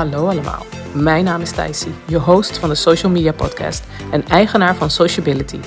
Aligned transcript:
Hallo 0.00 0.26
allemaal, 0.26 0.66
mijn 0.94 1.24
naam 1.24 1.40
is 1.40 1.50
Thijsie, 1.50 1.94
je 2.06 2.18
host 2.18 2.58
van 2.58 2.68
de 2.68 2.74
Social 2.74 3.12
Media 3.12 3.32
Podcast 3.32 3.84
en 4.10 4.26
eigenaar 4.26 4.74
van 4.74 4.90
Sociability. 4.90 5.58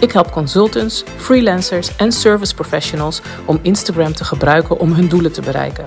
Ik 0.00 0.12
help 0.12 0.30
consultants, 0.30 1.04
freelancers 1.16 1.96
en 1.96 2.12
service 2.12 2.54
professionals 2.54 3.20
om 3.44 3.58
Instagram 3.62 4.12
te 4.12 4.24
gebruiken 4.24 4.78
om 4.78 4.92
hun 4.92 5.08
doelen 5.08 5.32
te 5.32 5.40
bereiken. 5.40 5.86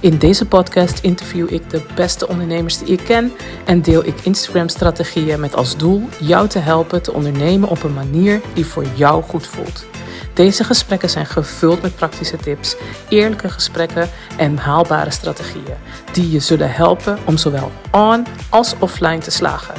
In 0.00 0.18
deze 0.18 0.46
podcast 0.46 1.02
interview 1.02 1.52
ik 1.52 1.70
de 1.70 1.82
beste 1.94 2.28
ondernemers 2.28 2.78
die 2.78 2.88
ik 2.88 3.04
ken 3.04 3.32
en 3.64 3.82
deel 3.82 4.06
ik 4.06 4.20
Instagram-strategieën 4.20 5.40
met 5.40 5.56
als 5.56 5.76
doel 5.76 6.08
jou 6.18 6.48
te 6.48 6.58
helpen 6.58 7.02
te 7.02 7.12
ondernemen 7.12 7.68
op 7.68 7.82
een 7.82 7.94
manier 7.94 8.40
die 8.54 8.66
voor 8.66 8.84
jou 8.94 9.22
goed 9.22 9.46
voelt. 9.46 9.86
Deze 10.34 10.64
gesprekken 10.64 11.10
zijn 11.10 11.26
gevuld 11.26 11.82
met 11.82 11.96
praktische 11.96 12.36
tips, 12.36 12.76
eerlijke 13.08 13.48
gesprekken 13.48 14.08
en 14.36 14.56
haalbare 14.56 15.10
strategieën 15.10 15.76
die 16.12 16.30
je 16.30 16.40
zullen 16.40 16.72
helpen 16.72 17.18
om 17.24 17.36
zowel 17.36 17.72
on 17.90 18.26
als 18.48 18.74
offline 18.78 19.18
te 19.18 19.30
slagen. 19.30 19.74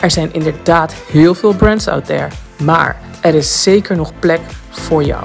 Er 0.00 0.10
zijn 0.10 0.32
inderdaad 0.32 0.92
heel 0.92 1.34
veel 1.34 1.54
brands 1.54 1.88
out 1.88 2.04
there, 2.04 2.28
maar 2.62 2.96
er 3.20 3.34
is 3.34 3.62
zeker 3.62 3.96
nog 3.96 4.12
plek 4.18 4.40
voor 4.70 5.02
jou. 5.02 5.24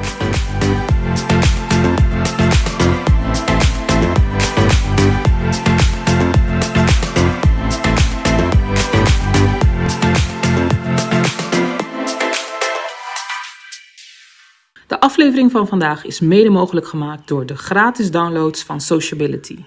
Aflevering 15.01 15.51
van 15.51 15.67
vandaag 15.67 16.05
is 16.05 16.19
mede 16.19 16.49
mogelijk 16.49 16.87
gemaakt 16.87 17.27
door 17.27 17.45
de 17.45 17.57
gratis 17.57 18.11
downloads 18.11 18.63
van 18.63 18.81
Sociability. 18.81 19.57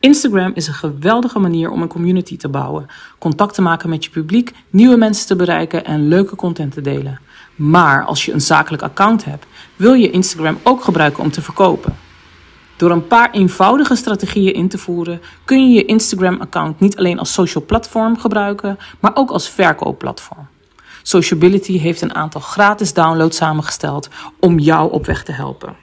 Instagram 0.00 0.52
is 0.54 0.66
een 0.66 0.74
geweldige 0.74 1.38
manier 1.38 1.70
om 1.70 1.82
een 1.82 1.88
community 1.88 2.36
te 2.36 2.48
bouwen, 2.48 2.86
contact 3.18 3.54
te 3.54 3.62
maken 3.62 3.88
met 3.88 4.04
je 4.04 4.10
publiek, 4.10 4.52
nieuwe 4.70 4.96
mensen 4.96 5.26
te 5.26 5.36
bereiken 5.36 5.84
en 5.84 6.08
leuke 6.08 6.36
content 6.36 6.72
te 6.72 6.80
delen. 6.80 7.20
Maar 7.54 8.04
als 8.04 8.24
je 8.24 8.32
een 8.32 8.40
zakelijk 8.40 8.82
account 8.82 9.24
hebt, 9.24 9.46
wil 9.76 9.92
je 9.92 10.10
Instagram 10.10 10.58
ook 10.62 10.84
gebruiken 10.84 11.22
om 11.22 11.30
te 11.30 11.42
verkopen. 11.42 11.96
Door 12.76 12.90
een 12.90 13.06
paar 13.06 13.30
eenvoudige 13.30 13.96
strategieën 13.96 14.54
in 14.54 14.68
te 14.68 14.78
voeren, 14.78 15.20
kun 15.44 15.68
je 15.68 15.74
je 15.74 15.84
Instagram-account 15.84 16.80
niet 16.80 16.96
alleen 16.96 17.18
als 17.18 17.32
social 17.32 17.64
platform 17.64 18.18
gebruiken, 18.18 18.78
maar 19.00 19.16
ook 19.16 19.30
als 19.30 19.50
verkoopplatform. 19.50 20.48
Sociability 21.08 21.78
heeft 21.78 22.00
een 22.00 22.14
aantal 22.14 22.40
gratis 22.40 22.92
downloads 22.92 23.36
samengesteld 23.36 24.08
om 24.40 24.58
jou 24.58 24.92
op 24.92 25.06
weg 25.06 25.24
te 25.24 25.32
helpen. 25.32 25.76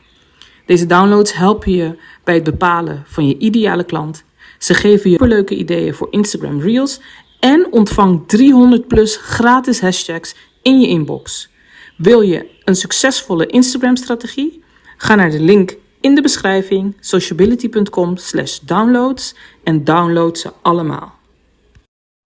Deze 0.65 0.85
downloads 0.85 1.33
helpen 1.33 1.71
je 1.71 1.97
bij 2.23 2.33
het 2.33 2.43
bepalen 2.43 3.03
van 3.07 3.27
je 3.27 3.37
ideale 3.37 3.83
klant. 3.83 4.23
Ze 4.57 4.73
geven 4.73 5.09
je 5.09 5.27
leuke 5.27 5.55
ideeën 5.55 5.93
voor 5.93 6.07
Instagram 6.11 6.61
Reels 6.61 7.01
en 7.39 7.67
ontvang 7.71 8.27
300 8.27 8.87
plus 8.87 9.17
gratis 9.17 9.81
hashtags 9.81 10.35
in 10.61 10.81
je 10.81 10.87
inbox. 10.87 11.49
Wil 11.97 12.21
je 12.21 12.49
een 12.63 12.75
succesvolle 12.75 13.45
Instagram-strategie? 13.45 14.63
Ga 14.97 15.15
naar 15.15 15.31
de 15.31 15.39
link 15.39 15.75
in 16.01 16.15
de 16.15 16.21
beschrijving 16.21 16.97
sociability.com/downloads 16.99 19.35
en 19.63 19.83
download 19.83 20.37
ze 20.37 20.51
allemaal. 20.61 21.21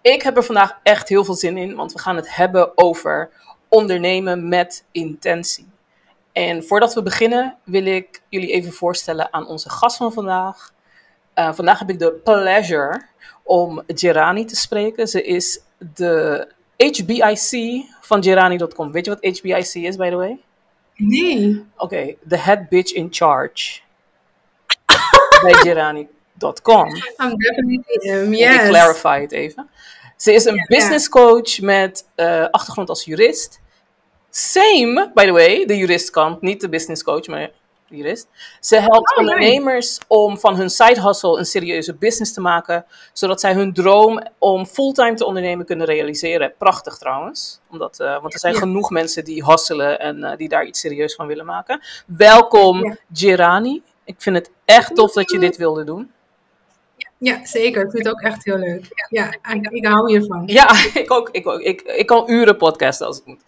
Ik 0.02 0.22
heb 0.22 0.38
er 0.38 0.44
vandaag 0.44 0.80
echt 0.84 1.09
heel 1.09 1.25
veel 1.25 1.34
zin 1.34 1.58
in, 1.58 1.75
want 1.75 1.94
we 1.94 2.00
gaan 2.00 2.16
het 2.16 2.35
hebben 2.35 2.78
over 2.78 3.30
ondernemen 3.68 4.47
met 4.47 4.85
intentie. 4.91 5.69
En 6.31 6.63
voordat 6.63 6.94
we 6.94 7.03
beginnen, 7.03 7.58
wil 7.63 7.85
ik 7.85 8.22
jullie 8.30 8.52
even 8.52 8.72
voorstellen 8.74 9.34
aan 9.34 9.47
onze 9.47 9.69
gast 9.69 9.97
van 9.97 10.13
vandaag. 10.13 10.74
Uh, 11.35 11.53
vandaag 11.53 11.80
heb 11.80 11.90
ik 11.90 12.00
de 12.00 12.12
pleasure 12.12 13.02
om 13.44 13.84
Gerani 13.88 14.46
te 14.46 14.56
spreken. 14.56 15.08
Ze 15.08 15.24
is 15.24 15.62
de 15.78 16.47
HBIC 16.78 17.84
van 18.02 18.24
Gerani.com. 18.24 18.91
Weet 18.91 19.06
je 19.06 19.18
wat 19.19 19.38
HBIC 19.38 19.74
is, 19.74 19.96
by 19.96 20.09
the 20.09 20.16
way? 20.16 20.40
Nee. 20.96 21.66
Oké, 21.74 21.84
okay, 21.84 22.18
the 22.28 22.38
head 22.38 22.69
bitch 22.69 22.94
in 22.94 23.08
charge. 23.09 23.79
bij 25.41 25.53
Gerani.com. 26.39 26.87
I'm 27.19 27.37
definitely 27.37 27.81
him, 27.85 28.33
yes. 28.33 28.55
Ik 28.63 28.69
clarify 28.69 29.21
het 29.21 29.31
even. 29.31 29.69
Ze 30.17 30.33
is 30.33 30.45
een 30.45 30.55
yeah. 30.55 30.67
business 30.67 31.09
coach 31.09 31.59
met 31.59 32.07
uh, 32.15 32.45
achtergrond 32.51 32.89
als 32.89 33.05
jurist. 33.05 33.59
Same, 34.29 35.11
by 35.13 35.25
the 35.25 35.31
way, 35.31 35.65
de 35.65 35.77
juristkant, 35.77 36.41
niet 36.41 36.61
de 36.61 36.69
business 36.69 37.03
coach, 37.03 37.27
maar 37.27 37.51
de 37.89 37.95
jurist. 37.95 38.27
Ze 38.59 38.75
helpt 38.79 39.11
Oh, 39.11 39.17
ondernemers 39.17 39.99
om 40.07 40.37
van 40.39 40.55
hun 40.55 40.69
side 40.69 41.01
hustle 41.01 41.37
een 41.37 41.45
serieuze 41.45 41.93
business 41.95 42.33
te 42.33 42.41
maken, 42.41 42.85
zodat 43.13 43.39
zij 43.39 43.53
hun 43.53 43.73
droom 43.73 44.27
om 44.37 44.65
fulltime 44.65 45.13
te 45.13 45.25
ondernemen 45.25 45.65
kunnen 45.65 45.85
realiseren. 45.85 46.53
Prachtig 46.57 46.97
trouwens, 46.97 47.59
omdat, 47.71 47.99
uh, 47.99 48.21
want 48.21 48.33
er 48.33 48.39
zijn 48.39 48.53
Ja. 48.53 48.59
genoeg 48.59 48.89
mensen 48.89 49.23
die 49.23 49.45
hustelen 49.45 49.99
en 49.99 50.17
uh, 50.17 50.35
die 50.35 50.49
daar 50.49 50.65
iets 50.65 50.79
serieus 50.79 51.15
van 51.15 51.27
willen 51.27 51.45
maken. 51.45 51.81
Welkom, 52.05 52.83
Ja. 52.85 52.95
Gerani. 53.13 53.81
Ik 54.03 54.15
vind 54.21 54.35
het 54.35 54.51
echt 54.65 54.95
tof 54.95 55.11
dat 55.13 55.31
je 55.31 55.39
dit 55.39 55.57
wilde 55.57 55.83
doen. 55.83 56.11
Ja, 57.17 57.45
zeker. 57.45 57.83
Ik 57.83 57.91
vind 57.91 58.05
het 58.05 58.13
ook 58.13 58.22
echt 58.22 58.44
heel 58.44 58.57
leuk. 58.57 58.85
Ja, 59.09 59.33
ik, 59.53 59.67
ik 59.69 59.85
hou 59.85 60.09
hiervan. 60.09 60.44
Ja, 60.45 60.69
ik 60.94 61.11
ook. 61.11 61.29
Ik, 61.31 61.47
ook. 61.47 61.59
Ik, 61.59 61.81
ik 61.81 62.05
kan 62.05 62.23
uren 62.28 62.57
podcasten 62.57 63.07
als 63.07 63.16
het 63.16 63.25
moet. 63.25 63.41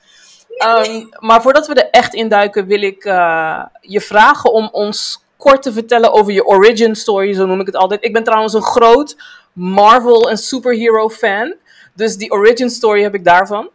Um, 0.87 1.09
maar 1.19 1.41
voordat 1.41 1.67
we 1.67 1.73
er 1.73 1.89
echt 1.89 2.13
in 2.13 2.27
duiken, 2.27 2.65
wil 2.65 2.81
ik 2.81 3.05
uh, 3.05 3.65
je 3.81 4.01
vragen 4.01 4.53
om 4.53 4.69
ons 4.71 5.23
kort 5.37 5.61
te 5.61 5.73
vertellen 5.73 6.13
over 6.13 6.33
je 6.33 6.45
origin 6.45 6.95
story, 6.95 7.33
zo 7.33 7.45
noem 7.45 7.59
ik 7.59 7.65
het 7.65 7.75
altijd. 7.75 8.03
Ik 8.03 8.13
ben 8.13 8.23
trouwens 8.23 8.53
een 8.53 8.61
groot 8.61 9.17
Marvel 9.53 10.29
en 10.29 10.37
superhero 10.37 11.09
fan, 11.09 11.55
dus 11.93 12.15
die 12.15 12.31
origin 12.31 12.69
story 12.69 13.01
heb 13.01 13.13
ik 13.13 13.23
daarvan. 13.23 13.69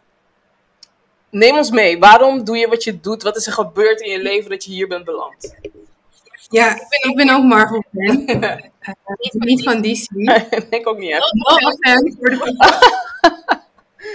Neem 1.29 1.55
ons 1.55 1.71
mee. 1.71 1.99
Waarom 1.99 2.43
doe 2.43 2.57
je 2.57 2.67
wat 2.67 2.83
je 2.83 2.99
doet? 2.99 3.23
Wat 3.23 3.35
is 3.35 3.47
er 3.47 3.53
gebeurd 3.53 4.01
in 4.01 4.11
je 4.11 4.21
leven 4.21 4.49
dat 4.49 4.63
je 4.63 4.71
hier 4.71 4.87
bent 4.87 5.05
beland? 5.05 5.55
Ja, 6.49 6.71
ik 6.75 6.85
ben, 6.89 7.09
ik 7.09 7.15
ben 7.15 7.29
ook 7.29 7.43
Marvel 7.43 7.83
fan. 7.93 8.25
uh, 8.87 9.15
niet, 9.17 9.33
niet 9.33 9.63
van 9.63 9.81
DC. 9.81 10.05
ik 10.79 10.87
ook 10.87 10.97
niet 10.97 11.11
echt. 11.11 11.31
Fan 11.79 12.15
voor 12.19 12.29
de 12.29 12.35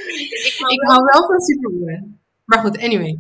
ik, 0.06 0.54
ik 0.69 0.82
hou 0.82 1.04
wel 1.12 1.26
van 1.26 1.41
Superman. 1.41 2.19
Maar 2.44 2.58
goed, 2.58 2.78
anyway. 2.78 3.19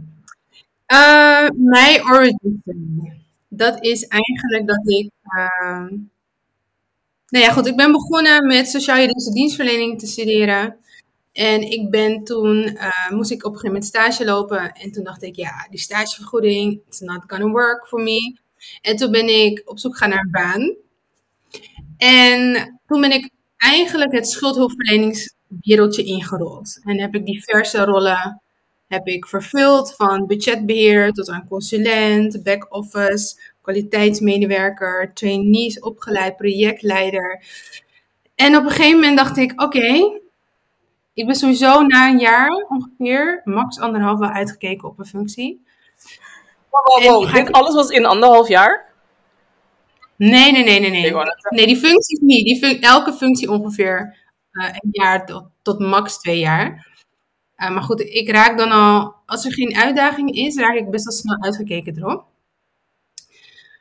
Uh, 0.92 1.48
mijn 1.54 2.04
origin 2.04 2.60
story. 2.62 3.12
Dat 3.48 3.84
is 3.84 4.06
eigenlijk 4.06 4.66
dat 4.66 4.88
ik. 4.88 5.10
Uh, 5.36 5.98
nou 7.28 7.44
ja, 7.44 7.52
goed. 7.52 7.66
Ik 7.66 7.76
ben 7.76 7.92
begonnen 7.92 8.46
met 8.46 8.68
sociaal-juridische 8.68 9.32
dienstverlening 9.32 9.98
te 9.98 10.06
studeren. 10.06 10.76
En 11.32 11.62
ik 11.62 11.90
ben 11.90 12.24
toen, 12.24 12.56
uh, 12.56 13.10
moest 13.10 13.30
ik 13.30 13.44
op 13.44 13.52
een 13.52 13.58
gegeven 13.58 13.66
moment 13.66 13.84
stage 13.84 14.24
lopen. 14.24 14.72
En 14.72 14.92
toen 14.92 15.04
dacht 15.04 15.22
ik, 15.22 15.36
ja, 15.36 15.66
die 15.70 15.78
stagevergoeding, 15.78 16.80
it's 16.86 17.00
not 17.00 17.22
gonna 17.26 17.46
work 17.46 17.86
for 17.86 18.02
me. 18.02 18.38
En 18.80 18.96
toen 18.96 19.10
ben 19.10 19.44
ik 19.44 19.62
op 19.64 19.78
zoek 19.78 19.96
gaan 19.96 20.08
naar 20.08 20.20
een 20.20 20.30
baan. 20.30 20.76
En 22.00 22.80
toen 22.86 23.00
ben 23.00 23.12
ik 23.12 23.30
eigenlijk 23.56 24.12
het 24.12 24.28
schuldhulpverleningswereldje 24.28 26.04
ingerold. 26.04 26.80
En 26.84 27.00
heb 27.00 27.14
ik 27.14 27.26
diverse 27.26 27.84
rollen 27.84 28.40
heb 28.90 29.06
ik 29.06 29.26
vervuld, 29.26 29.94
van 29.96 30.26
budgetbeheer 30.26 31.12
tot 31.12 31.28
aan 31.28 31.48
consulent, 31.48 32.42
back-office, 32.42 33.40
kwaliteitsmedewerker, 33.62 35.10
trainees 35.14 35.80
opgeleid, 35.80 36.36
projectleider. 36.36 37.42
En 38.34 38.56
op 38.56 38.64
een 38.64 38.70
gegeven 38.70 38.98
moment 38.98 39.16
dacht 39.16 39.36
ik, 39.36 39.52
oké, 39.52 39.62
okay, 39.62 40.20
ik 41.14 41.26
ben 41.26 41.34
sowieso 41.34 41.82
na 41.82 42.08
een 42.08 42.18
jaar 42.18 42.66
ongeveer, 42.68 43.40
max 43.44 43.78
anderhalf, 43.78 44.18
wel 44.18 44.28
uitgekeken 44.28 44.88
op 44.88 44.98
een 44.98 45.06
functie. 45.06 45.64
Wow, 46.70 46.86
wow, 46.86 47.24
wow. 47.24 47.34
Dit 47.34 47.52
alles 47.52 47.74
was 47.74 47.88
in 47.88 48.06
anderhalf 48.06 48.48
jaar? 48.48 48.89
Nee, 50.28 50.52
nee, 50.52 50.64
nee, 50.64 50.80
nee, 50.80 50.90
nee. 50.90 51.14
Nee, 51.48 51.66
die 51.66 51.76
functies 51.76 52.18
niet. 52.18 52.44
Die 52.44 52.58
fun 52.58 52.80
elke 52.80 53.12
functie 53.12 53.50
ongeveer 53.50 54.16
uh, 54.52 54.68
een 54.68 54.88
jaar 54.90 55.26
tot, 55.26 55.44
tot 55.62 55.78
max 55.78 56.18
twee 56.18 56.38
jaar. 56.38 56.88
Uh, 57.56 57.70
maar 57.70 57.82
goed, 57.82 58.00
ik 58.00 58.30
raak 58.30 58.58
dan 58.58 58.70
al, 58.70 59.14
als 59.26 59.44
er 59.44 59.52
geen 59.52 59.76
uitdaging 59.76 60.34
is, 60.34 60.56
raak 60.56 60.74
ik 60.74 60.90
best 60.90 61.04
wel 61.04 61.14
snel 61.14 61.42
uitgekeken 61.42 61.96
erop. 61.96 62.24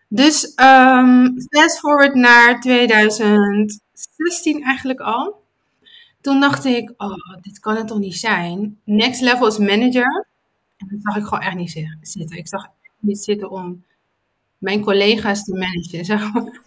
Dus 0.08 0.54
um, 0.56 1.36
fast 1.50 1.80
forward 1.80 2.16
naar 2.16 2.60
2016 2.60 4.64
eigenlijk 4.64 5.00
al. 5.00 5.44
Toen 6.22 6.40
dacht 6.40 6.66
ik, 6.66 6.94
oh, 6.98 7.36
dit 7.42 7.60
kan 7.60 7.76
het 7.76 7.88
toch 7.88 8.00
niet 8.00 8.18
zijn. 8.18 8.80
Next 8.84 9.22
level 9.22 9.48
is 9.48 9.58
manager. 9.58 10.28
En 10.78 10.88
dat 10.90 11.00
zag 11.02 11.16
ik 11.16 11.24
gewoon 11.24 11.44
echt 11.44 11.56
niet 11.56 11.88
zitten. 12.02 12.38
Ik 12.38 12.48
zag 12.48 12.64
echt 12.64 12.74
niet 13.00 13.20
zitten 13.20 13.50
om 13.50 13.84
mijn 14.60 14.82
collega's 14.82 15.44
te 15.44 15.54
managen, 15.54 16.06
zeg 16.06 16.34
maar. 16.34 16.44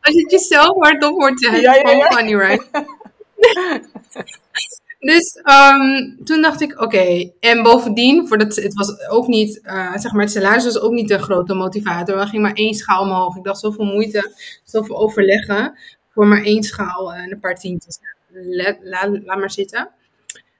Als 0.00 0.14
je 0.14 0.20
het 0.20 0.30
jezelf 0.30 0.76
hardop 0.78 1.20
hoort 1.20 1.40
zeggen, 1.40 1.60
ja, 1.60 1.74
ja, 1.74 1.90
ja. 1.90 2.06
funny, 2.06 2.34
right? 2.34 2.66
Dus 4.98 5.40
ehm, 5.42 6.24
toen 6.24 6.42
dacht 6.42 6.60
ik, 6.60 6.80
oké. 6.80 7.30
En 7.40 7.62
bovendien, 7.62 8.28
voor 8.28 8.38
dat, 8.38 8.56
het 8.56 8.74
was 8.74 9.08
ook 9.08 9.26
niet, 9.26 9.60
uh, 9.64 9.96
zeg 9.96 10.12
maar, 10.12 10.22
het 10.22 10.30
salaris 10.30 10.64
was 10.64 10.80
ook 10.80 10.92
niet 10.92 11.08
de 11.08 11.18
grote 11.18 11.54
motivator. 11.54 12.18
Er 12.18 12.26
ging 12.26 12.42
maar 12.42 12.52
één 12.52 12.74
schaal 12.74 13.02
omhoog. 13.02 13.36
Ik 13.36 13.44
dacht, 13.44 13.60
zoveel 13.60 13.84
moeite, 13.84 14.32
zoveel 14.64 14.96
overleggen 14.96 15.78
voor 16.10 16.26
maar 16.26 16.42
één 16.42 16.62
schaal 16.62 17.14
en 17.14 17.32
een 17.32 17.40
paar 17.40 17.54
tientjes. 17.54 17.98
Laat, 18.30 18.78
laat 19.24 19.38
maar 19.38 19.50
zitten. 19.50 19.90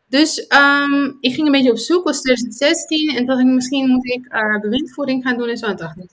Dus 0.08 0.38
um, 0.38 1.16
ik 1.20 1.34
ging 1.34 1.46
een 1.46 1.52
beetje 1.52 1.70
op 1.70 1.78
zoek, 1.78 2.04
was 2.04 2.20
2016. 2.20 3.16
En 3.16 3.26
dacht 3.26 3.40
ik, 3.40 3.46
misschien 3.46 3.88
moet 3.88 4.06
ik 4.06 4.32
uh, 4.32 4.60
bewindvoering 4.60 5.22
gaan 5.22 5.38
doen 5.38 5.48
en 5.48 5.56
zo. 5.56 5.66
En 5.66 5.76
dacht 5.76 5.98
ik, 5.98 6.10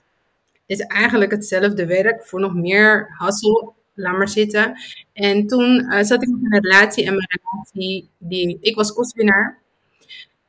is 0.66 0.80
eigenlijk 0.80 1.30
hetzelfde 1.30 1.86
werk 1.86 2.26
voor 2.26 2.40
nog 2.40 2.54
meer 2.54 3.14
hassel. 3.18 3.74
Laat 3.94 4.16
maar 4.16 4.28
zitten. 4.28 4.74
En 5.12 5.46
toen 5.46 5.84
uh, 5.84 6.02
zat 6.02 6.22
ik 6.22 6.28
in 6.28 6.38
een 6.42 6.60
relatie. 6.60 7.04
En 7.04 7.14
mijn 7.14 7.40
relatie, 7.40 8.08
die, 8.18 8.58
ik 8.60 8.74
was 8.76 8.92
kostwinnaar. 8.92 9.58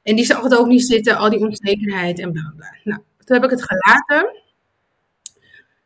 En 0.03 0.15
die 0.15 0.25
zag 0.25 0.43
het 0.43 0.55
ook 0.55 0.67
niet 0.67 0.85
zitten, 0.85 1.17
al 1.17 1.29
die 1.29 1.39
onzekerheid 1.39 2.19
en 2.19 2.31
bla 2.31 2.53
bla. 2.55 2.75
Nou, 2.83 3.01
toen 3.25 3.35
heb 3.35 3.43
ik 3.43 3.49
het 3.49 3.65
gelaten. 3.67 4.43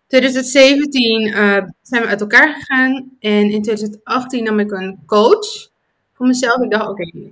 2017 0.08 1.28
uh, 1.28 1.34
zijn 1.82 2.02
we 2.02 2.08
uit 2.08 2.22
elkaar 2.22 2.54
gegaan. 2.54 3.12
En 3.20 3.52
in 3.52 3.62
2018 3.62 4.44
nam 4.44 4.60
ik 4.60 4.72
een 4.72 5.00
coach 5.06 5.70
voor 6.14 6.28
mezelf. 6.28 6.62
Ik 6.62 6.72
dacht, 6.72 6.90
oké, 6.90 7.32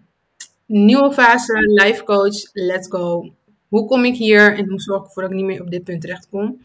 nieuwe 0.68 1.14
fase, 1.14 1.54
life 1.54 2.04
coach, 2.04 2.50
let's 2.54 2.88
go. 2.88 3.34
Hoe 3.68 3.86
kom 3.86 4.06
ik 4.06 4.16
hier 4.16 4.58
en 4.58 4.70
hoe 4.70 4.80
zorg 4.80 5.00
ik 5.02 5.08
ervoor 5.08 5.22
dat 5.24 5.32
ik 5.32 5.38
niet 5.38 5.46
meer 5.46 5.62
op 5.62 5.70
dit 5.70 5.84
punt 5.84 6.02
terecht 6.02 6.28
kom? 6.30 6.62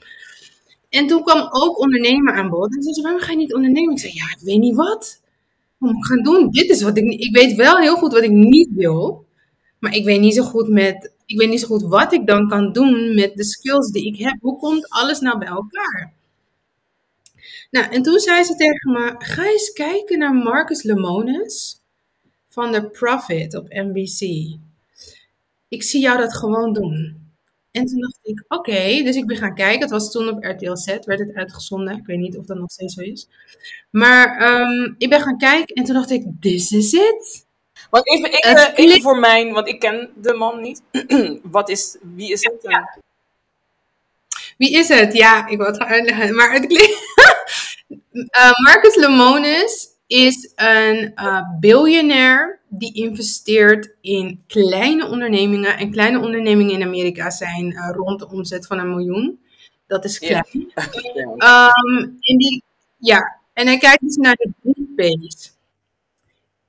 En 0.88 1.06
toen 1.06 1.22
kwam 1.22 1.49
ook 1.50 1.78
ondernemen 1.78 2.34
aan 2.34 2.49
bod. 2.49 2.76
En 2.76 2.82
ze 2.82 2.93
zei, 2.93 3.02
waarom 3.02 3.22
ga 3.22 3.31
je 3.31 3.37
niet 3.37 3.54
ondernemen? 3.54 3.93
Ik 3.93 4.00
zei, 4.00 4.12
ja, 4.12 4.25
ik 4.25 4.44
weet 4.44 4.58
niet 4.58 4.76
wat. 4.76 5.20
Wat 5.78 5.90
moet 5.90 6.04
ik 6.04 6.10
gaan 6.10 6.22
doen? 6.22 6.50
Dit 6.50 6.70
is 6.70 6.82
wat 6.82 6.96
ik... 6.96 7.04
Ik 7.04 7.37
weet 7.37 7.54
wel 7.54 7.76
heel 7.76 7.96
goed 7.96 8.12
wat 8.12 8.22
ik 8.22 8.31
niet 8.31 8.69
wil. 8.75 9.26
Maar 9.78 9.94
ik 9.94 10.04
weet 10.04 10.20
niet 10.20 10.34
zo 10.34 10.43
goed 10.43 10.69
met... 10.69 11.12
Ik 11.26 11.38
weet 11.38 11.49
niet 11.49 11.60
zo 11.60 11.66
goed 11.66 11.82
wat 11.82 12.12
ik 12.12 12.26
dan 12.26 12.49
kan 12.49 12.72
doen 12.72 13.14
met 13.14 13.37
de 13.37 13.44
skills 13.44 13.90
die 13.90 14.06
ik 14.06 14.16
heb. 14.16 14.37
Hoe 14.40 14.58
komt 14.58 14.88
alles 14.88 15.20
nou 15.20 15.38
bij 15.38 15.49
elkaar? 15.49 16.12
Nou, 17.70 17.93
en 17.93 18.02
toen 18.02 18.19
zei 18.19 18.44
ze 18.44 18.54
tegen 18.54 18.93
me, 18.93 19.14
ga 19.19 19.46
eens 19.46 19.72
kijken 19.72 20.19
naar 20.19 20.34
Marcus 20.34 20.82
Lemonis 20.82 21.81
van 22.52 22.72
The 22.72 22.82
Profit 22.82 23.56
op 23.56 23.66
NBC. 23.69 24.20
Ik 25.69 25.82
zie 25.82 26.00
jou 26.00 26.19
dat 26.19 26.37
gewoon 26.37 26.72
doen. 26.72 27.20
En 27.70 27.87
toen 27.87 28.00
dacht 28.00 28.19
ik, 28.22 28.44
oké, 28.49 29.02
dus 29.02 29.16
ik 29.16 29.26
ben 29.26 29.37
gaan 29.37 29.54
kijken. 29.54 29.81
Het 29.81 29.90
was 29.90 30.10
toen 30.10 30.28
op 30.28 30.44
RTL 30.44 30.75
Z, 30.75 30.87
werd 30.87 31.19
het 31.19 31.34
uitgezonden. 31.34 31.96
Ik 31.96 32.06
weet 32.06 32.19
niet 32.19 32.37
of 32.37 32.46
dat 32.46 32.58
nog 32.58 32.70
steeds 32.70 32.94
zo 32.94 33.00
is. 33.00 33.28
Maar 33.90 34.60
um, 34.60 34.94
ik 34.99 35.08
ben 35.08 35.20
gaan 35.20 35.38
kijken 35.38 35.75
en 35.75 35.84
toen 35.84 35.94
dacht 35.94 36.10
ik, 36.10 36.25
this 36.40 36.72
is 36.72 36.93
it. 36.93 37.46
Want 37.90 38.08
even, 38.08 38.31
even, 38.31 38.75
even 38.75 39.02
voor 39.02 39.19
mijn, 39.19 39.52
want 39.52 39.69
ik 39.69 39.81
ken 39.81 40.10
de 40.16 40.34
man 40.34 40.60
niet. 40.60 40.82
Wat 41.43 41.69
is, 41.69 41.96
wie 42.14 42.32
is 42.32 42.43
het? 42.43 42.62
Ja. 42.62 42.99
Wie 44.58 44.72
is 44.72 44.88
het? 44.88 45.12
Ja, 45.12 45.46
ik 45.46 45.56
wil 45.56 45.66
het 45.66 45.76
gaan 45.76 45.87
uitleggen. 45.87 46.34
Maar 46.34 46.52
het 46.52 46.66
klinkt... 46.66 46.99
uh, 48.12 48.50
Marcus 48.64 48.94
Lemonis 48.94 49.91
is 50.12 50.53
een 50.55 51.12
uh, 51.14 51.43
biljonair 51.61 52.61
die 52.69 52.94
investeert 52.94 53.94
in 54.00 54.43
kleine 54.47 55.06
ondernemingen. 55.06 55.76
En 55.76 55.91
kleine 55.91 56.20
ondernemingen 56.20 56.75
in 56.75 56.82
Amerika 56.82 57.31
zijn 57.31 57.70
uh, 57.70 57.91
rond 57.93 58.19
de 58.19 58.29
omzet 58.29 58.67
van 58.67 58.79
een 58.79 58.88
miljoen. 58.88 59.41
Dat 59.87 60.05
is 60.05 60.19
klein. 60.19 60.44
Um, 61.14 62.19
en, 62.20 62.37
die, 62.37 62.62
ja. 62.97 63.41
en 63.53 63.67
hij 63.67 63.79
kijkt 63.79 64.03
dus 64.03 64.17
naar 64.17 64.35
de 64.35 64.50
drie 64.62 64.93
P's. 64.97 65.53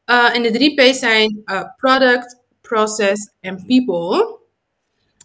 Uh, 0.05 0.35
en 0.35 0.43
de 0.43 0.51
drie 0.51 0.73
P's 0.73 0.99
zijn 0.99 1.43
product, 1.77 2.39
process 2.61 3.31
en 3.39 3.65
people. 3.65 4.37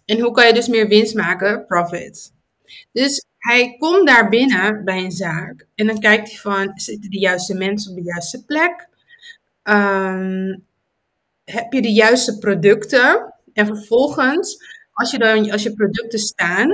En 0.04 0.20
hoe 0.20 0.32
kan 0.32 0.46
je 0.46 0.52
dus 0.52 0.68
meer 0.68 0.88
winst 0.88 1.14
maken? 1.14 1.66
Profit. 1.66 2.32
Dus 2.92 3.24
hij 3.48 3.76
komt 3.78 4.06
daar 4.06 4.28
binnen 4.28 4.84
bij 4.84 5.04
een 5.04 5.12
zaak 5.12 5.66
en 5.74 5.86
dan 5.86 5.98
kijkt 5.98 6.28
hij 6.28 6.38
van, 6.38 6.72
zitten 6.74 7.10
de 7.10 7.18
juiste 7.18 7.54
mensen 7.54 7.90
op 7.90 7.96
de 7.96 8.02
juiste 8.02 8.44
plek? 8.44 8.88
Um, 9.62 10.64
heb 11.44 11.72
je 11.72 11.82
de 11.82 11.92
juiste 11.92 12.38
producten? 12.38 13.34
En 13.52 13.66
vervolgens, 13.66 14.58
als 14.92 15.10
je, 15.10 15.18
dan, 15.18 15.50
als 15.50 15.62
je 15.62 15.74
producten 15.74 16.18
staan, 16.18 16.70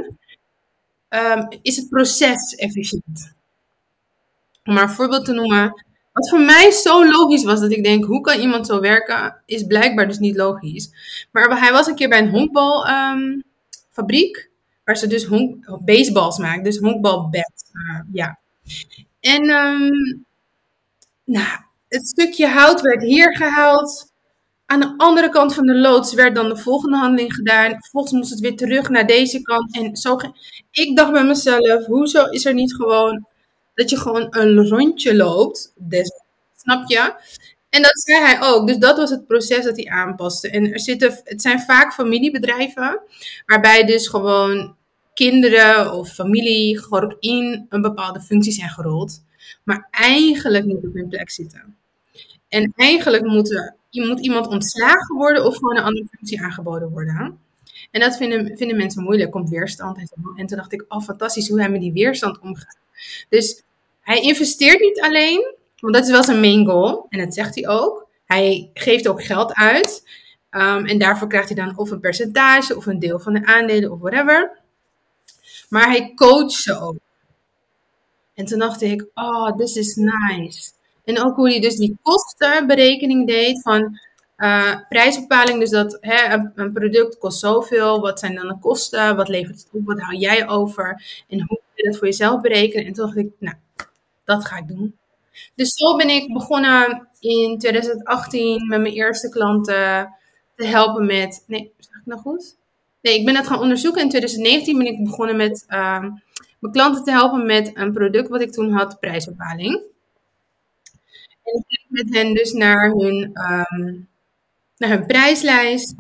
um, 1.09 1.49
is 1.63 1.77
het 1.77 1.89
proces 1.89 2.55
efficiënt. 2.55 3.33
Om 4.65 4.75
maar 4.75 4.83
een 4.83 4.89
voorbeeld 4.89 5.25
te 5.25 5.33
noemen, 5.33 5.85
wat 6.13 6.29
voor 6.29 6.41
mij 6.41 6.71
zo 6.71 7.11
logisch 7.11 7.45
was, 7.45 7.61
dat 7.61 7.73
ik 7.73 7.85
denk, 7.85 8.05
hoe 8.05 8.21
kan 8.21 8.41
iemand 8.41 8.67
zo 8.67 8.81
werken, 8.81 9.43
is 9.47 9.67
blijkbaar 9.67 10.09
dus 10.09 10.19
niet 10.19 10.37
logisch. 10.37 10.91
Maar 11.31 11.61
hij 11.61 11.73
was 11.73 11.87
een 11.87 11.95
keer 11.95 12.09
bij 12.09 12.19
een 12.19 12.31
honkbalfabriek. 12.31 14.37
Um, 14.37 14.53
Waar 14.85 14.97
ze 14.97 15.07
dus 15.07 15.25
honk, 15.25 15.79
baseballs 15.85 16.39
maakt. 16.39 16.65
Dus 16.65 16.79
honkbalbed. 16.79 17.65
Uh, 17.73 18.01
ja. 18.13 18.39
En 19.21 19.51
um, 19.51 20.25
nou, 21.25 21.59
het 21.89 22.07
stukje 22.07 22.47
hout 22.47 22.81
werd 22.81 23.03
hier 23.03 23.37
gehaald. 23.37 24.13
Aan 24.67 24.81
de 24.81 24.95
andere 24.97 25.29
kant 25.29 25.55
van 25.55 25.67
de 25.67 25.75
loods 25.75 26.15
werd 26.15 26.35
dan 26.35 26.49
de 26.49 26.57
volgende 26.57 26.97
handeling 26.97 27.35
gedaan. 27.35 27.71
Vervolgens 27.71 28.13
moest 28.13 28.31
het 28.31 28.41
weer 28.41 28.57
terug 28.57 28.89
naar 28.89 29.07
deze 29.07 29.43
kant. 29.43 29.77
En 29.77 29.97
zo 29.97 30.19
ik 30.71 30.97
dacht 30.97 31.13
bij 31.13 31.25
mezelf, 31.25 31.87
hoezo 31.87 32.25
is 32.25 32.45
er 32.45 32.55
niet 32.55 32.75
gewoon 32.75 33.27
dat 33.75 33.91
je 33.91 33.97
gewoon 33.97 34.27
een 34.31 34.69
rondje 34.69 35.17
loopt? 35.17 35.73
Snap 36.57 36.91
je? 36.91 37.15
En 37.75 37.83
dat 37.83 38.01
zei 38.01 38.25
hij 38.25 38.43
ook. 38.43 38.67
Dus 38.67 38.77
dat 38.77 38.97
was 38.97 39.11
het 39.11 39.27
proces 39.27 39.65
dat 39.65 39.77
hij 39.77 39.89
aanpaste. 39.89 40.51
En 40.51 40.73
er 40.73 40.81
zitten, 40.81 41.21
het 41.25 41.43
zijn 41.43 41.61
vaak 41.61 41.93
familiebedrijven, 41.93 43.01
waarbij 43.47 43.85
dus 43.85 44.09
gewoon 44.09 44.77
kinderen 45.15 45.93
of 45.93 46.09
familie 46.09 46.79
gewoon 46.79 47.17
in 47.21 47.67
een 47.69 47.83
bepaalde 47.83 48.21
functie 48.21 48.53
zijn 48.53 48.69
gerold, 48.69 49.23
maar 49.65 49.89
eigenlijk 49.91 50.65
niet 50.65 50.85
op 50.85 50.95
hun 50.95 51.09
plek 51.09 51.31
zitten. 51.31 51.77
En 52.49 52.73
eigenlijk 52.77 53.25
moet, 53.25 53.73
moet 53.91 54.21
iemand 54.21 54.47
ontslagen 54.47 55.17
worden 55.17 55.45
of 55.45 55.55
gewoon 55.55 55.77
een 55.77 55.85
andere 55.85 56.07
functie 56.11 56.43
aangeboden 56.43 56.91
worden. 56.91 57.39
En 57.91 58.01
dat 58.01 58.17
vinden, 58.17 58.57
vinden 58.57 58.77
mensen 58.77 59.03
moeilijk, 59.03 59.31
komt 59.31 59.51
weerstand. 59.51 59.99
En 60.37 60.47
toen 60.47 60.57
dacht 60.57 60.73
ik, 60.73 60.85
oh 60.89 61.03
fantastisch 61.03 61.49
hoe 61.49 61.61
hij 61.61 61.71
met 61.71 61.81
die 61.81 61.93
weerstand 61.93 62.41
omgaat. 62.41 62.79
Dus 63.29 63.63
hij 64.01 64.21
investeert 64.21 64.81
niet 64.81 65.01
alleen, 65.01 65.55
want 65.85 65.97
dat 65.97 66.05
is 66.05 66.11
wel 66.11 66.25
zijn 66.25 66.41
main 66.41 66.67
goal. 66.67 67.07
En 67.09 67.19
dat 67.19 67.35
zegt 67.35 67.55
hij 67.55 67.69
ook. 67.69 68.09
Hij 68.25 68.71
geeft 68.75 69.09
ook 69.09 69.25
geld 69.25 69.55
uit. 69.55 70.09
Um, 70.51 70.87
en 70.87 70.99
daarvoor 70.99 71.29
krijgt 71.29 71.49
hij 71.49 71.65
dan 71.65 71.79
of 71.79 71.91
een 71.91 72.01
percentage 72.01 72.77
of 72.77 72.87
een 72.87 72.99
deel 72.99 73.19
van 73.19 73.33
de 73.33 73.47
aandelen 73.47 73.93
of 73.93 74.01
whatever. 74.01 74.59
Maar 75.69 75.87
hij 75.87 76.13
coacht 76.15 76.53
ze 76.53 76.81
ook. 76.81 76.97
En 78.35 78.45
toen 78.45 78.59
dacht 78.59 78.83
ik, 78.83 79.07
oh, 79.15 79.57
this 79.57 79.77
is 79.77 79.95
nice. 79.95 80.71
En 81.05 81.25
ook 81.25 81.37
hoe 81.37 81.51
hij 81.51 81.61
dus 81.61 81.77
die 81.77 81.99
kostenberekening 82.03 83.27
deed 83.27 83.63
van 83.63 83.99
uh, 84.37 84.77
prijsbepaling. 84.89 85.59
Dus 85.61 85.71
dat 85.71 85.99
hè, 86.01 86.33
een, 86.33 86.53
een, 86.55 86.73
product 86.73 87.19
kost 87.19 87.39
zoveel. 87.39 88.01
Wat 88.01 88.19
zijn 88.19 88.35
dan 88.35 88.49
de 88.49 88.59
kosten? 88.59 89.17
Wat 89.17 89.29
levert 89.29 89.59
het 89.59 89.69
op? 89.73 89.85
Wat 89.85 90.01
hou 90.01 90.17
jij 90.17 90.49
over? 90.49 91.23
En 91.29 91.39
hoe 91.39 91.47
kun 91.47 91.73
je 91.75 91.85
dat 91.85 91.97
voor 91.97 92.07
jezelf 92.07 92.41
berekenen? 92.41 92.87
En 92.87 92.93
toen 92.93 93.05
dacht 93.05 93.19
ik, 93.19 93.31
nou, 93.39 93.57
dat 94.25 94.45
ga 94.45 94.57
ik 94.57 94.69
doen. 94.69 94.95
Dus 95.55 95.73
zo 95.75 95.97
ben 95.97 96.09
ik 96.09 96.33
begonnen 96.33 97.09
in 97.21 97.59
2018 97.59 98.69
met 98.69 98.81
mijn 98.81 98.95
eerste 98.95 99.29
klanten 99.29 100.15
te 100.57 100.67
helpen 100.67 101.07
met. 101.07 101.45
Nee, 101.47 101.73
zeg 101.79 102.01
ik 102.01 102.07
nou 102.07 102.21
goed? 102.21 102.57
Nee, 103.01 103.19
ik 103.19 103.25
ben 103.25 103.35
dat 103.35 103.47
gaan 103.47 103.61
onderzoeken. 103.61 104.03
In 104.03 104.09
2019 104.09 104.79
ben 104.79 104.87
ik 104.87 105.05
begonnen 105.05 105.37
met 105.37 105.65
uh, 105.69 106.01
mijn 106.59 106.73
klanten 106.73 107.05
te 107.05 107.11
helpen 107.11 107.47
met 107.47 107.71
een 107.75 107.93
product 107.93 108.29
wat 108.29 108.41
ik 108.41 108.53
toen 108.53 108.73
had, 108.73 109.01
prijsbepaling. 109.01 109.73
En 111.43 111.55
ik 111.55 111.65
ging 111.67 111.87
met 111.89 112.15
hen 112.15 112.35
dus 112.35 112.53
naar 112.53 112.91
hun, 112.91 113.15
um, 113.25 114.09
naar 114.77 114.91
hun 114.91 115.07
prijslijst. 115.07 115.95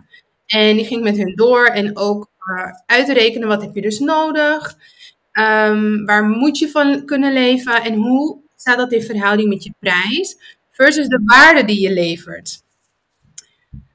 En 0.46 0.76
die 0.76 0.84
ging 0.84 1.02
met 1.02 1.16
hun 1.16 1.34
door 1.34 1.66
en 1.66 1.96
ook 1.96 2.28
uh, 2.50 2.72
uitrekenen 2.86 3.48
wat 3.48 3.62
heb 3.62 3.74
je 3.74 3.80
dus 3.80 3.98
nodig. 3.98 4.76
Um, 5.32 6.04
waar 6.04 6.24
moet 6.24 6.58
je 6.58 6.70
van 6.70 7.04
kunnen 7.04 7.32
leven 7.32 7.82
en 7.82 7.94
hoe 7.94 8.43
staat 8.64 8.78
dat 8.78 8.92
in 8.92 9.02
verhouding 9.02 9.48
met 9.48 9.64
je 9.64 9.72
prijs 9.78 10.56
versus 10.70 11.06
de 11.06 11.22
waarde 11.24 11.64
die 11.64 11.80
je 11.80 11.92
levert. 11.92 12.62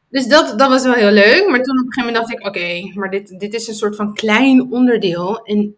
Dus 0.10 0.28
dat, 0.28 0.60
dat 0.60 0.70
was 0.70 0.84
wel 0.84 0.94
heel 0.94 1.12
leuk. 1.12 1.48
Maar 1.50 1.64
toen 1.64 1.80
op 1.80 1.86
een 1.86 1.94
gegeven 1.94 2.06
moment 2.06 2.16
dacht 2.16 2.32
ik, 2.32 2.48
oké, 2.48 3.00
maar 3.00 3.10
dit, 3.10 3.40
dit 3.40 3.54
is 3.54 3.68
een 3.68 3.74
soort 3.74 3.96
van 3.96 4.14
klein 4.14 4.72
onderdeel. 4.72 5.42
En 5.44 5.76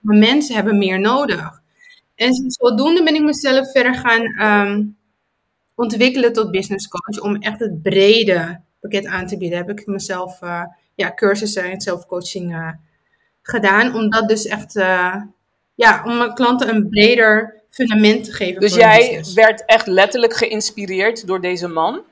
mensen 0.00 0.54
hebben 0.54 0.78
meer 0.78 1.00
nodig. 1.00 1.62
En 2.14 2.32
zodoende 2.50 3.02
ben 3.02 3.14
ik 3.14 3.22
mezelf 3.22 3.70
verder 3.70 3.94
gaan 3.94 4.42
um, 4.68 4.96
ontwikkelen 5.74 6.32
tot 6.32 6.50
business 6.50 6.88
coach. 6.88 7.20
Om 7.20 7.36
echt 7.36 7.60
het 7.60 7.82
brede 7.82 8.60
pakket 8.80 9.06
aan 9.06 9.26
te 9.26 9.36
bieden. 9.36 9.58
Heb 9.58 9.70
ik 9.70 9.86
mezelf 9.86 10.42
uh, 10.42 10.64
ja, 10.94 11.14
cursussen 11.14 11.70
en 11.70 11.80
zelfcoaching 11.80 12.52
uh, 12.52 12.70
gedaan. 13.42 13.94
Om 13.94 14.10
dat 14.10 14.28
dus 14.28 14.46
echt, 14.46 14.76
uh, 14.76 15.16
ja, 15.74 16.02
om 16.04 16.16
mijn 16.16 16.34
klanten 16.34 16.74
een 16.74 16.88
breder 16.88 17.62
fundament 17.74 18.24
te 18.24 18.32
geven. 18.32 18.60
Dus 18.60 18.74
jij 18.74 19.24
werd 19.34 19.64
echt 19.64 19.86
letterlijk 19.86 20.34
geïnspireerd 20.34 21.26
door 21.26 21.40
deze 21.40 21.68
man? 21.68 22.02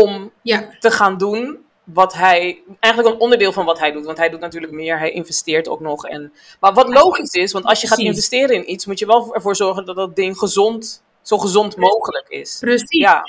om 0.00 0.32
Ja, 0.42 0.68
te 0.80 0.90
gaan 0.90 1.18
doen 1.18 1.58
wat 1.84 2.14
hij, 2.14 2.62
eigenlijk 2.80 3.14
een 3.14 3.20
onderdeel 3.20 3.52
van 3.52 3.64
wat 3.64 3.78
hij 3.78 3.92
doet. 3.92 4.04
Want 4.04 4.18
hij 4.18 4.28
doet 4.28 4.40
natuurlijk 4.40 4.72
meer, 4.72 4.98
hij 4.98 5.10
investeert 5.10 5.68
ook 5.68 5.80
nog. 5.80 6.06
En, 6.06 6.32
maar 6.60 6.72
wat 6.72 6.88
logisch 6.88 7.32
is, 7.32 7.52
want 7.52 7.64
als 7.64 7.80
je 7.80 7.86
gaat 7.86 7.98
investeren 7.98 8.56
in 8.56 8.70
iets, 8.70 8.86
moet 8.86 8.98
je 8.98 9.06
wel 9.06 9.34
ervoor 9.34 9.56
zorgen 9.56 9.84
dat 9.84 9.96
dat 9.96 10.16
ding 10.16 10.38
gezond, 10.38 11.02
zo 11.22 11.38
gezond 11.38 11.76
mogelijk 11.76 12.28
is. 12.28 12.56
precies. 12.60 13.00
Ja, 13.00 13.22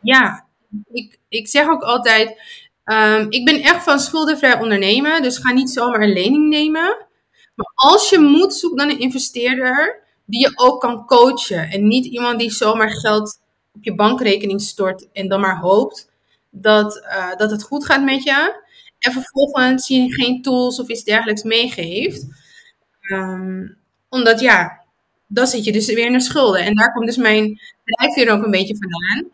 Ja, 0.00 0.46
ik, 0.92 1.18
ik 1.28 1.48
zeg 1.48 1.68
ook 1.68 1.82
altijd, 1.82 2.40
ehm, 2.84 3.26
ik 3.28 3.44
ben 3.44 3.60
echt 3.60 3.82
van 3.82 4.00
schuldenvrij 4.00 4.60
ondernemen, 4.60 5.22
dus 5.22 5.38
ga 5.38 5.52
niet 5.52 5.70
zomaar 5.70 6.00
een 6.00 6.12
lening 6.12 6.48
nemen. 6.48 7.06
Maar 7.54 7.72
als 7.74 8.10
je 8.10 8.18
moet, 8.18 8.54
zoek 8.54 8.78
dan 8.78 8.90
een 8.90 8.98
investeerder 8.98 9.99
die 10.30 10.40
je 10.40 10.52
ook 10.54 10.80
kan 10.80 11.06
coachen. 11.06 11.70
En 11.70 11.86
niet 11.86 12.04
iemand 12.04 12.38
die 12.38 12.50
zomaar 12.50 12.90
geld 12.90 13.40
op 13.74 13.84
je 13.84 13.94
bankrekening 13.94 14.60
stort 14.60 15.08
en 15.12 15.28
dan 15.28 15.40
maar 15.40 15.58
hoopt 15.58 16.10
dat, 16.50 16.96
eh, 16.96 17.36
dat 17.36 17.50
het 17.50 17.62
goed 17.62 17.84
gaat 17.84 18.04
met 18.04 18.22
je. 18.22 18.62
En 18.98 19.12
vervolgens 19.12 19.88
je 19.88 20.12
geen 20.12 20.42
tools 20.42 20.80
of 20.80 20.88
iets 20.88 21.04
dergelijks 21.04 21.42
meegeeft. 21.42 22.26
Ehm, 23.00 23.68
omdat 24.08 24.40
ja, 24.40 24.84
dan 25.26 25.46
zit 25.46 25.64
je 25.64 25.72
dus 25.72 25.86
weer 25.86 26.06
in 26.06 26.12
de 26.12 26.20
schulden. 26.20 26.64
En 26.64 26.74
daar 26.74 26.92
komt 26.92 27.06
dus 27.06 27.16
mijn 27.16 27.60
drijfveer 27.84 28.32
ook 28.32 28.44
een 28.44 28.50
beetje 28.50 28.76
vandaan 28.76 29.30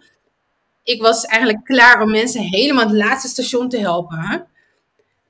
ik 0.86 1.02
was 1.02 1.24
eigenlijk 1.24 1.64
klaar 1.64 2.02
om 2.02 2.10
mensen 2.10 2.42
helemaal 2.42 2.86
het 2.86 2.96
laatste 2.96 3.28
station 3.28 3.68
te 3.68 3.78
helpen. 3.78 4.46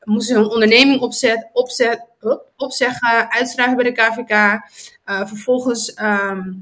Moesten 0.07 0.37
een 0.37 0.51
onderneming 0.51 1.01
opzet, 1.01 1.49
opzet, 1.53 2.07
op- 2.21 2.53
opzeggen, 2.57 3.31
uitschrijven 3.31 3.77
bij 3.77 3.85
de 3.85 3.93
KVK. 3.93 4.31
Eh, 5.05 5.27
vervolgens 5.27 5.95
ehm, 5.95 6.53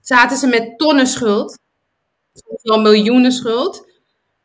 zaten 0.00 0.36
ze 0.36 0.46
met 0.46 0.78
tonnen 0.78 1.06
schuld. 1.06 1.58
Soms 2.32 2.62
wel 2.62 2.80
miljoenen 2.80 3.32
schuld. 3.32 3.88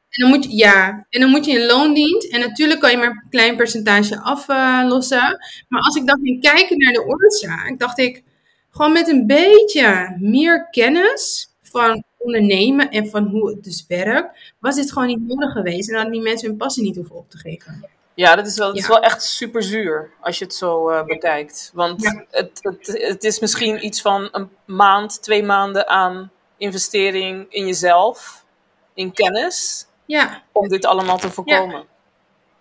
En 0.09 0.21
dan, 0.23 0.29
moet 0.29 0.43
je, 0.43 0.55
ja, 0.55 1.05
en 1.09 1.21
dan 1.21 1.29
moet 1.29 1.45
je 1.45 1.51
in 1.51 1.65
loondienst. 1.65 2.31
En 2.31 2.39
natuurlijk 2.39 2.79
kan 2.79 2.91
je 2.91 2.97
maar 2.97 3.07
een 3.07 3.29
klein 3.29 3.55
percentage 3.55 4.19
aflossen. 4.21 5.37
maar 5.67 5.81
als 5.81 5.95
ik 5.95 6.07
dan 6.07 6.19
ging 6.23 6.41
kijken 6.41 6.77
naar 6.77 6.93
de 6.93 7.05
oorzaak, 7.05 7.79
dacht 7.79 7.99
ik... 7.99 8.23
Gewoon 8.69 8.91
met 8.91 9.07
een 9.07 9.27
beetje 9.27 10.15
meer 10.19 10.69
kennis 10.69 11.49
van 11.61 12.03
ondernemen 12.25 12.89
en 12.89 13.09
van 13.09 13.27
hoe 13.27 13.49
het 13.49 13.63
dus 13.63 13.85
werkt, 13.87 14.53
was 14.59 14.75
dit 14.75 14.91
gewoon 14.91 15.07
niet 15.07 15.27
nodig 15.27 15.51
geweest. 15.51 15.89
En 15.89 15.95
hadden 15.95 16.13
die 16.13 16.21
mensen 16.21 16.47
hun 16.49 16.57
passie 16.57 16.83
niet 16.83 16.95
hoeven 16.95 17.15
op 17.15 17.29
te 17.29 17.37
geven. 17.37 17.89
ja 18.13 18.35
dat, 18.35 18.47
is 18.47 18.57
wel, 18.57 18.67
dat 18.67 18.77
is 18.77 18.87
wel 18.87 18.99
echt 19.01 19.23
super 19.23 19.63
zuur 19.63 20.11
als 20.21 20.37
je 20.39 20.45
het 20.45 20.53
zo 20.53 20.89
eh, 20.89 21.05
bekijkt. 21.05 21.71
Want 21.73 22.01
Ja. 22.01 22.25
het, 22.31 22.59
het, 22.61 22.87
het 23.01 23.23
is 23.23 23.39
misschien 23.39 23.85
iets 23.85 24.01
van 24.01 24.29
een 24.31 24.49
maand, 24.65 25.21
twee 25.21 25.43
maanden 25.43 25.87
aan 25.87 26.31
investering 26.57 27.45
in 27.49 27.65
jezelf, 27.65 28.45
in 28.93 29.11
kennis, 29.13 29.87
Ja, 30.05 30.43
om 30.51 30.67
dit 30.67 30.85
allemaal 30.85 31.17
te 31.17 31.29
voorkomen. 31.31 31.85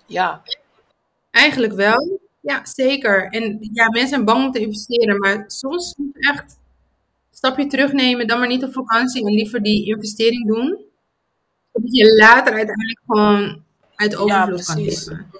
ja. 0.06 0.42
eigenlijk 1.30 1.72
wel. 1.72 2.18
Ja, 2.40 2.60
zeker. 2.64 3.26
En 3.30 3.58
ja, 3.72 3.84
mensen 3.88 4.08
zijn 4.08 4.24
bang 4.24 4.44
om 4.44 4.52
te 4.52 4.58
investeren, 4.58 5.18
maar 5.18 5.44
soms 5.46 5.94
moet 5.96 6.08
je 6.12 6.30
echt 6.32 6.58
stapje 7.34 7.66
terugnemen, 7.66 8.26
dan 8.26 8.38
maar 8.38 8.48
niet 8.48 8.64
op 8.64 8.72
vakantie 8.72 9.26
en 9.26 9.32
liever 9.32 9.62
die 9.62 9.86
investering 9.86 10.46
doen. 10.46 10.84
Zodat 11.72 11.96
je 11.96 12.16
later 12.16 12.52
uiteindelijk 12.52 13.00
gewoon 13.06 13.62
uit 13.94 14.16
overvloed 14.16 14.64
kan 14.64 14.74
precies. 14.74 15.06
leven. 15.06 15.30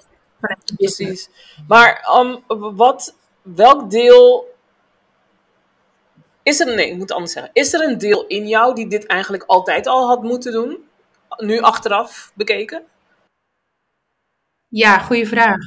Precies. 0.75 1.29
Maar 1.67 2.19
um, 2.19 2.43
wat, 2.75 3.15
welk 3.41 3.89
deel. 3.89 4.53
Is 6.43 6.59
er, 6.59 6.75
nee, 6.75 6.89
ik 6.89 6.97
moet 6.97 7.11
anders 7.11 7.31
zeggen. 7.31 7.53
Is 7.53 7.73
er 7.73 7.89
een 7.89 7.97
deel 7.97 8.27
in 8.27 8.47
jou 8.47 8.75
die 8.75 8.87
dit 8.87 9.05
eigenlijk 9.05 9.43
altijd 9.43 9.87
al 9.87 10.07
had 10.07 10.23
moeten 10.23 10.51
doen? 10.51 10.77
Nu 11.37 11.59
achteraf 11.59 12.31
bekeken? 12.35 12.83
Ja, 14.67 14.99
goede 14.99 15.25
vraag. 15.25 15.57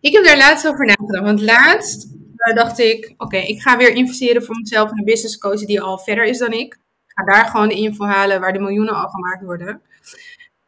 Ik 0.00 0.12
heb 0.12 0.24
daar 0.24 0.36
laatst 0.36 0.68
over 0.68 0.86
nagedacht. 0.86 1.24
Want 1.24 1.40
laatst 1.40 2.19
eh, 2.40 2.54
dacht 2.54 2.78
ik, 2.78 3.14
oké, 3.16 3.36
ik 3.36 3.60
ga 3.60 3.76
weer 3.76 3.94
investeren 3.94 4.44
voor 4.44 4.56
mezelf 4.56 4.90
in 4.90 4.98
een 4.98 5.04
business 5.04 5.38
coach 5.38 5.64
die 5.64 5.80
al 5.80 5.98
verder 5.98 6.24
is 6.24 6.38
dan 6.38 6.52
ik. 6.52 6.74
Ik 6.74 7.12
ga 7.14 7.24
daar 7.24 7.46
gewoon 7.46 7.68
de 7.68 7.74
info 7.74 8.04
halen 8.04 8.40
waar 8.40 8.52
de 8.52 8.58
miljoenen 8.58 8.94
al 8.94 9.08
gemaakt 9.08 9.42
worden. 9.42 9.82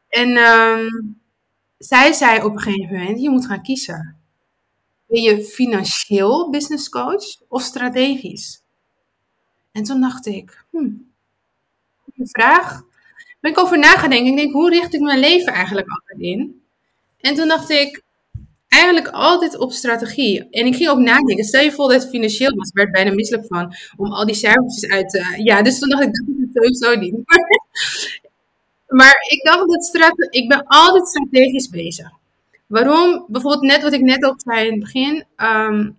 En 0.08 0.36
ehm, 0.36 0.88
zij 1.78 2.12
zei 2.12 2.42
op 2.42 2.52
een 2.52 2.60
gegeven 2.60 2.98
moment, 2.98 3.20
je 3.20 3.30
moet 3.30 3.46
gaan 3.46 3.62
kiezen. 3.62 4.16
Ben 5.06 5.22
je 5.22 5.44
financieel 5.44 6.50
business 6.50 6.88
coach 6.88 7.40
of 7.48 7.62
strategisch? 7.62 8.62
En 9.72 9.82
toen 9.82 10.00
dacht 10.00 10.26
ik, 10.26 10.64
hmm, 10.70 11.12
goede 12.02 12.30
vraag. 12.30 12.82
Ben 13.40 13.50
ik 13.50 13.58
over 13.58 13.78
na 13.78 13.96
gaan 13.96 14.10
denken. 14.10 14.30
Ik 14.30 14.36
denk, 14.36 14.52
hoe 14.52 14.70
richt 14.70 14.94
ik 14.94 15.00
mijn 15.00 15.18
leven 15.18 15.52
eigenlijk 15.52 15.88
altijd 15.88 16.20
in? 16.20 16.62
En 17.20 17.34
toen 17.34 17.48
dacht 17.48 17.70
ik, 17.70 18.02
eigenlijk 18.72 19.08
altijd 19.08 19.58
op 19.58 19.72
strategie. 19.72 20.48
En 20.50 20.66
ik 20.66 20.74
ging 20.76 20.88
ook 20.88 20.98
nadenken. 20.98 21.44
Stel 21.44 21.62
je 21.62 21.72
voor 21.72 21.88
dat 21.92 22.00
het 22.02 22.10
financieel 22.10 22.54
was, 22.54 22.68
ik 22.68 22.74
werd 22.74 22.92
bijna 22.92 23.12
misselijk 23.12 23.46
van 23.46 23.74
om 23.96 24.12
al 24.12 24.26
die 24.26 24.34
cijfertjes 24.34 24.90
uit 24.90 25.08
te. 25.10 25.40
Ja, 25.44 25.62
dus 25.62 25.78
toen 25.78 25.88
dacht 25.88 26.02
ik, 26.02 26.12
dat 26.14 26.26
is 26.28 26.40
het 26.40 26.78
sowieso 26.80 27.00
niet. 27.00 27.14
maar 28.98 29.16
ik 29.28 29.40
dacht 29.44 29.68
dat 29.68 29.84
strate- 29.84 30.26
ik 30.30 30.48
ben 30.48 30.64
altijd 30.66 31.08
strategisch 31.08 31.68
bezig. 31.68 32.10
Waarom? 32.66 33.24
Bijvoorbeeld 33.28 33.62
net 33.62 33.82
wat 33.82 33.92
ik 33.92 34.00
net 34.00 34.24
ook 34.24 34.40
zei 34.40 34.66
in 34.66 34.70
het 34.72 34.80
begin. 34.80 35.24
ehm, 35.36 35.90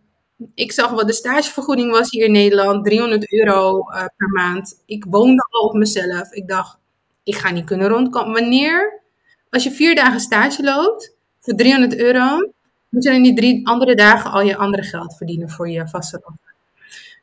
ik 0.56 0.72
zag 0.72 0.90
wat 0.92 1.08
de 1.08 1.14
stagevergoeding 1.14 1.92
was 1.92 2.10
hier 2.12 2.26
in 2.26 2.32
Nederland, 2.32 2.86
300 2.86 3.34
euro 3.34 3.80
eh, 3.80 4.06
per 4.18 4.30
maand. 4.30 4.82
Ik 4.86 5.06
woonde 5.10 5.46
al 5.50 5.62
op 5.68 5.74
mezelf. 5.74 6.32
Ik 6.32 6.48
dacht, 6.48 6.78
ik 7.24 7.36
ga 7.36 7.52
niet 7.52 7.66
kunnen 7.66 7.88
rondkomen. 7.88 8.34
Wanneer? 8.34 9.02
Als 9.50 9.64
je 9.64 9.72
vier 9.72 9.96
dagen 9.96 10.20
stage 10.20 10.64
loopt 10.64 11.16
voor 11.40 11.54
300 11.56 11.96
euro, 11.98 12.52
moet 12.94 13.04
je 13.04 13.12
in 13.12 13.24
die 13.24 13.36
drie 13.36 13.68
andere 13.68 13.96
dagen 13.96 14.32
al 14.32 14.42
je 14.42 14.58
andere 14.58 14.84
geld 14.84 15.18
verdienen 15.18 15.50
voor 15.50 15.70
je 15.70 15.88
vaste 15.88 16.22
lasten. 16.24 16.54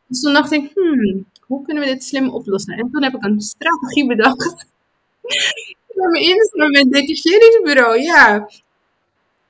Dus 0.06 0.20
toen 0.20 0.32
dacht 0.32 0.52
ik, 0.52 0.70
hmm, 0.74 1.26
hoe 1.40 1.64
kunnen 1.64 1.82
we 1.82 1.88
dit 1.88 2.04
slim 2.04 2.28
oplossen? 2.28 2.74
En 2.74 2.90
toen 2.90 3.02
heb 3.02 3.14
ik 3.14 3.24
een 3.24 3.40
strategie 3.40 4.06
bedacht. 4.06 4.66
Ik 5.90 6.06
heb 6.06 6.10
me 6.10 6.20
ingeschreven 6.20 6.70
met 6.70 6.92
detacheringsbureau, 6.92 8.00
ja. 8.00 8.48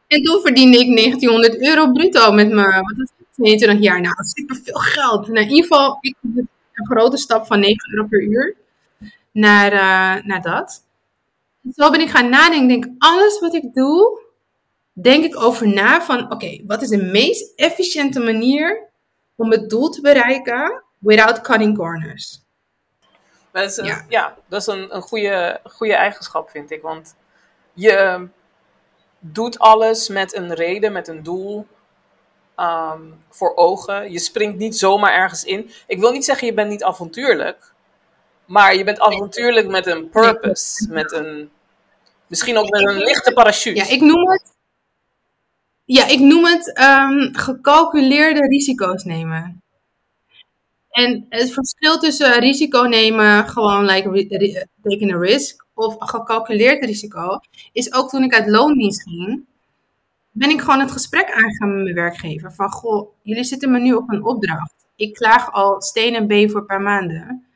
En 0.06 0.22
toen 0.22 0.40
verdiende 0.40 0.78
ik 0.78 0.96
1900 0.96 1.66
euro 1.66 1.92
bruto 1.92 2.32
met 2.32 2.50
mijn, 2.52 2.66
wat 2.66 2.94
was 2.96 3.10
het, 3.16 3.26
22 3.32 3.80
jaar. 3.80 4.00
Nou, 4.00 4.14
dat 4.14 4.24
is 4.24 4.32
super 4.32 4.56
veel 4.64 4.74
geld. 4.74 5.28
Nou, 5.28 5.40
in 5.40 5.50
ieder 5.50 5.62
geval, 5.62 5.98
ik 6.00 6.16
heb 6.22 6.44
een 6.72 6.86
grote 6.86 7.16
stap 7.16 7.46
van 7.46 7.60
9 7.60 7.76
euro 7.94 8.06
per 8.08 8.22
uur 8.22 8.56
naar, 9.32 9.72
eh, 9.72 10.24
naar 10.24 10.42
dat. 10.42 10.84
Zo 11.74 11.90
ben 11.90 12.00
ik 12.00 12.08
gaan 12.08 12.28
nadenken. 12.28 12.70
Ik 12.70 12.82
denk, 12.82 12.94
alles 12.98 13.38
wat 13.38 13.54
ik 13.54 13.74
doe, 13.74 14.19
denk 15.02 15.24
ik 15.24 15.42
over 15.42 15.68
na 15.68 16.02
van, 16.02 16.32
oké, 16.32 16.60
wat 16.66 16.82
is 16.82 16.88
de 16.88 17.02
meest 17.02 17.52
efficiënte 17.56 18.20
manier 18.20 18.88
om 19.36 19.50
het 19.50 19.70
doel 19.70 19.88
te 19.88 20.00
bereiken 20.00 20.82
without 20.98 21.40
cutting 21.40 21.76
corners? 21.76 22.42
Dat 23.52 23.64
is 23.64 23.76
een, 23.76 23.84
ja. 23.84 24.04
Ja. 24.08 24.36
dat 24.48 24.60
is 24.60 24.66
een, 24.66 24.94
een 24.94 25.02
goede, 25.02 25.60
goede 25.64 25.94
eigenschap, 25.94 26.50
vind 26.50 26.70
ik. 26.70 26.82
Want 26.82 27.14
je 27.72 28.28
doet 29.18 29.58
alles 29.58 30.08
met 30.08 30.36
een 30.36 30.54
reden, 30.54 30.92
met 30.92 31.08
een 31.08 31.22
doel 31.22 31.66
ehm, 32.54 33.02
voor 33.30 33.56
ogen. 33.56 34.12
Je 34.12 34.18
springt 34.18 34.58
niet 34.58 34.76
zomaar 34.76 35.12
ergens 35.12 35.44
in. 35.44 35.70
Ik 35.86 36.00
wil 36.00 36.12
niet 36.12 36.24
zeggen, 36.24 36.46
je 36.46 36.54
bent 36.54 36.70
niet 36.70 36.84
avontuurlijk. 36.84 37.72
Maar 38.44 38.74
je 38.74 38.84
bent 38.84 39.00
avontuurlijk 39.00 39.68
met 39.68 39.86
een 39.86 40.08
purpose. 40.08 40.88
Met 40.88 41.12
een, 41.12 41.50
misschien 42.26 42.58
ook 42.58 42.70
met 42.70 42.88
een 42.88 42.98
lichte 42.98 43.32
parachute. 43.32 43.76
Ja, 43.76 43.88
ik 43.88 44.00
noem 44.00 44.30
het, 44.30 44.42
ja, 45.92 46.06
ik 46.06 46.20
noem 46.20 46.44
het 46.44 46.72
ehm, 46.74 47.32
gecalculeerde 47.32 48.46
risico's 48.46 49.04
nemen. 49.04 49.62
En 50.90 51.26
het 51.28 51.52
verschil 51.52 51.98
tussen 51.98 52.40
risico 52.40 52.82
nemen, 52.82 53.48
gewoon 53.48 53.84
like 53.84 54.66
taking 54.82 55.14
a 55.14 55.18
risk, 55.18 55.66
of 55.74 55.96
gecalculeerd 55.98 56.84
risico, 56.84 57.40
is 57.72 57.92
ook 57.92 58.08
toen 58.08 58.22
ik 58.22 58.34
uit 58.34 58.48
loondienst 58.48 59.02
ging, 59.02 59.44
ben 60.30 60.50
ik 60.50 60.60
gewoon 60.60 60.80
het 60.80 60.90
gesprek 60.90 61.30
aangegaan 61.30 61.74
met 61.74 61.82
mijn 61.82 61.94
werkgever. 61.94 62.52
Van, 62.52 62.70
goh, 62.70 63.12
jullie 63.22 63.44
zitten 63.44 63.70
me 63.70 63.78
nu 63.78 63.92
op 63.92 64.10
een 64.10 64.24
opdracht. 64.24 64.74
Ik 64.96 65.14
klaag 65.14 65.52
al 65.52 65.82
steen 65.82 66.14
en 66.14 66.26
been 66.26 66.50
voor 66.50 66.60
een 66.60 66.66
paar 66.66 66.82
maanden. 66.82 67.46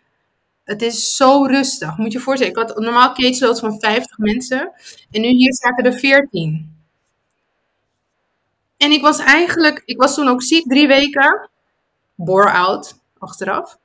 Het 0.64 0.82
is 0.82 1.16
zo 1.16 1.44
rustig. 1.44 1.96
Moet 1.96 2.12
je 2.12 2.18
je 2.18 2.24
voorstellen, 2.24 2.52
ik 2.52 2.68
had 2.68 2.78
normaal 2.78 3.14
caseloads 3.14 3.60
van 3.60 3.80
50 3.80 4.18
mensen. 4.18 4.72
En 5.10 5.20
nu 5.20 5.28
hier 5.28 5.54
zaten 5.54 5.84
er 5.84 5.98
14. 5.98 6.73
En 8.84 8.92
ik 8.92 9.02
was 9.02 9.18
eigenlijk, 9.18 9.82
ik 9.84 10.00
was 10.00 10.14
toen 10.14 10.28
ook 10.28 10.42
ziek, 10.42 10.68
drie 10.68 10.86
weken. 10.86 11.50
Bore-out, 12.14 12.98
achteraf. 13.18 13.78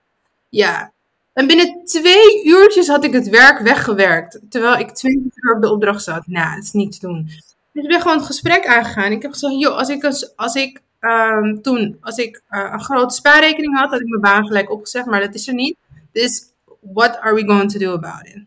Ja. 0.49 0.91
En 1.33 1.47
binnen 1.47 1.85
twee 1.85 2.45
uurtjes 2.45 2.87
had 2.87 3.03
ik 3.03 3.13
het 3.13 3.29
werk 3.29 3.59
weggewerkt. 3.59 4.39
Terwijl 4.49 4.77
ik 4.77 4.91
20 4.91 5.35
uur 5.35 5.55
op 5.55 5.61
de 5.61 5.71
opdracht 5.71 6.03
zat. 6.03 6.27
Nou, 6.27 6.55
het 6.55 6.63
is 6.63 6.71
niet 6.71 6.99
te 6.99 7.07
doen. 7.07 7.23
Dus 7.71 7.83
ik 7.83 7.89
ben 7.89 8.01
gewoon 8.01 8.17
het 8.17 8.25
gesprek 8.25 8.65
aangegaan. 8.67 9.11
Ik 9.11 9.21
heb 9.21 9.31
gezegd, 9.31 9.59
joh, 9.59 9.77
als 9.77 9.89
ik, 9.89 10.03
als, 10.35 10.55
ik 10.55 10.81
ehm, 10.99 11.61
toen, 11.61 11.97
als 12.01 12.17
ik 12.17 12.41
eh, 12.49 12.69
een 12.71 12.83
grote 12.83 13.15
spaarrekening 13.15 13.77
had, 13.77 13.89
had 13.89 13.99
ik 13.99 14.07
mijn 14.07 14.21
baan 14.21 14.47
gelijk 14.47 14.71
opgezegd. 14.71 15.05
Maar 15.05 15.21
dat 15.21 15.35
is 15.35 15.47
er 15.47 15.53
niet. 15.53 15.77
Dus, 16.11 16.51
what 16.79 17.19
are 17.19 17.35
we 17.35 17.45
going 17.45 17.71
to 17.71 17.79
do 17.79 17.93
about 17.93 18.27
it? 18.27 18.43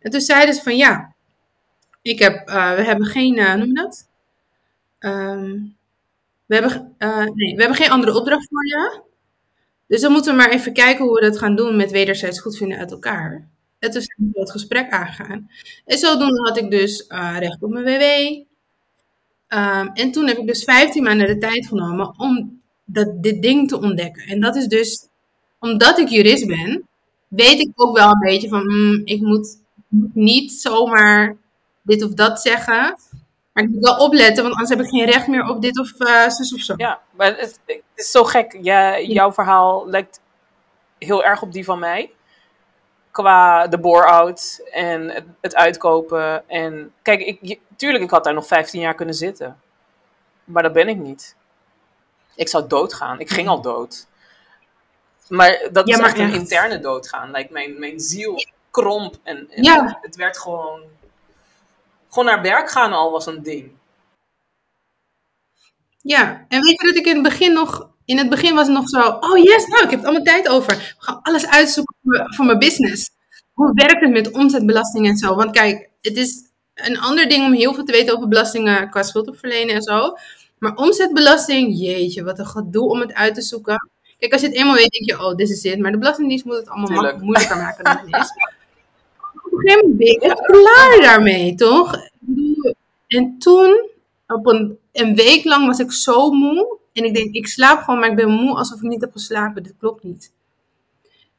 En 0.00 0.10
toen 0.10 0.20
zeiden 0.20 0.54
ze 0.54 0.62
van 0.62 0.76
ja, 0.76 1.14
ik 2.02 2.18
heb, 2.18 2.48
uh, 2.48 2.74
we 2.74 2.82
hebben 2.82 3.06
geen, 3.06 3.38
uh, 3.38 3.54
noem 3.54 3.66
je 3.66 3.74
dat? 3.74 4.08
Um, 4.98 5.75
we, 6.46 6.54
hebben, 6.54 6.94
uh, 6.98 7.16
nee, 7.18 7.54
we 7.54 7.60
hebben 7.60 7.74
geen 7.76 7.90
andere 7.90 8.18
opdracht 8.18 8.48
voor 8.48 8.66
je. 8.66 9.00
Dus 9.86 10.00
dan 10.00 10.12
moeten 10.12 10.30
we 10.30 10.38
maar 10.38 10.50
even 10.50 10.72
kijken 10.72 11.04
hoe 11.04 11.14
we 11.14 11.20
dat 11.20 11.38
gaan 11.38 11.56
doen 11.56 11.76
met 11.76 11.90
wederzijds 11.90 12.40
goedvinden 12.40 12.78
uit 12.78 12.90
elkaar. 12.90 13.48
En 13.78 13.90
toen 13.90 14.02
zijn 14.02 14.30
we 14.32 14.40
het 14.40 14.50
gesprek 14.50 14.90
aangegaan. 14.90 15.50
En 15.84 15.98
zodoende 15.98 16.48
had 16.48 16.56
ik 16.56 16.70
dus 16.70 17.04
recht 17.38 17.62
op 17.62 17.70
mijn 17.70 17.84
WW. 17.84 18.02
Um, 19.48 19.90
en 19.92 20.10
toen 20.12 20.26
heb 20.26 20.36
ik 20.38 20.46
dus 20.46 20.64
15 20.64 21.02
maanden 21.02 21.26
de 21.26 21.38
tijd 21.38 21.66
genomen 21.66 22.14
om 22.18 22.60
dat, 22.84 23.22
dit 23.22 23.42
ding 23.42 23.68
te 23.68 23.80
ontdekken. 23.80 24.22
En 24.22 24.40
dat 24.40 24.56
is 24.56 24.66
dus, 24.66 25.08
omdat 25.58 25.98
ik 25.98 26.08
jurist 26.08 26.46
ben, 26.46 26.88
weet 27.28 27.60
ik 27.60 27.70
ook 27.74 27.96
wel 27.96 28.10
een 28.10 28.18
beetje 28.18 28.48
van, 28.48 28.66
mm, 28.66 29.02
ik 29.04 29.20
moet 29.20 29.60
niet 30.12 30.52
zomaar 30.52 31.36
dit 31.82 32.02
of 32.02 32.14
dat 32.14 32.40
zeggen. 32.40 32.98
Maar 33.56 33.64
ik 33.64 33.70
moet 33.70 33.84
wel 33.84 33.96
opletten, 33.96 34.42
want 34.42 34.54
anders 34.54 34.70
heb 34.70 34.80
ik 34.80 34.88
geen 34.88 35.04
recht 35.04 35.26
meer 35.26 35.48
op 35.48 35.62
dit 35.62 35.78
of 35.78 36.00
uh, 36.00 36.28
zus 36.28 36.54
of 36.54 36.60
zo. 36.60 36.74
Ja, 36.76 37.00
maar 37.10 37.26
het, 37.26 37.60
het 37.66 37.82
is 37.94 38.10
zo 38.10 38.24
gek. 38.24 38.58
Ja, 38.60 39.00
jouw 39.00 39.32
verhaal 39.32 39.88
lijkt 39.88 40.20
heel 40.98 41.24
erg 41.24 41.42
op 41.42 41.52
die 41.52 41.64
van 41.64 41.78
mij. 41.78 42.12
Qua 43.10 43.66
de 43.66 43.78
bore-out 43.78 44.60
en 44.72 45.08
het, 45.08 45.24
het, 45.40 45.54
uitkopen. 45.54 46.48
En 46.48 46.92
kijk, 47.02 47.20
ik, 47.20 47.60
tuurlijk, 47.76 48.04
ik 48.04 48.10
had 48.10 48.24
daar 48.24 48.34
nog 48.34 48.46
15 48.46 48.80
jaar 48.80 48.94
kunnen 48.94 49.14
zitten. 49.14 49.60
Maar 50.44 50.62
dat 50.62 50.72
ben 50.72 50.88
ik 50.88 50.96
niet. 50.96 51.36
Ik 52.34 52.48
zou 52.48 52.66
doodgaan. 52.66 53.20
Ik 53.20 53.30
ging 53.30 53.48
al 53.48 53.60
dood. 53.72 54.06
Maar 55.28 55.68
dat 55.72 55.88
is 55.88 55.98
echt 55.98 56.18
een 56.18 56.34
interne 56.34 56.80
doodgaan. 56.80 57.30
Like 57.30 57.52
mijn, 57.52 57.78
mijn 57.78 58.00
ziel 58.00 58.44
kromp 58.70 59.14
en, 59.22 59.50
en 59.50 59.62
ja. 59.62 59.98
het 60.00 60.16
werd 60.16 60.38
gewoon 60.38 60.80
gewoon 62.16 62.34
naar 62.34 62.42
werk 62.42 62.70
gaan 62.70 62.92
al 62.92 63.10
was 63.10 63.26
een 63.26 63.42
ding. 63.42 63.70
Ja, 66.02 66.46
en 66.48 66.60
weet 66.60 66.80
je 66.80 66.86
dat 66.86 66.96
ik 66.96 67.06
in 67.06 67.14
het 67.14 67.22
begin 67.22 67.52
nog, 67.52 67.88
in 68.04 68.18
het 68.18 68.28
begin 68.28 68.54
was 68.54 68.66
het 68.66 68.76
nog 68.76 68.88
zo, 68.88 69.00
oh 69.08 69.38
yes, 69.42 69.66
nou, 69.66 69.84
ik 69.84 69.90
heb 69.90 70.02
allemaal 70.04 70.22
tijd 70.22 70.48
over. 70.48 70.76
We 70.76 71.04
gaan 71.04 71.22
alles 71.22 71.46
uitzoeken 71.46 71.94
voor 72.34 72.44
mijn 72.44 72.58
business. 72.58 73.10
Hoe 73.52 73.72
werkt 73.74 74.00
het 74.00 74.10
met 74.10 74.30
omzetbelasting 74.30 75.06
en 75.06 75.16
zo? 75.16 75.34
Want 75.34 75.50
kijk, 75.50 75.88
het 76.02 76.16
is 76.16 76.42
een 76.74 76.98
ander 76.98 77.28
ding 77.28 77.44
om 77.44 77.52
heel 77.52 77.74
veel 77.74 77.84
te 77.84 77.92
weten 77.92 78.16
over 78.16 78.28
belastingen 78.28 78.90
qua 78.90 79.02
schuldopverlenen 79.02 79.74
en 79.74 79.82
zo. 79.82 80.16
Maar 80.58 80.74
omzetbelasting, 80.74 81.78
jeetje, 81.78 82.24
wat 82.24 82.38
een 82.38 82.46
gedoe 82.46 82.88
om 82.88 83.00
het 83.00 83.14
uit 83.14 83.34
te 83.34 83.42
zoeken. 83.42 83.90
Kijk, 84.18 84.32
als 84.32 84.40
je 84.40 84.46
het 84.46 84.56
eenmaal 84.56 84.74
weet, 84.74 84.90
denk 84.90 85.10
je, 85.10 85.26
oh, 85.26 85.34
dit 85.34 85.50
is 85.50 85.62
het. 85.62 85.78
Maar 85.78 85.92
de 85.92 85.98
Belastingdienst 85.98 86.44
moet 86.44 86.56
het 86.56 86.68
allemaal 86.68 87.18
moeilijker 87.18 87.56
maken 87.56 87.84
dan 87.84 87.96
het 87.96 88.22
is. 88.22 88.30
een 89.58 89.68
gegeven 89.68 89.88
moment 89.88 90.40
klaar 90.40 90.98
daarmee, 91.00 91.54
toch? 91.54 91.94
En 93.06 93.38
toen, 93.38 93.88
op 94.26 94.46
een, 94.46 94.78
een 94.92 95.14
week 95.14 95.44
lang 95.44 95.66
was 95.66 95.78
ik 95.78 95.92
zo 95.92 96.30
moe. 96.30 96.78
En 96.92 97.04
ik 97.04 97.14
denk, 97.14 97.34
ik 97.34 97.46
slaap 97.46 97.82
gewoon, 97.82 98.00
maar 98.00 98.10
ik 98.10 98.16
ben 98.16 98.30
moe 98.30 98.56
alsof 98.56 98.82
ik 98.82 98.88
niet 98.88 99.00
heb 99.00 99.12
geslapen. 99.12 99.62
Dit 99.62 99.74
klopt 99.78 100.02
niet. 100.02 100.32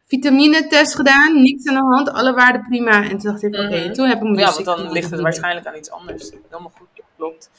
Vitamine-test 0.08 0.96
gedaan, 0.96 1.42
niks 1.42 1.68
aan 1.68 1.74
de 1.76 1.96
hand, 1.96 2.10
alle 2.10 2.34
waarden 2.34 2.66
prima. 2.70 3.04
En 3.04 3.18
toen 3.18 3.32
dacht 3.32 3.44
ik, 3.44 3.56
oké, 3.56 3.80
mhm. 3.80 3.94
toen 3.94 4.08
heb 4.08 4.18
ik 4.18 4.24
me 4.24 4.38
Ja, 4.38 4.52
want 4.52 4.66
dan 4.66 4.92
ligt 4.92 5.12
het 5.12 5.22
waarschijnlijk 5.22 5.68
aan 5.68 5.76
iets 5.76 5.92
anders. 5.92 6.32
Helemaal 6.50 6.72
goed, 6.78 6.88
klopt. 7.18 7.50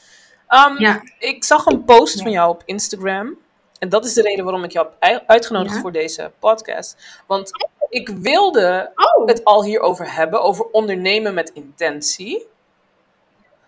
Um, 0.48 0.78
ja. 0.78 1.02
Ik 1.18 1.44
zag 1.44 1.66
een 1.66 1.84
post 1.84 2.22
van 2.22 2.30
jou 2.30 2.50
op 2.50 2.62
Instagram. 2.64 3.36
En 3.78 3.88
dat 3.88 4.04
is 4.04 4.12
de 4.14 4.22
reden 4.22 4.44
waarom 4.44 4.64
ik 4.64 4.72
jou 4.72 4.86
heb 4.98 5.22
uitgenodigd 5.26 5.78
voor 5.78 5.92
deze 5.92 6.32
podcast. 6.38 6.96
Want 7.26 7.50
ik 7.88 8.08
wilde 8.08 8.92
oh. 8.94 9.26
het 9.26 9.44
al 9.44 9.64
hierover 9.64 10.14
hebben, 10.14 10.42
over 10.42 10.64
ondernemen 10.64 11.34
met 11.34 11.50
intentie. 11.54 12.46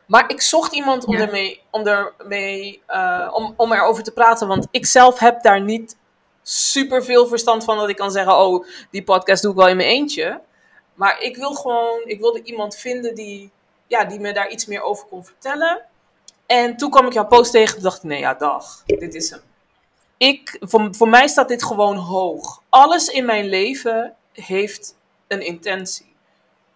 Maar 0.06 0.30
ik 0.30 0.40
zocht 0.40 0.72
iemand 0.72 1.04
om, 1.04 1.14
ermee, 1.14 1.60
om, 1.70 1.86
ermee, 1.86 2.82
uh, 2.88 3.30
om, 3.32 3.54
om 3.56 3.72
erover 3.72 4.02
te 4.02 4.12
praten. 4.12 4.48
Want 4.48 4.66
ik 4.70 4.86
zelf 4.86 5.18
heb 5.18 5.42
daar 5.42 5.60
niet 5.60 5.96
super 6.42 7.04
veel 7.04 7.26
verstand 7.26 7.64
van 7.64 7.78
dat 7.78 7.88
ik 7.88 7.96
kan 7.96 8.10
zeggen: 8.10 8.38
Oh, 8.38 8.66
die 8.90 9.04
podcast 9.04 9.42
doe 9.42 9.50
ik 9.50 9.58
wel 9.58 9.68
in 9.68 9.76
mijn 9.76 9.88
eentje. 9.88 10.40
Maar 10.94 11.20
ik 11.20 11.36
wil 11.36 11.54
gewoon, 11.54 12.00
ik 12.04 12.20
wilde 12.20 12.42
iemand 12.42 12.76
vinden 12.76 13.14
die, 13.14 13.50
ja, 13.86 14.04
die 14.04 14.20
me 14.20 14.32
daar 14.32 14.50
iets 14.50 14.66
meer 14.66 14.82
over 14.82 15.06
kon 15.06 15.24
vertellen. 15.24 15.82
En 16.46 16.76
toen 16.76 16.90
kwam 16.90 17.06
ik 17.06 17.12
jouw 17.12 17.26
post 17.26 17.50
tegen 17.52 17.76
en 17.76 17.82
dacht 17.82 18.02
Nee, 18.02 18.18
ja, 18.18 18.34
dag, 18.34 18.82
dit 18.86 19.14
is 19.14 19.30
hem 19.30 19.40
ik, 20.20 20.56
voor, 20.60 20.88
voor 20.90 21.08
mij 21.08 21.28
staat 21.28 21.48
dit 21.48 21.64
gewoon 21.64 21.96
hoog. 21.96 22.62
Alles 22.68 23.08
in 23.08 23.24
mijn 23.24 23.48
leven 23.48 24.16
heeft 24.32 24.96
een 25.28 25.40
intentie. 25.40 26.16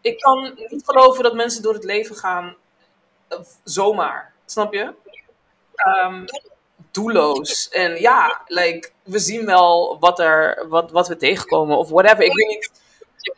Ik 0.00 0.20
kan 0.20 0.54
niet 0.68 0.85
geloven 0.85 1.22
dat 1.22 1.35
mensen 1.35 1.62
door 1.62 1.74
het 1.74 1.85
leven 1.85 2.16
gaan 2.16 2.57
eh, 3.28 3.38
zomaar. 3.64 4.33
Snap 4.44 4.72
je? 4.72 4.92
Um, 6.04 6.24
doelloos. 6.90 7.68
En 7.68 8.00
ja, 8.00 8.40
like, 8.46 8.90
we 9.02 9.18
zien 9.18 9.46
wel 9.46 9.98
wat, 10.00 10.18
er, 10.18 10.68
wat, 10.68 10.90
wat 10.90 11.09
we 11.09 11.16
tegenkomen 11.16 11.76
of 11.76 11.88
whatever. 11.88 12.24
Ik, 12.24 12.35
weet 12.35 12.48
niet, 12.48 12.70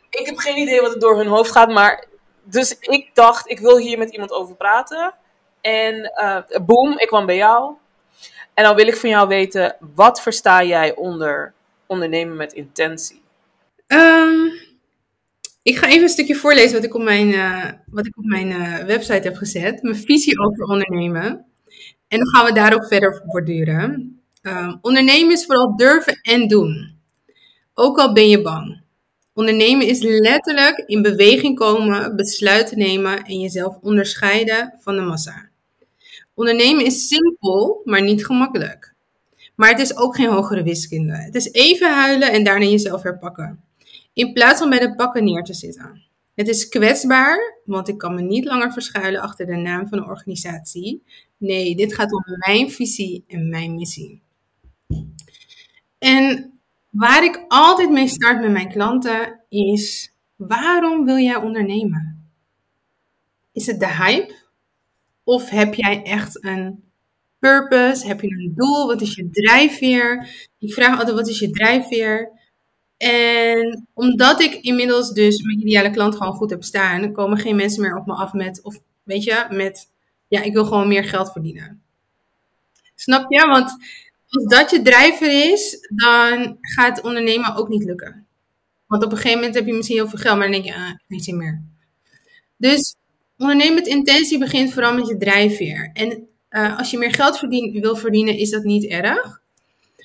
ik 0.09 0.25
heb 0.25 0.37
geen 0.37 0.57
idee 0.57 0.81
wat 0.81 0.93
er 0.93 0.99
door 0.99 1.17
hun 1.17 1.27
hoofd 1.27 1.51
gaat, 1.51 1.69
maar 1.69 2.05
dus 2.43 2.77
ik 2.79 3.15
dacht, 3.15 3.49
ik 3.49 3.59
wil 3.59 3.77
hier 3.77 3.97
met 3.97 4.09
iemand 4.09 4.31
over 4.31 4.55
praten. 4.55 5.13
En 5.61 6.11
uh, 6.15 6.65
boom, 6.65 6.99
ik 6.99 7.07
kwam 7.07 7.25
bij 7.25 7.35
jou. 7.35 7.75
En 8.57 8.63
dan 8.63 8.75
wil 8.75 8.87
ik 8.87 8.95
van 8.95 9.09
jou 9.09 9.27
weten, 9.27 9.75
wat 9.95 10.21
versta 10.21 10.63
jij 10.63 10.95
onder 10.95 11.53
ondernemen 11.85 12.35
met 12.35 12.53
intentie? 12.53 13.21
Um, 13.87 14.51
ik 15.61 15.77
ga 15.77 15.87
even 15.87 16.01
een 16.01 16.09
stukje 16.09 16.35
voorlezen 16.35 16.73
wat 16.73 16.83
ik 16.83 16.95
op 16.95 17.01
mijn, 17.01 17.27
uh, 17.27 17.65
wat 17.85 18.05
ik 18.05 18.17
op 18.17 18.23
mijn 18.23 18.47
uh, 18.47 18.77
website 18.77 19.27
heb 19.27 19.35
gezet. 19.35 19.81
Mijn 19.81 19.95
visie 19.95 20.39
over 20.39 20.63
ondernemen. 20.63 21.45
En 22.07 22.17
dan 22.17 22.27
gaan 22.27 22.45
we 22.45 22.53
daarop 22.53 22.85
verder 22.85 23.23
borduren. 23.25 24.21
Um, 24.41 24.77
ondernemen 24.81 25.31
is 25.31 25.45
vooral 25.45 25.75
durven 25.75 26.19
en 26.21 26.47
doen. 26.47 26.99
Ook 27.73 27.97
al 27.97 28.13
ben 28.13 28.29
je 28.29 28.41
bang. 28.41 28.81
Ondernemen 29.33 29.87
is 29.87 29.99
letterlijk 30.01 30.77
in 30.77 31.01
beweging 31.01 31.57
komen, 31.57 32.15
besluiten 32.15 32.77
nemen 32.77 33.23
en 33.23 33.39
jezelf 33.39 33.77
onderscheiden 33.81 34.73
van 34.79 34.95
de 34.95 35.01
massa. 35.01 35.49
Ondernemen 36.37 36.85
is 36.85 37.07
simpel, 37.07 37.81
maar 37.83 38.01
niet 38.01 38.25
gemakkelijk. 38.25 38.93
Maar 39.55 39.69
het 39.69 39.79
is 39.79 39.97
ook 39.97 40.15
geen 40.15 40.29
hogere 40.29 40.63
wiskunde. 40.63 41.15
Het 41.15 41.35
is 41.35 41.51
even 41.51 41.93
huilen 41.93 42.31
en 42.31 42.43
daarna 42.43 42.65
jezelf 42.65 43.03
herpakken. 43.03 43.63
In 44.13 44.33
plaats 44.33 44.59
van 44.59 44.69
bij 44.69 44.79
de 44.79 44.95
pakken 44.95 45.23
neer 45.23 45.43
te 45.43 45.53
zitten. 45.53 46.03
Het 46.35 46.47
is 46.47 46.69
kwetsbaar, 46.69 47.59
want 47.65 47.87
ik 47.87 47.97
kan 47.97 48.15
me 48.15 48.21
niet 48.21 48.45
langer 48.45 48.73
verschuilen 48.73 49.21
achter 49.21 49.45
de 49.45 49.55
naam 49.55 49.87
van 49.87 49.97
een 49.97 50.07
organisatie. 50.07 51.03
Nee, 51.37 51.75
dit 51.75 51.93
gaat 51.93 52.13
om 52.13 52.23
mijn 52.45 52.71
visie 52.71 53.23
en 53.27 53.49
mijn 53.49 53.75
missie. 53.75 54.21
En 55.97 56.53
waar 56.89 57.23
ik 57.23 57.45
altijd 57.47 57.89
mee 57.89 58.07
start 58.07 58.41
met 58.41 58.51
mijn 58.51 58.69
klanten 58.71 59.39
is: 59.49 60.13
waarom 60.35 61.05
wil 61.05 61.17
jij 61.17 61.35
ondernemen? 61.35 62.29
Is 63.51 63.65
het 63.65 63.79
de 63.79 63.93
hype? 63.93 64.46
Of 65.27 65.49
heb 65.49 65.73
jij 65.73 66.03
echt 66.03 66.43
een 66.43 66.83
purpose? 67.39 68.07
Heb 68.07 68.21
je 68.21 68.27
een 68.27 68.53
doel? 68.55 68.87
Wat 68.87 69.01
is 69.01 69.15
je 69.15 69.29
drijfveer? 69.29 70.29
Ik 70.59 70.73
vraag 70.73 70.99
altijd, 70.99 71.17
wat 71.17 71.27
is 71.27 71.39
je 71.39 71.49
drijfveer? 71.49 72.31
En 72.97 73.87
omdat 73.93 74.41
ik 74.41 74.53
inmiddels 74.53 75.11
dus 75.11 75.41
mijn 75.41 75.59
ideale 75.59 75.89
klant 75.89 76.15
gewoon 76.15 76.33
goed 76.33 76.49
heb 76.49 76.63
staan, 76.63 77.11
komen 77.11 77.37
geen 77.37 77.55
mensen 77.55 77.81
meer 77.81 77.95
op 77.95 78.05
me 78.05 78.13
af 78.13 78.33
met, 78.33 78.63
of 78.63 78.79
weet 79.03 79.23
je, 79.23 79.47
met, 79.49 79.89
ja, 80.27 80.41
ik 80.41 80.53
wil 80.53 80.65
gewoon 80.65 80.87
meer 80.87 81.03
geld 81.03 81.31
verdienen. 81.31 81.81
Snap 82.95 83.31
je? 83.31 83.47
Want 83.47 83.71
als 84.29 84.43
dat 84.43 84.69
je 84.69 84.81
drijver 84.81 85.51
is, 85.51 85.87
dan 85.95 86.57
gaat 86.61 87.01
ondernemen 87.01 87.55
ook 87.55 87.67
niet 87.67 87.83
lukken. 87.83 88.27
Want 88.85 89.03
op 89.03 89.11
een 89.11 89.17
gegeven 89.17 89.37
moment 89.37 89.55
heb 89.55 89.65
je 89.65 89.73
misschien 89.73 89.97
heel 89.97 90.09
veel 90.09 90.19
geld, 90.19 90.37
maar 90.37 90.51
dan 90.51 90.61
denk 90.61 90.75
je, 90.75 90.75
ah, 90.75 91.21
geen 91.21 91.37
meer. 91.37 91.63
Dus 92.57 92.95
Ondernemen 93.37 93.75
met 93.75 93.87
intentie 93.87 94.37
begint 94.37 94.73
vooral 94.73 94.93
met 94.93 95.07
je 95.07 95.17
drijfveer. 95.17 95.89
En 95.93 96.27
uh, 96.49 96.77
als 96.77 96.91
je 96.91 96.97
meer 96.97 97.13
geld 97.13 97.37
verdien, 97.37 97.81
wil 97.81 97.95
verdienen, 97.95 98.37
is 98.37 98.49
dat 98.49 98.63
niet 98.63 98.85
erg. 98.85 99.41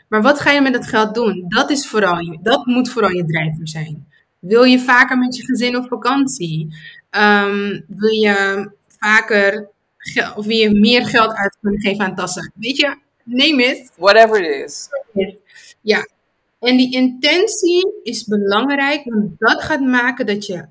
Maar 0.09 0.23
wat 0.23 0.41
ga 0.41 0.51
je 0.51 0.61
met 0.61 0.73
dat 0.73 0.87
geld 0.87 1.15
doen? 1.15 1.45
Dat, 1.49 1.71
is 1.71 1.87
vooral 1.87 2.39
dat 2.43 2.67
moet 2.67 2.91
vooral 2.91 3.11
je 3.11 3.25
drijfveer 3.25 3.69
zijn. 3.69 4.07
Wil 4.39 4.63
je 4.63 4.79
vaker 4.79 5.19
met 5.19 5.37
je 5.37 5.45
gezin 5.45 5.77
op 5.77 5.89
vakantie? 5.89 6.77
Um, 7.11 7.85
wil 7.89 8.11
je 8.11 8.71
vaker 8.99 9.69
of 10.37 10.47
wil 10.47 10.57
je 10.57 10.71
meer 10.71 11.07
geld 11.07 11.33
uit 11.33 11.57
kunnen 11.61 11.81
geven 11.81 12.05
aan 12.05 12.15
tassen? 12.15 12.53
Weet 12.55 12.77
je, 12.77 12.97
neem 13.25 13.59
het. 13.59 13.93
Whatever 13.97 14.43
it 14.43 14.67
is. 14.67 14.89
Ja. 15.81 16.07
En 16.61 16.77
die 16.77 16.93
intentie 16.93 17.93
is 18.03 18.25
belangrijk, 18.25 19.05
want 19.05 19.39
dat 19.39 19.63
gaat 19.63 19.81
maken 19.81 20.27
dat 20.27 20.47
je 20.47 20.65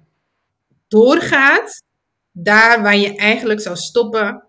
doorgaat 0.88 1.84
daar 2.32 2.82
waar 2.82 2.98
je 2.98 3.16
eigenlijk 3.16 3.62
zou 3.62 3.76
stoppen, 3.76 4.44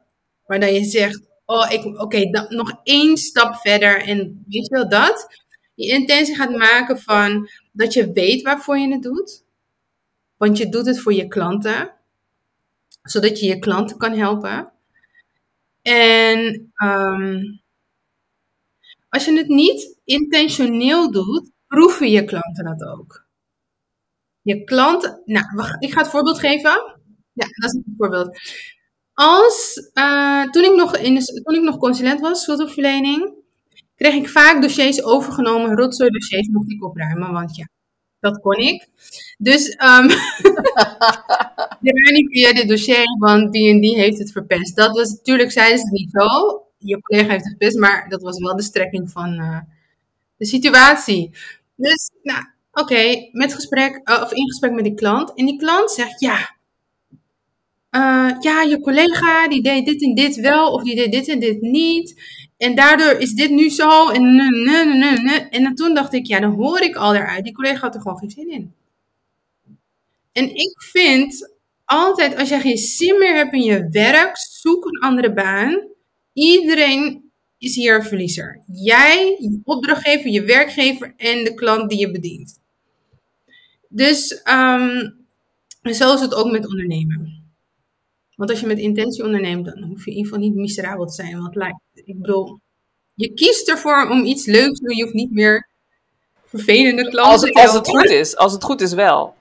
waar 0.46 0.60
dan 0.60 0.74
je 0.74 0.84
zegt, 0.84 1.22
oh, 1.44 1.72
ik, 1.72 2.00
oké, 2.00 2.46
nog 2.48 2.80
één 2.82 3.16
stap 3.16 3.54
verder 3.56 4.02
en 4.02 4.44
weet 4.48 4.66
je 4.66 4.74
wel 4.74 4.88
dat? 4.88 5.40
Je 5.74 5.86
intentie 5.86 6.34
gaat 6.34 6.56
maken 6.56 6.98
van 6.98 7.48
dat 7.72 7.92
je 7.92 8.12
weet 8.12 8.42
waarvoor 8.42 8.78
je 8.78 8.92
het 8.92 9.02
doet. 9.02 9.44
Want 10.36 10.58
je 10.58 10.68
doet 10.68 10.86
het 10.86 11.00
voor 11.00 11.12
je 11.12 11.28
klanten, 11.28 11.92
zodat 13.02 13.40
je 13.40 13.46
je 13.46 13.58
klanten 13.58 13.96
kan 13.96 14.12
helpen. 14.12 14.72
En 15.82 16.70
ehm, 16.74 17.40
als 19.08 19.24
je 19.24 19.36
het 19.36 19.48
niet 19.48 20.00
intentioneel 20.04 21.10
doet, 21.10 21.50
proeven 21.66 22.10
je 22.10 22.24
klanten 22.24 22.64
dat 22.64 22.82
ook. 22.88 23.26
Je 24.42 24.64
klant, 24.64 25.20
nou, 25.24 25.46
ik 25.78 25.92
ga 25.92 26.00
het 26.00 26.10
voorbeeld 26.10 26.38
geven. 26.38 27.00
Ja, 27.32 27.46
dat 27.60 27.74
is 27.74 27.80
een 27.84 27.94
voorbeeld. 27.96 28.38
Als, 29.14 29.90
uh, 29.94 30.50
toen, 30.50 30.64
ik 30.64 30.74
nog 30.74 30.96
in, 30.96 31.20
toen 31.20 31.54
ik 31.54 31.62
nog 31.62 31.76
consulent 31.76 32.20
was, 32.20 32.42
schuldhulpverlening, 32.42 33.34
kreeg 33.96 34.14
ik 34.14 34.28
vaak 34.28 34.62
dossiers 34.62 35.02
overgenomen, 35.02 35.76
rotzooi 35.76 36.10
dossiers 36.10 36.48
mocht 36.48 36.70
ik 36.70 36.84
opruimen, 36.84 37.32
want 37.32 37.56
ja, 37.56 37.68
dat 38.20 38.40
kon 38.40 38.56
ik. 38.56 38.88
Dus 39.38 39.76
um, 39.88 40.06
niet 41.80 42.30
via 42.30 42.52
dit 42.52 42.68
dossier, 42.68 43.04
want 43.18 43.52
die 43.52 43.70
en 43.70 43.80
die 43.80 43.96
heeft 43.96 44.18
het 44.18 44.32
verpest. 44.32 44.76
Dat 44.76 44.96
was 44.96 45.10
natuurlijk, 45.10 45.52
zeiden 45.52 45.78
ze 45.78 45.90
niet 45.90 46.10
zo. 46.10 46.26
Je 46.78 47.00
collega 47.00 47.28
heeft 47.28 47.44
het 47.44 47.56
verpest, 47.58 47.78
maar 47.78 48.08
dat 48.08 48.22
was 48.22 48.38
wel 48.38 48.56
de 48.56 48.62
strekking 48.62 49.10
van 49.10 49.40
uh, 49.40 49.58
de 50.36 50.46
situatie. 50.46 51.30
Dus, 51.76 52.10
nou, 52.22 52.44
oké, 52.72 53.28
met 53.32 53.54
gesprek, 53.54 54.00
uh, 54.04 54.20
of 54.22 54.32
in 54.32 54.48
gesprek 54.48 54.72
met 54.72 54.84
die 54.84 54.94
klant. 54.94 55.34
En 55.34 55.46
die 55.46 55.58
klant 55.58 55.90
zegt, 55.90 56.20
ja, 56.20 56.56
uh, 57.96 58.30
ja, 58.40 58.62
je 58.62 58.80
collega 58.80 59.48
die 59.48 59.62
deed 59.62 59.86
dit 59.86 60.02
en 60.02 60.14
dit 60.14 60.36
wel, 60.36 60.72
of 60.72 60.82
die 60.82 60.96
deed 60.96 61.12
dit 61.12 61.28
en 61.28 61.38
dit 61.38 61.60
niet. 61.60 62.20
En 62.56 62.74
daardoor 62.74 63.12
is 63.12 63.32
dit 63.32 63.50
nu 63.50 63.70
zo. 63.70 64.08
En, 64.08 64.38
en 65.50 65.74
toen 65.74 65.94
dacht 65.94 66.12
ik, 66.12 66.26
ja, 66.26 66.40
dan 66.40 66.54
hoor 66.54 66.80
ik 66.80 66.96
al 66.96 67.14
eruit. 67.14 67.44
Die 67.44 67.52
collega 67.52 67.80
had 67.80 67.94
er 67.94 68.00
gewoon 68.00 68.18
geen 68.18 68.30
zin 68.30 68.50
in. 68.50 68.74
En 70.32 70.54
ik 70.54 70.82
vind 70.82 71.52
altijd, 71.84 72.36
als 72.36 72.48
jij 72.48 72.60
geen 72.60 72.76
zin 72.76 73.18
meer 73.18 73.34
hebt 73.34 73.52
in 73.52 73.62
je 73.62 73.88
werk, 73.90 74.36
zoek 74.36 74.84
een 74.84 75.00
andere 75.00 75.32
baan. 75.32 75.80
Iedereen 76.32 77.30
is 77.58 77.74
hier 77.74 77.94
een 77.94 78.02
verliezer. 78.02 78.62
Jij, 78.66 79.36
je 79.38 79.60
opdrachtgever, 79.64 80.30
je 80.30 80.42
werkgever 80.42 81.14
en 81.16 81.44
de 81.44 81.54
klant 81.54 81.90
die 81.90 81.98
je 81.98 82.10
bedient. 82.10 82.60
Dus 83.88 84.42
um, 84.50 85.16
zo 85.82 86.14
is 86.14 86.20
het 86.20 86.34
ook 86.34 86.50
met 86.50 86.66
ondernemen. 86.66 87.41
Want 88.42 88.54
als 88.54 88.62
je 88.62 88.68
met 88.68 88.78
intentie 88.78 89.24
onderneemt, 89.24 89.64
dan 89.64 89.82
hoef 89.82 90.04
je 90.04 90.10
in 90.10 90.16
ieder 90.16 90.32
geval 90.32 90.48
niet 90.48 90.54
miserabel 90.54 91.06
te 91.06 91.12
zijn. 91.12 91.42
Want 91.42 91.56
ik 91.92 92.20
bedoel, 92.20 92.60
je 93.14 93.34
kiest 93.34 93.68
ervoor 93.68 94.08
om 94.10 94.24
iets 94.24 94.46
leuks 94.46 94.78
te 94.78 94.84
doen. 94.84 94.96
Je 94.96 95.02
hoeft 95.02 95.14
niet 95.14 95.32
meer 95.32 95.68
vervelende 96.44 97.08
klanten 97.08 97.32
als, 97.32 97.40
te 97.40 97.52
Als 97.52 97.72
het 97.72 97.88
goed 97.88 98.10
is, 98.10 98.36
als 98.36 98.52
het 98.52 98.64
goed 98.64 98.80
is 98.80 98.92
wel. 98.92 99.34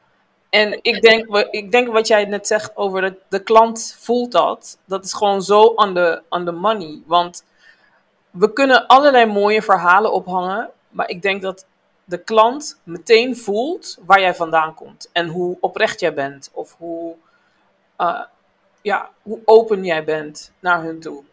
En 0.49 0.79
ik 0.81 1.01
denk, 1.01 1.47
ik 1.51 1.71
denk 1.71 1.87
wat 1.87 2.07
jij 2.07 2.25
net 2.25 2.47
zegt 2.47 2.77
over 2.77 3.01
de, 3.01 3.15
de 3.29 3.43
klant 3.43 3.95
voelt 3.99 4.31
dat. 4.31 4.77
Dat 4.85 5.05
is 5.05 5.13
gewoon 5.13 5.41
zo 5.41 5.61
on 5.61 5.93
the, 5.93 6.21
on 6.29 6.45
the 6.45 6.51
money. 6.51 7.01
Want 7.05 7.43
we 8.29 8.53
kunnen 8.53 8.87
allerlei 8.87 9.25
mooie 9.25 9.61
verhalen 9.61 10.13
ophangen. 10.13 10.69
Maar 10.89 11.09
ik 11.09 11.21
denk 11.21 11.41
dat 11.41 11.65
de 12.03 12.17
klant 12.17 12.79
meteen 12.83 13.37
voelt 13.37 13.97
waar 14.05 14.19
jij 14.19 14.35
vandaan 14.35 14.73
komt. 14.73 15.09
En 15.11 15.27
hoe 15.27 15.57
oprecht 15.59 15.99
jij 15.99 16.13
bent. 16.13 16.49
Of 16.53 16.75
hoe... 16.77 17.15
Uh, 17.97 18.21
ja, 18.81 19.09
hoe 19.21 19.39
open 19.45 19.83
jij 19.83 20.03
bent 20.03 20.51
naar 20.59 20.83
hun 20.83 20.99
toe. 20.99 21.23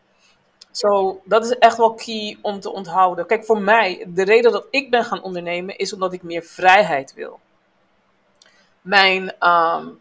Zo, 0.70 1.20
dat 1.24 1.44
is 1.44 1.58
echt 1.58 1.76
wel 1.76 1.94
key 1.94 2.38
om 2.42 2.60
te 2.60 2.72
onthouden. 2.72 3.26
Kijk, 3.26 3.44
voor 3.44 3.60
mij, 3.60 4.06
de 4.08 4.24
reden 4.24 4.52
dat 4.52 4.66
ik 4.70 4.90
ben 4.90 5.04
gaan 5.04 5.22
ondernemen 5.22 5.76
is 5.76 5.92
omdat 5.92 6.12
ik 6.12 6.22
meer 6.22 6.42
vrijheid 6.42 7.14
wil. 7.14 7.40
Mijn, 8.80 9.48
um, 9.48 10.00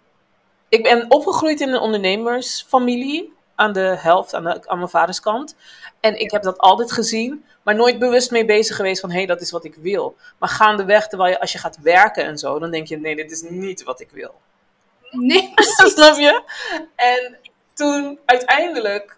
ik 0.70 0.84
ben 0.84 1.06
opgegroeid 1.12 1.62
in 1.62 1.74
een 1.74 1.80
ondernemersfamilie 1.80 3.34
aan 3.56 3.74
de 3.74 3.96
helft, 4.00 4.34
aan, 4.34 4.70
aan 4.70 4.78
mijn 4.78 4.90
vaders 4.90 5.20
kant. 5.20 5.56
En 6.00 6.20
ik 6.20 6.32
heb 6.32 6.44
dat 6.44 6.58
altijd 6.58 6.92
gezien, 6.92 7.46
maar 7.64 7.76
nooit 7.76 8.00
bewust 8.00 8.32
mee 8.32 8.46
bezig 8.46 8.76
geweest 8.76 9.02
van 9.02 9.10
hé, 9.10 9.18
hey, 9.18 9.26
dat 9.26 9.42
is 9.42 9.52
wat 9.52 9.66
ik 9.66 9.76
wil. 9.76 10.16
Maar 10.38 10.50
gaandeweg, 10.50 11.08
terwijl 11.08 11.32
je 11.32 11.40
als 11.40 11.52
je 11.52 11.58
gaat 11.58 11.82
werken 11.82 12.26
en 12.26 12.38
zo, 12.38 12.60
dan 12.60 12.72
denk 12.72 12.88
je 12.88 12.98
nee, 12.98 13.16
dit 13.16 13.32
is 13.32 13.42
niet 13.42 13.84
wat 13.84 14.00
ik 14.00 14.10
wil. 14.12 14.34
Nee, 15.12 15.54
snap 15.96 16.18
je? 16.18 16.42
En 16.96 17.38
toen 17.74 18.20
uiteindelijk 18.26 19.18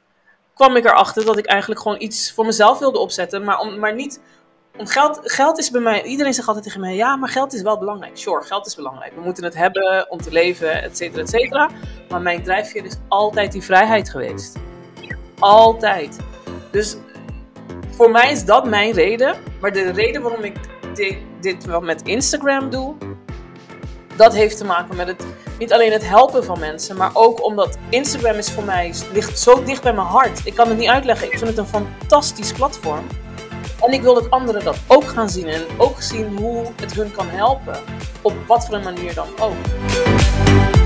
kwam 0.53 0.75
ik 0.75 0.85
erachter 0.85 1.25
dat 1.25 1.37
ik 1.37 1.45
eigenlijk 1.45 1.81
gewoon 1.81 2.01
iets 2.01 2.31
voor 2.31 2.45
mezelf 2.45 2.79
wilde 2.79 2.99
opzetten, 2.99 3.43
maar, 3.43 3.59
om, 3.59 3.79
maar 3.79 3.93
niet. 3.93 4.21
Om 4.77 4.87
geld, 4.87 5.19
geld 5.23 5.57
is 5.57 5.71
bij 5.71 5.81
mij, 5.81 6.03
iedereen 6.03 6.33
zegt 6.33 6.47
altijd 6.47 6.65
tegen 6.65 6.81
mij: 6.81 6.95
ja, 6.95 7.15
maar 7.15 7.29
geld 7.29 7.53
is 7.53 7.61
wel 7.61 7.77
belangrijk. 7.77 8.17
Sure, 8.17 8.43
geld 8.43 8.65
is 8.65 8.75
belangrijk. 8.75 9.15
We 9.15 9.21
moeten 9.21 9.43
het 9.43 9.55
hebben 9.55 10.05
om 10.09 10.21
te 10.21 10.31
leven, 10.31 10.83
et 10.83 10.97
cetera, 10.97 11.21
et 11.21 11.29
cetera. 11.29 11.69
Maar 12.09 12.21
mijn 12.21 12.43
drijfveer 12.43 12.85
is 12.85 12.95
altijd 13.07 13.51
die 13.51 13.63
vrijheid 13.63 14.09
geweest. 14.09 14.57
Altijd. 15.39 16.17
Dus 16.71 16.97
voor 17.89 18.11
mij 18.11 18.31
is 18.31 18.45
dat 18.45 18.65
mijn 18.65 18.91
reden. 18.91 19.35
Maar 19.61 19.71
de 19.71 19.91
reden 19.91 20.21
waarom 20.21 20.43
ik 20.43 20.55
dit, 20.93 21.17
dit 21.41 21.81
met 21.81 22.01
Instagram 22.01 22.69
doe, 22.69 22.95
dat 24.19 24.33
heeft 24.33 24.57
te 24.57 24.65
maken 24.65 24.95
met 24.95 25.07
het 25.07 25.23
niet 25.59 25.73
alleen 25.73 25.91
het 25.91 26.07
helpen 26.07 26.43
van 26.43 26.59
mensen, 26.59 26.97
maar 26.97 27.11
ook 27.13 27.45
omdat 27.45 27.77
Instagram 27.89 28.35
is 28.35 28.51
voor 28.51 28.63
mij 28.63 28.93
ligt 29.13 29.39
zo 29.39 29.63
dicht 29.63 29.83
bij 29.83 29.93
mijn 29.93 30.07
hart. 30.07 30.41
Ik 30.43 30.55
kan 30.55 30.69
het 30.69 30.77
niet 30.77 30.89
uitleggen. 30.89 31.31
Ik 31.31 31.37
vind 31.37 31.49
het 31.49 31.57
een 31.57 31.65
fantastisch 31.65 32.51
platform. 32.51 33.07
En 33.81 33.93
ik 33.93 34.01
wil 34.01 34.13
dat 34.13 34.29
anderen 34.29 34.63
dat 34.63 34.77
ook 34.87 35.07
gaan 35.07 35.29
zien 35.29 35.47
en 35.47 35.61
ook 35.77 36.01
zien 36.01 36.37
hoe 36.37 36.65
het 36.75 36.93
hun 36.93 37.11
kan 37.11 37.27
helpen. 37.29 37.79
Op 38.21 38.33
wat 38.47 38.65
voor 38.65 38.75
een 38.75 38.83
manier 38.83 39.13
dan 39.13 39.27
ook. 39.39 40.78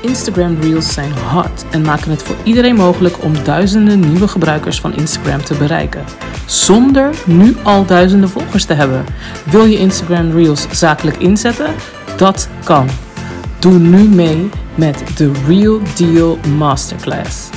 Instagram 0.00 0.60
Reels 0.60 0.92
zijn 0.92 1.12
hot 1.12 1.64
en 1.70 1.82
maken 1.82 2.10
het 2.10 2.22
voor 2.22 2.36
iedereen 2.42 2.74
mogelijk 2.74 3.22
om 3.22 3.44
duizenden 3.44 4.00
nieuwe 4.00 4.28
gebruikers 4.28 4.80
van 4.80 4.96
Instagram 4.96 5.42
te 5.42 5.54
bereiken. 5.54 6.04
Zonder 6.46 7.14
nu 7.26 7.56
al 7.62 7.84
duizenden 7.84 8.28
volgers 8.28 8.64
te 8.64 8.74
hebben. 8.74 9.04
Wil 9.44 9.64
je 9.64 9.78
Instagram 9.78 10.30
Reels 10.30 10.66
zakelijk 10.70 11.16
inzetten? 11.16 11.74
Dat 12.16 12.48
kan. 12.64 12.88
Doe 13.58 13.78
nu 13.78 14.08
mee 14.08 14.50
met 14.74 15.02
de 15.16 15.32
Real 15.46 15.80
Deal 15.96 16.38
Masterclass. 16.56 17.48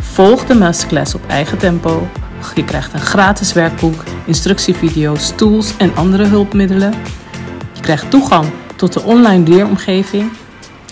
Volg 0.00 0.46
de 0.46 0.54
masterclass 0.54 1.14
op 1.14 1.26
eigen 1.26 1.58
tempo. 1.58 2.08
Je 2.54 2.64
krijgt 2.64 2.92
een 2.92 3.00
gratis 3.00 3.52
werkboek, 3.52 4.04
instructievideo's, 4.24 5.32
tools 5.36 5.76
en 5.76 5.96
andere 5.96 6.24
hulpmiddelen. 6.24 6.94
Je 7.72 7.80
krijgt 7.80 8.10
toegang 8.10 8.46
tot 8.76 8.92
de 8.92 9.02
online 9.02 9.48
leeromgeving 9.48 10.30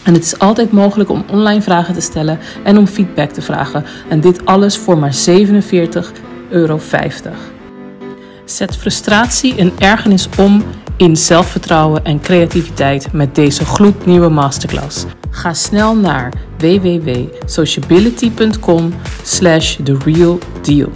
en 0.05 0.15
het 0.15 0.25
is 0.25 0.39
altijd 0.39 0.73
mogelijk 0.73 1.11
om 1.11 1.25
online 1.31 1.63
vragen 1.63 1.95
te 1.95 2.01
stellen 2.01 2.39
en 2.63 2.79
om 2.79 2.87
feedback 2.87 3.31
te 3.31 3.43
vragen. 3.43 3.85
En 4.09 4.21
dit 4.21 4.47
alles 4.47 4.77
voor 4.77 4.99
maar 4.99 5.15
47,50 5.29 5.35
euro. 6.51 6.81
Zet 8.45 8.77
frustratie 8.77 9.57
en 9.57 9.73
ergernis 9.79 10.29
om 10.39 10.65
in 10.97 11.17
zelfvertrouwen 11.17 12.05
en 12.05 12.21
creativiteit 12.21 13.13
met 13.13 13.35
deze 13.35 13.65
gloednieuwe 13.65 14.29
masterclass. 14.29 15.05
Ga 15.31 15.55
snel 15.55 15.97
naar 15.97 16.33
www.sociability.com 16.59 18.95
slash 19.23 19.77
the 19.83 19.97
real 20.05 20.39
deal. 20.63 20.93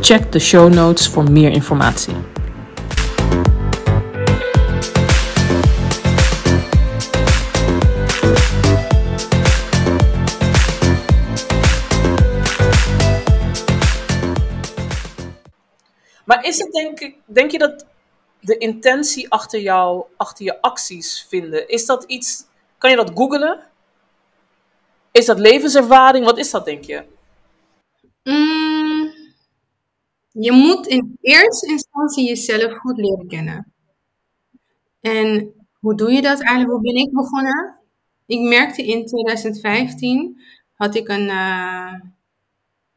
Check 0.00 0.32
de 0.32 0.38
show 0.38 0.72
notes 0.72 1.08
voor 1.08 1.30
meer 1.30 1.50
informatie. 1.50 2.14
Is 16.44 16.58
het 16.58 16.72
denk, 16.72 17.00
ik, 17.00 17.16
denk 17.26 17.50
je 17.50 17.58
dat 17.58 17.86
de 18.40 18.58
intentie 18.58 19.30
achter 19.30 19.60
jou, 19.60 20.04
achter 20.16 20.44
je 20.44 20.60
acties 20.60 21.26
vinden, 21.28 21.68
is 21.68 21.86
dat 21.86 22.04
iets, 22.04 22.44
kan 22.78 22.90
je 22.90 22.96
dat 22.96 23.10
googlen? 23.14 23.60
Is 25.10 25.26
dat 25.26 25.38
levenservaring? 25.38 26.24
Wat 26.24 26.38
is 26.38 26.50
dat, 26.50 26.64
denk 26.64 26.84
je? 26.84 27.04
Mm, 28.22 29.12
je 30.30 30.52
moet 30.52 30.86
in 30.86 31.18
eerste 31.20 31.66
instantie 31.66 32.28
jezelf 32.28 32.72
goed 32.78 32.96
leren 32.96 33.28
kennen. 33.28 33.72
En 35.00 35.54
hoe 35.80 35.94
doe 35.94 36.12
je 36.12 36.22
dat 36.22 36.40
eigenlijk? 36.40 36.70
Hoe 36.70 36.92
ben 36.92 37.02
ik 37.02 37.12
begonnen? 37.12 37.78
Ik 38.26 38.40
merkte 38.40 38.86
in 38.86 39.06
2015 39.06 40.40
had 40.74 40.94
ik 40.94 41.08
een, 41.08 41.28
uh, 41.28 41.94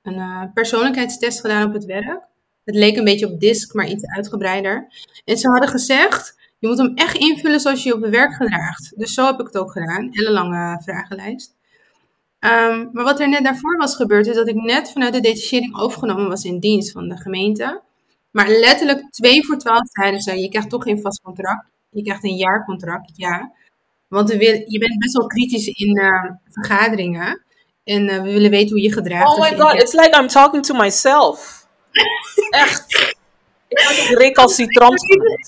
een 0.01 0.17
uh, 0.17 0.43
persoonlijkheidstest 0.53 1.41
gedaan 1.41 1.67
op 1.67 1.73
het 1.73 1.85
werk. 1.85 2.27
Het 2.67 2.75
leek 2.75 2.97
een 2.97 3.03
beetje 3.03 3.31
op 3.31 3.39
DISC, 3.39 3.73
maar 3.73 3.87
iets 3.87 4.05
uitgebreider. 4.05 4.87
En 5.25 5.37
ze 5.37 5.47
hadden 5.47 5.69
gezegd, 5.69 6.35
je 6.59 6.67
moet 6.67 6.77
hem 6.77 6.91
echt 6.95 7.17
invullen 7.17 7.59
zoals 7.59 7.83
je 7.83 7.89
je 7.89 7.95
op 7.95 8.01
het 8.01 8.11
werk 8.11 8.33
gedraagt. 8.33 8.93
Dus 8.95 9.13
zo 9.13 9.25
heb 9.25 9.39
ik 9.39 9.45
het 9.45 9.57
ook 9.57 9.71
gedaan. 9.71 10.07
Hele 10.11 10.31
lange 10.31 10.81
vragenlijst. 10.83 11.55
Ehm, 12.39 12.87
maar 12.91 13.03
wat 13.03 13.19
er 13.19 13.29
net 13.29 13.43
daarvoor 13.43 13.77
was 13.77 13.95
gebeurd, 13.95 14.27
is 14.27 14.35
dat 14.35 14.47
ik 14.47 14.55
net 14.55 14.91
vanuit 14.91 15.13
de 15.13 15.19
detachering 15.19 15.79
overgenomen 15.79 16.27
was 16.27 16.43
in 16.43 16.59
dienst 16.59 16.91
van 16.91 17.09
de 17.09 17.17
gemeente. 17.17 17.81
Maar 18.31 18.49
letterlijk 18.49 19.09
twee 19.09 19.45
voor 19.45 19.57
twaalf 19.57 19.87
zeiden 19.91 20.21
ze, 20.21 20.39
je 20.39 20.49
krijgt 20.49 20.69
toch 20.69 20.83
geen 20.83 21.01
vast 21.01 21.21
contract. 21.21 21.67
Je 21.89 22.03
krijgt 22.03 22.23
een 22.23 22.35
jaarcontract, 22.35 23.11
ja. 23.13 23.51
Want 24.07 24.29
willen, 24.29 24.63
je 24.71 24.79
bent 24.79 24.99
best 24.99 25.17
wel 25.17 25.27
kritisch 25.27 25.67
in 25.67 25.97
uh, 25.97 26.31
vergaderingen. 26.49 27.43
En 27.83 28.03
uh, 28.03 28.21
we 28.21 28.31
willen 28.31 28.49
weten 28.49 28.69
hoe 28.69 28.81
je 28.81 28.93
gedraagt. 28.93 29.37
Oh 29.37 29.39
my 29.39 29.57
god, 29.57 29.73
it's 29.73 29.93
like 29.93 30.19
I'm 30.19 30.27
talking 30.27 30.65
to 30.65 30.75
myself. 30.75 31.66
Echt. 32.49 33.15
Ik 33.67 33.77
werd 33.77 34.19
recalcitrant. 34.19 35.01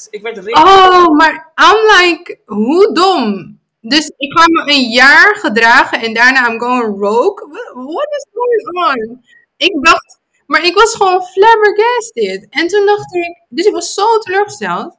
Ik 0.10 0.22
werd 0.22 0.38
recalcitrant. 0.38 1.08
Oh, 1.08 1.16
maar 1.16 1.54
I'm 1.56 2.08
like, 2.08 2.40
hoe 2.46 2.94
dom. 2.94 3.58
Dus 3.82 4.12
ik 4.18 4.38
ga 4.38 4.46
me 4.48 4.74
een 4.74 4.90
jaar 4.90 5.36
gedragen 5.36 6.02
en 6.02 6.14
daarna 6.14 6.50
I'm 6.50 6.60
going 6.60 7.00
rogue. 7.00 7.48
What 7.74 8.08
is 8.10 8.26
going 8.34 8.88
on? 8.88 9.26
Ik 9.58 9.78
dacht, 9.82 10.20
maar 10.46 10.66
ik 10.66 10.76
was 10.76 10.96
gewoon 10.96 11.24
flabbergasted. 11.24 12.48
En 12.50 12.68
toen 12.68 12.86
dacht 12.86 13.16
ik, 13.16 13.46
dus 13.50 13.66
ik 13.66 13.74
was 13.74 13.94
zo 13.94 14.18
teleurgesteld. 14.18 14.98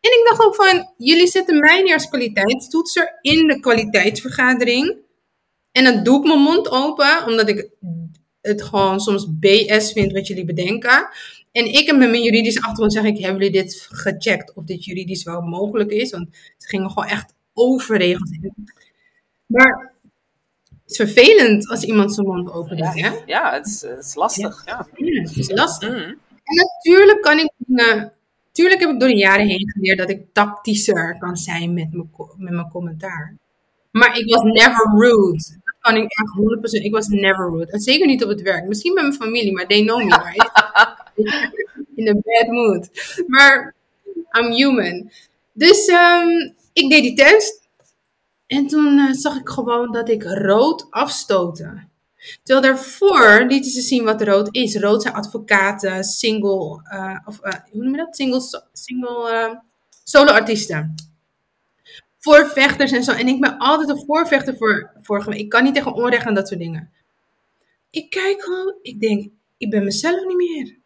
En 0.00 0.10
ik 0.10 0.26
dacht 0.28 0.44
ook 0.44 0.54
van, 0.54 0.92
jullie 0.96 1.26
zetten 1.26 1.58
mij 1.58 1.82
neer 1.82 1.94
als 1.94 2.08
kwaliteitstoetser 2.08 3.18
in 3.20 3.46
de 3.46 3.60
kwaliteitsvergadering. 3.60 4.96
En 5.72 5.84
dan 5.84 6.02
doe 6.02 6.18
ik 6.18 6.26
mijn 6.26 6.40
mond 6.40 6.70
open, 6.70 7.26
omdat 7.26 7.48
ik 7.48 7.68
het 8.42 8.62
gewoon 8.62 9.00
soms 9.00 9.26
BS 9.30 9.92
vind 9.92 10.12
wat 10.12 10.26
jullie 10.26 10.44
bedenken. 10.44 11.08
En 11.52 11.64
ik 11.66 11.86
heb 11.86 11.96
met 11.96 12.10
mijn 12.10 12.22
juridische 12.22 12.60
achtergrond 12.60 12.92
zeg 12.92 13.04
ik, 13.04 13.18
hebben 13.18 13.44
jullie 13.44 13.62
dit 13.62 13.86
gecheckt 13.90 14.52
of 14.54 14.64
dit 14.64 14.84
juridisch 14.84 15.22
wel 15.22 15.40
mogelijk 15.40 15.90
is? 15.90 16.10
Want 16.10 16.28
ze 16.58 16.68
gingen 16.68 16.90
gewoon 16.90 17.08
echt 17.08 17.34
overregeld 17.54 18.32
in. 18.32 18.54
Maar 19.46 19.92
het 20.68 20.90
is 20.90 20.96
vervelend 20.96 21.68
als 21.68 21.82
iemand 21.82 22.14
zijn 22.14 22.26
mond 22.26 22.52
open 22.52 22.76
doet, 22.76 23.00
hè? 23.00 23.10
Ja, 23.26 23.52
het 23.52 23.66
is, 23.66 23.80
het 23.80 24.04
is 24.04 24.14
lastig. 24.14 24.62
Ja. 24.66 24.86
het 24.94 25.36
is 25.36 25.50
lastig. 25.50 25.88
Mm. 25.88 26.18
En 26.44 26.54
natuurlijk 26.54 27.22
kan 27.22 27.38
ik 27.38 27.52
dingen... 27.56 28.12
Tuurlijk 28.52 28.80
heb 28.80 28.90
ik 28.90 29.00
door 29.00 29.08
de 29.08 29.16
jaren 29.16 29.46
heen 29.46 29.70
geleerd 29.70 29.98
dat 29.98 30.10
ik 30.10 30.22
tactischer 30.32 31.18
kan 31.18 31.36
zijn 31.36 31.74
met 31.74 31.92
mijn, 31.92 32.10
met 32.36 32.52
mijn 32.52 32.68
commentaar. 32.68 33.36
Maar 33.90 34.18
ik 34.18 34.34
was 34.34 34.42
never 34.42 34.90
rude. 34.98 35.60
Kan 35.82 35.96
ik 35.96 36.02
echt 36.02 36.80
100%. 36.80 36.84
Ik 36.84 36.92
was 36.92 37.06
never 37.06 37.50
rude. 37.50 37.72
En 37.72 37.80
zeker 37.80 38.06
niet 38.06 38.22
op 38.22 38.28
het 38.28 38.42
werk. 38.42 38.68
Misschien 38.68 38.94
met 38.94 39.02
mijn 39.02 39.14
familie, 39.14 39.52
maar 39.52 39.66
they 39.66 39.82
know 39.82 39.98
me, 39.98 40.16
right? 40.16 40.50
In 41.96 42.08
a 42.08 42.12
bad 42.12 42.46
mood. 42.46 42.88
Maar 43.26 43.74
I'm 44.38 44.52
human. 44.52 45.10
Dus 45.52 45.88
um, 45.88 46.54
ik 46.72 46.90
deed 46.90 47.02
die 47.02 47.14
test. 47.14 47.60
En 48.46 48.66
toen 48.66 48.98
uh, 48.98 49.12
zag 49.12 49.36
ik 49.36 49.48
gewoon 49.48 49.92
dat 49.92 50.08
ik 50.08 50.22
rood 50.22 50.86
afstoten. 50.90 51.90
Terwijl 52.42 52.74
daarvoor 52.74 53.44
lieten 53.48 53.70
ze 53.70 53.80
zien 53.80 54.04
wat 54.04 54.22
rood 54.22 54.48
is. 54.50 54.76
Rood 54.76 55.02
zijn 55.02 55.14
advocaten, 55.14 56.04
single, 56.04 56.80
uh, 56.92 57.18
of 57.24 57.38
uh, 57.42 57.52
hoe 57.70 57.82
noem 57.82 57.90
je 57.90 57.96
dat? 57.96 58.16
Single, 58.16 58.62
single 58.72 59.60
solo-artiesten. 60.04 60.94
Voorvechters 62.22 62.92
en 62.92 63.02
zo. 63.02 63.12
En 63.12 63.28
ik 63.28 63.40
ben 63.40 63.58
altijd 63.58 63.88
een 63.88 64.04
voorvechter 64.06 64.56
voor, 64.56 64.90
voor 65.02 65.34
Ik 65.34 65.48
kan 65.48 65.64
niet 65.64 65.74
tegen 65.74 65.94
onrecht 65.94 66.26
en 66.26 66.34
dat 66.34 66.48
soort 66.48 66.60
dingen. 66.60 66.92
Ik 67.90 68.10
kijk 68.10 68.42
gewoon, 68.42 68.78
ik 68.82 69.00
denk, 69.00 69.30
ik 69.56 69.70
ben 69.70 69.84
mezelf 69.84 70.24
niet 70.24 70.36
meer. 70.36 70.78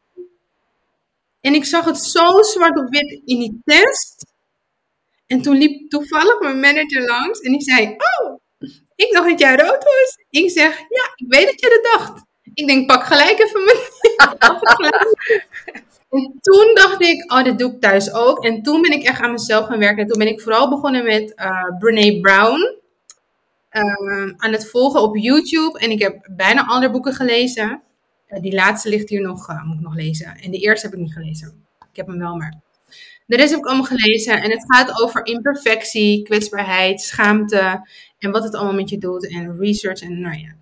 En 1.40 1.54
ik 1.54 1.64
zag 1.64 1.84
het 1.84 1.98
zo 1.98 2.42
zwart 2.42 2.78
op 2.78 2.88
wit 2.88 3.20
in 3.24 3.38
die 3.38 3.60
test. 3.64 4.26
En 5.26 5.42
toen 5.42 5.56
liep 5.56 5.90
toevallig 5.90 6.40
mijn 6.40 6.60
manager 6.60 7.06
langs 7.06 7.40
en 7.40 7.52
die 7.52 7.62
zei: 7.62 7.86
Oh, 7.86 8.40
ik 8.94 9.12
dacht 9.12 9.28
dat 9.28 9.40
jij 9.40 9.56
rood 9.56 9.84
was. 9.84 10.18
Ik 10.30 10.50
zeg: 10.50 10.78
Ja, 10.78 11.12
ik 11.14 11.26
weet 11.28 11.46
dat 11.46 11.60
je 11.60 11.80
dat 11.82 11.92
dacht. 11.92 12.24
Ik 12.54 12.66
denk: 12.66 12.86
Pak 12.86 13.04
gelijk 13.04 13.38
even 13.38 13.64
mijn. 13.64 13.78
en 16.16 16.38
toen 16.40 16.70
dacht 16.74 17.02
ik: 17.02 17.32
Oh, 17.32 17.44
dit 17.44 17.58
doe 17.58 17.72
ik 17.72 17.80
thuis 17.80 18.12
ook. 18.12 18.44
En 18.44 18.62
toen 18.62 18.82
ben 18.82 18.90
ik 18.90 19.02
echt 19.02 19.20
aan 19.20 19.32
mezelf 19.32 19.66
gaan 19.66 19.78
werken. 19.78 20.02
En 20.02 20.08
toen 20.08 20.18
ben 20.18 20.28
ik 20.28 20.40
vooral 20.40 20.68
begonnen 20.68 21.04
met 21.04 21.34
uh, 21.36 22.20
Brown. 22.20 22.74
Uh, 23.70 24.32
aan 24.36 24.52
het 24.52 24.70
volgen 24.70 25.02
op 25.02 25.16
YouTube. 25.16 25.78
En 25.78 25.90
ik 25.90 26.02
heb 26.02 26.28
bijna 26.36 26.66
andere 26.66 26.92
boeken 26.92 27.12
gelezen. 27.12 27.82
Uh, 28.28 28.40
die 28.40 28.54
laatste 28.54 28.88
ligt 28.88 29.08
hier 29.08 29.20
nog, 29.20 29.50
uh, 29.50 29.64
moet 29.64 29.76
ik 29.76 29.82
nog 29.82 29.94
lezen. 29.94 30.36
En 30.42 30.50
de 30.50 30.58
eerste 30.58 30.86
heb 30.86 30.94
ik 30.94 31.02
niet 31.02 31.12
gelezen. 31.12 31.64
Ik 31.90 31.96
heb 31.96 32.06
hem 32.06 32.18
wel, 32.18 32.36
maar 32.36 32.60
de 33.26 33.36
rest 33.36 33.50
heb 33.50 33.58
ik 33.58 33.66
allemaal 33.66 33.84
gelezen. 33.84 34.42
En 34.42 34.50
het 34.50 34.64
gaat 34.66 35.02
over 35.02 35.26
imperfectie, 35.26 36.22
kwetsbaarheid, 36.22 37.00
schaamte. 37.00 37.88
En 38.18 38.30
wat 38.30 38.44
het 38.44 38.54
allemaal 38.54 38.74
met 38.74 38.90
je 38.90 38.98
doet. 38.98 39.30
En 39.30 39.58
research 39.58 40.00
en 40.00 40.20
nou 40.20 40.38
ja. 40.38 40.54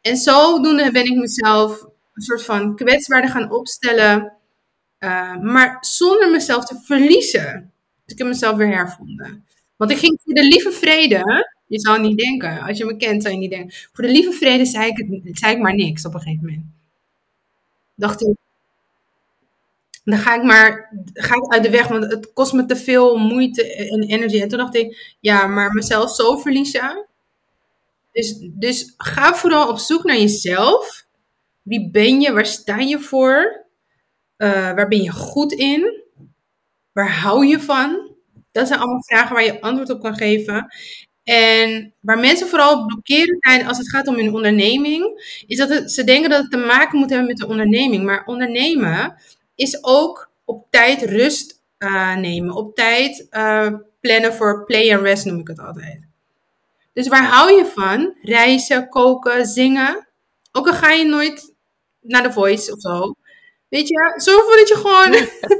En 0.00 0.16
zodoende 0.16 0.90
ben 0.90 1.04
ik 1.04 1.16
mezelf 1.16 1.82
een 2.14 2.22
soort 2.22 2.44
van 2.44 2.76
kwetsbaarder 2.76 3.30
gaan 3.30 3.50
opstellen. 3.50 4.35
Uh, 5.00 5.36
maar 5.36 5.76
zonder 5.80 6.30
mezelf 6.30 6.64
te 6.64 6.80
verliezen. 6.84 7.72
Dus 8.04 8.12
ik 8.12 8.18
heb 8.18 8.26
mezelf 8.26 8.56
weer 8.56 8.74
hervonden. 8.74 9.44
Want 9.76 9.90
ik 9.90 9.98
ging 9.98 10.20
voor 10.24 10.34
de 10.34 10.44
lieve 10.44 10.72
vrede. 10.72 11.48
Je 11.66 11.80
zou 11.80 12.00
niet 12.00 12.18
denken. 12.18 12.60
Als 12.60 12.78
je 12.78 12.84
me 12.84 12.96
kent, 12.96 13.22
zou 13.22 13.34
je 13.34 13.40
niet 13.40 13.50
denken. 13.50 13.76
Voor 13.92 14.04
de 14.04 14.10
lieve 14.10 14.32
vrede 14.32 14.64
zei 14.64 14.92
ik, 14.94 15.20
zei 15.36 15.54
ik 15.54 15.62
maar 15.62 15.74
niks 15.74 16.06
op 16.06 16.14
een 16.14 16.20
gegeven 16.20 16.44
moment. 16.44 16.64
Dacht 17.94 18.22
ik, 18.22 18.36
dan 20.04 20.18
ga 20.18 20.34
ik 20.34 20.42
maar 20.42 20.90
ga 21.12 21.34
ik 21.34 21.52
uit 21.52 21.62
de 21.62 21.70
weg, 21.70 21.88
want 21.88 22.10
het 22.10 22.32
kost 22.32 22.52
me 22.52 22.66
te 22.66 22.76
veel 22.76 23.16
moeite 23.16 23.74
en 23.74 24.02
energie. 24.02 24.42
En 24.42 24.48
toen 24.48 24.58
dacht 24.58 24.74
ik, 24.74 25.16
ja, 25.20 25.46
maar 25.46 25.72
mezelf 25.72 26.14
zo 26.14 26.36
verliezen. 26.36 27.06
Dus, 28.12 28.36
dus 28.40 28.94
ga 28.96 29.34
vooral 29.34 29.68
op 29.68 29.78
zoek 29.78 30.04
naar 30.04 30.18
jezelf. 30.18 31.06
Wie 31.62 31.90
ben 31.90 32.20
je? 32.20 32.32
Waar 32.32 32.46
sta 32.46 32.78
je 32.78 32.98
voor? 32.98 33.65
Uh, 34.38 34.72
waar 34.72 34.88
ben 34.88 35.02
je 35.02 35.10
goed 35.10 35.52
in? 35.52 36.02
Waar 36.92 37.10
hou 37.10 37.46
je 37.46 37.60
van? 37.60 38.14
Dat 38.52 38.66
zijn 38.66 38.80
allemaal 38.80 39.02
vragen 39.02 39.34
waar 39.34 39.44
je 39.44 39.60
antwoord 39.60 39.90
op 39.90 40.00
kan 40.00 40.16
geven. 40.16 40.66
En 41.24 41.94
waar 42.00 42.18
mensen 42.18 42.48
vooral 42.48 42.86
blokkeren 42.86 43.36
zijn 43.40 43.66
als 43.66 43.78
het 43.78 43.90
gaat 43.90 44.06
om 44.06 44.14
hun 44.14 44.34
onderneming, 44.34 45.24
is 45.46 45.56
dat 45.56 45.90
ze 45.90 46.04
denken 46.04 46.30
dat 46.30 46.42
het 46.42 46.50
te 46.50 46.56
maken 46.56 46.98
moet 46.98 47.10
hebben 47.10 47.28
met 47.28 47.36
de 47.36 47.46
onderneming. 47.46 48.04
Maar 48.04 48.24
ondernemen 48.24 49.14
is 49.54 49.84
ook 49.84 50.30
op 50.44 50.66
tijd 50.70 51.02
rust 51.02 51.62
uh, 51.78 52.16
nemen. 52.16 52.54
Op 52.54 52.74
tijd 52.74 53.26
uh, 53.30 53.72
plannen 54.00 54.34
voor 54.34 54.64
play 54.64 54.94
and 54.94 55.02
rest 55.02 55.24
noem 55.24 55.38
ik 55.40 55.48
het 55.48 55.58
altijd. 55.58 56.00
Dus 56.92 57.08
waar 57.08 57.24
hou 57.24 57.52
je 57.52 57.66
van? 57.66 58.14
Reizen, 58.22 58.88
koken, 58.88 59.46
zingen. 59.46 60.08
Ook 60.52 60.66
al 60.66 60.74
ga 60.74 60.90
je 60.90 61.04
nooit 61.04 61.54
naar 62.00 62.22
de 62.22 62.32
voice 62.32 62.72
of 62.72 62.80
zo. 62.80 63.14
Weet 63.68 63.88
je, 63.88 64.12
zorg 64.16 64.56
dat 64.56 64.68
je 64.68 64.74
gewoon 64.74 65.12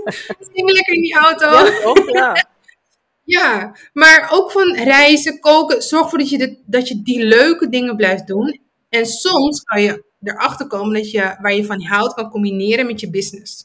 zingen 0.52 0.74
lekker 0.74 0.94
in 0.94 1.02
die 1.02 1.16
auto. 1.16 1.50
Ja, 1.50 2.02
ja. 2.06 2.46
ja, 3.38 3.76
maar 3.92 4.28
ook 4.32 4.50
van 4.50 4.74
reizen, 4.74 5.40
koken. 5.40 5.82
Zorg 5.82 6.02
ervoor 6.02 6.18
dat 6.18 6.30
je, 6.30 6.58
dat 6.66 6.88
je 6.88 7.02
die 7.02 7.24
leuke 7.24 7.68
dingen 7.68 7.96
blijft 7.96 8.26
doen. 8.26 8.60
En 8.88 9.06
soms 9.06 9.62
kan 9.62 9.82
je 9.82 10.04
erachter 10.22 10.66
komen 10.66 10.94
dat 10.94 11.10
je 11.10 11.36
waar 11.40 11.54
je 11.54 11.64
van 11.64 11.82
houdt 11.82 12.14
kan 12.14 12.30
combineren 12.30 12.86
met 12.86 13.00
je 13.00 13.10
business. 13.10 13.64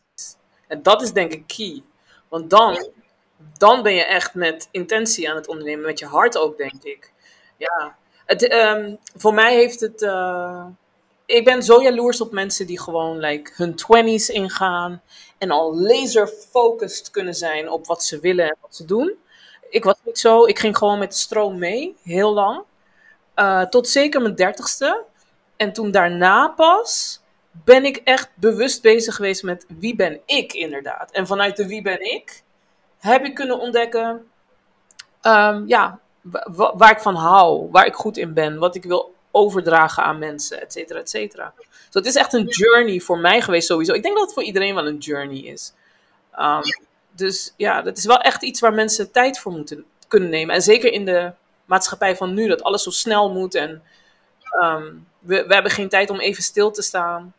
En 0.68 0.84
dat 0.84 1.02
is 1.02 1.12
denk 1.12 1.32
ik 1.34 1.48
key. 1.48 1.82
Want 2.30 2.50
dan, 2.50 2.92
dan 3.58 3.84
ben 3.84 3.94
je 3.94 4.06
echt 4.06 4.34
met 4.34 4.68
intentie 4.72 5.30
aan 5.30 5.36
het 5.36 5.48
ondernemen, 5.48 5.86
met 5.86 6.00
je 6.00 6.06
hart 6.06 6.38
ook, 6.38 6.58
denk 6.58 6.84
ik. 6.84 7.12
Ja, 7.58 7.96
het, 8.26 8.48
ehm, 8.48 8.96
voor 9.16 9.34
mij 9.34 9.54
heeft 9.54 9.80
het. 9.80 10.02
Uh, 10.02 10.66
ik 11.32 11.44
ben 11.44 11.64
zo 11.64 11.82
jaloers 11.82 12.22
op 12.22 12.32
mensen 12.32 12.68
die 12.68 12.80
gewoon 12.80 13.18
like, 13.18 13.52
hun 13.56 13.76
twenties 13.76 14.30
ingaan 14.30 15.02
en 15.38 15.52
al 15.52 15.76
laser 15.76 16.28
focused 16.28 17.12
kunnen 17.12 17.34
zijn 17.34 17.70
op 17.70 17.86
wat 17.86 18.04
ze 18.04 18.20
willen 18.20 18.46
en 18.46 18.58
wat 18.62 18.76
ze 18.76 18.86
doen. 18.86 19.14
Ik 19.70 19.84
was 19.84 19.96
niet 20.04 20.20
zo. 20.20 20.46
Ik 20.46 20.60
ging 20.60 20.78
gewoon 20.78 21.00
met 21.00 21.12
de 21.12 21.18
stroom 21.18 21.58
mee, 21.58 21.96
heel 22.04 22.34
lang. 22.34 22.64
Uh, 23.36 23.62
tot 23.62 23.88
zeker 23.88 24.22
mijn 24.22 24.36
dertigste. 24.36 25.04
En 25.56 25.74
toen 25.74 25.92
daarna 25.92 26.48
pas 26.48 27.20
ben 27.52 27.86
ik 27.86 27.98
echt 27.98 28.30
bewust 28.36 28.82
bezig 28.82 29.16
geweest 29.16 29.44
met 29.44 29.66
wie 29.80 29.96
ben 29.96 30.20
ik 30.26 30.54
inderdaad. 30.54 31.12
En 31.12 31.28
vanuit 31.28 31.58
de 31.58 31.68
wie 31.68 31.82
ben 31.82 32.14
ik 32.14 32.44
heb 33.00 33.26
ik 33.26 33.36
kunnen 33.36 33.60
ontdekken 33.60 34.28
um, 35.22 35.68
ja, 35.68 36.00
waar 36.54 36.92
ik 36.92 37.00
van 37.00 37.16
hou, 37.16 37.68
waar 37.72 37.86
ik 37.86 37.94
goed 37.94 38.18
in 38.18 38.34
ben, 38.34 38.58
wat 38.58 38.76
ik 38.76 38.84
wil 38.84 39.14
overdragen 39.32 40.04
aan 40.04 40.20
mensen, 40.20 40.62
et 40.62 40.74
cetera, 40.74 41.00
et 41.00 41.10
cetera. 41.10 41.54
Dus 41.58 41.88
het 41.92 42.06
is 42.06 42.16
echt 42.16 42.34
een 42.34 42.48
journey 42.48 43.00
voor 43.00 43.18
mij 43.18 43.42
geweest 43.42 43.68
sowieso. 43.68 43.94
Ik 43.94 44.04
denk 44.04 44.16
dat 44.16 44.24
het 44.24 44.34
voor 44.34 44.44
iedereen 44.44 44.76
wel 44.76 44.88
een 44.88 44.98
journey 44.98 45.40
is. 45.40 45.74
Um, 46.40 46.62
dus 47.12 47.54
ja, 47.58 47.82
dat 47.82 47.98
is 47.98 48.06
wel 48.06 48.20
echt 48.20 48.44
iets 48.44 48.60
waar 48.60 48.74
mensen 48.74 49.12
tijd 49.12 49.40
voor 49.40 49.52
moeten 49.52 49.86
kunnen 50.08 50.30
nemen. 50.30 50.56
En 50.56 50.62
zeker 50.62 50.92
in 50.92 51.06
de 51.06 51.32
maatschappij 51.66 52.16
van 52.16 52.34
nu, 52.34 52.48
dat 52.48 52.64
alles 52.64 52.84
zo 52.84 52.90
snel 52.90 53.32
moet 53.32 53.56
en 53.56 53.84
um, 54.64 55.08
we, 55.20 55.46
we 55.48 55.54
hebben 55.54 55.72
geen 55.72 55.90
tijd 55.90 56.10
om 56.10 56.20
even 56.20 56.44
stil 56.44 56.72
te 56.72 56.82
staan 56.82 57.34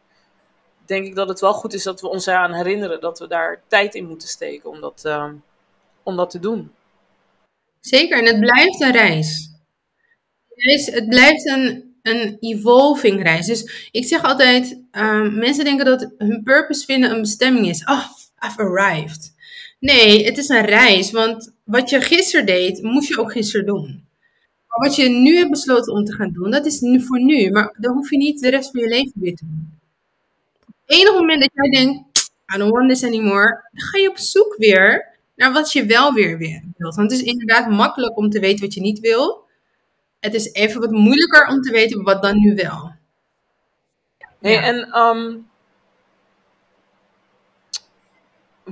denk 0.93 1.07
ik 1.07 1.15
dat 1.15 1.29
het 1.29 1.41
wel 1.41 1.53
goed 1.53 1.73
is 1.73 1.83
dat 1.83 2.01
we 2.01 2.09
ons 2.09 2.27
eraan 2.27 2.53
herinneren 2.53 3.01
dat 3.01 3.19
we 3.19 3.27
daar 3.27 3.63
tijd 3.67 3.95
in 3.95 4.07
moeten 4.09 4.29
steken 4.29 4.71
om 4.71 4.81
dat, 4.81 5.01
ehm, 5.05 5.35
om 6.03 6.17
dat 6.17 6.31
te 6.31 6.39
doen. 6.39 6.73
Zeker, 7.81 8.19
en 8.19 8.27
het 8.27 8.41
blijft 8.41 8.81
een 8.81 8.93
reis. 8.93 9.52
Het 10.70 11.09
blijft 11.09 11.48
een, 11.48 11.94
een 12.03 12.37
evolving 12.40 13.22
reis. 13.22 13.46
Dus 13.46 13.88
ik 13.90 14.05
zeg 14.05 14.22
altijd, 14.22 14.79
um, 14.92 15.35
mensen 15.35 15.64
denken 15.64 15.85
dat 15.85 16.11
hun 16.18 16.42
purpose 16.42 16.85
vinden 16.85 17.11
een 17.11 17.20
bestemming 17.20 17.68
is. 17.68 17.85
Oh, 17.85 18.05
I've 18.46 18.62
arrived. 18.62 19.35
Nee, 19.79 20.25
het 20.25 20.38
is 20.38 20.48
een 20.48 20.64
reis. 20.64 21.11
Want 21.11 21.53
wat 21.64 21.90
je 21.90 22.01
gisteren 22.01 22.46
deed, 22.46 22.83
moest 22.83 23.09
je 23.09 23.18
ook 23.18 23.33
gisteren 23.33 23.66
doen. 23.66 24.05
Maar 24.66 24.88
wat 24.88 24.96
je 24.96 25.09
nu 25.09 25.37
hebt 25.37 25.51
besloten 25.51 25.92
om 25.92 26.05
te 26.05 26.14
gaan 26.14 26.33
doen, 26.33 26.51
dat 26.51 26.66
is 26.66 26.81
nu 26.81 27.03
voor 27.03 27.20
nu. 27.20 27.51
Maar 27.51 27.77
dan 27.79 27.94
hoef 27.94 28.11
je 28.11 28.16
niet 28.16 28.40
de 28.40 28.51
rest 28.51 28.70
van 28.70 28.81
je 28.81 28.88
leven 28.88 29.12
weer 29.14 29.35
te 29.35 29.44
doen. 29.44 29.79
Op 30.66 30.75
het 30.87 30.98
enige 30.98 31.16
moment 31.16 31.40
dat 31.40 31.51
jij 31.55 31.70
denkt, 31.70 32.31
I 32.55 32.59
don't 32.59 32.72
want 32.72 32.88
this 32.88 33.05
anymore, 33.05 33.68
dan 33.72 33.83
ga 33.83 33.98
je 33.98 34.11
op 34.11 34.18
zoek 34.18 34.55
weer 34.59 35.07
naar 35.37 35.53
wat 35.53 35.72
je 35.72 35.87
wel 35.87 36.12
weer 36.12 36.38
wilt. 36.38 36.94
Want 36.94 37.11
het 37.11 37.20
is 37.20 37.22
inderdaad 37.22 37.70
makkelijk 37.70 38.16
om 38.16 38.31
te 38.31 38.40
weten 38.40 38.64
wat 38.64 38.75
je 38.75 38.81
niet 38.81 39.01
wil. 39.01 39.44
Het 40.23 40.35
is 40.35 40.53
even 40.53 40.81
wat 40.81 40.91
moeilijker 40.91 41.47
om 41.47 41.61
te 41.61 41.73
weten 41.73 42.03
wat 42.03 42.23
dan 42.23 42.39
nu 42.39 42.55
wel. 42.55 42.95
Hey, 44.41 44.59
En 44.59 44.99
um, 44.99 45.51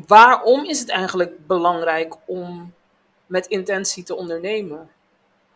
waarom 0.06 0.64
is 0.64 0.80
het 0.80 0.88
eigenlijk 0.88 1.46
belangrijk 1.46 2.14
om 2.26 2.72
met 3.26 3.46
intentie 3.46 4.02
te 4.02 4.14
ondernemen? 4.14 4.90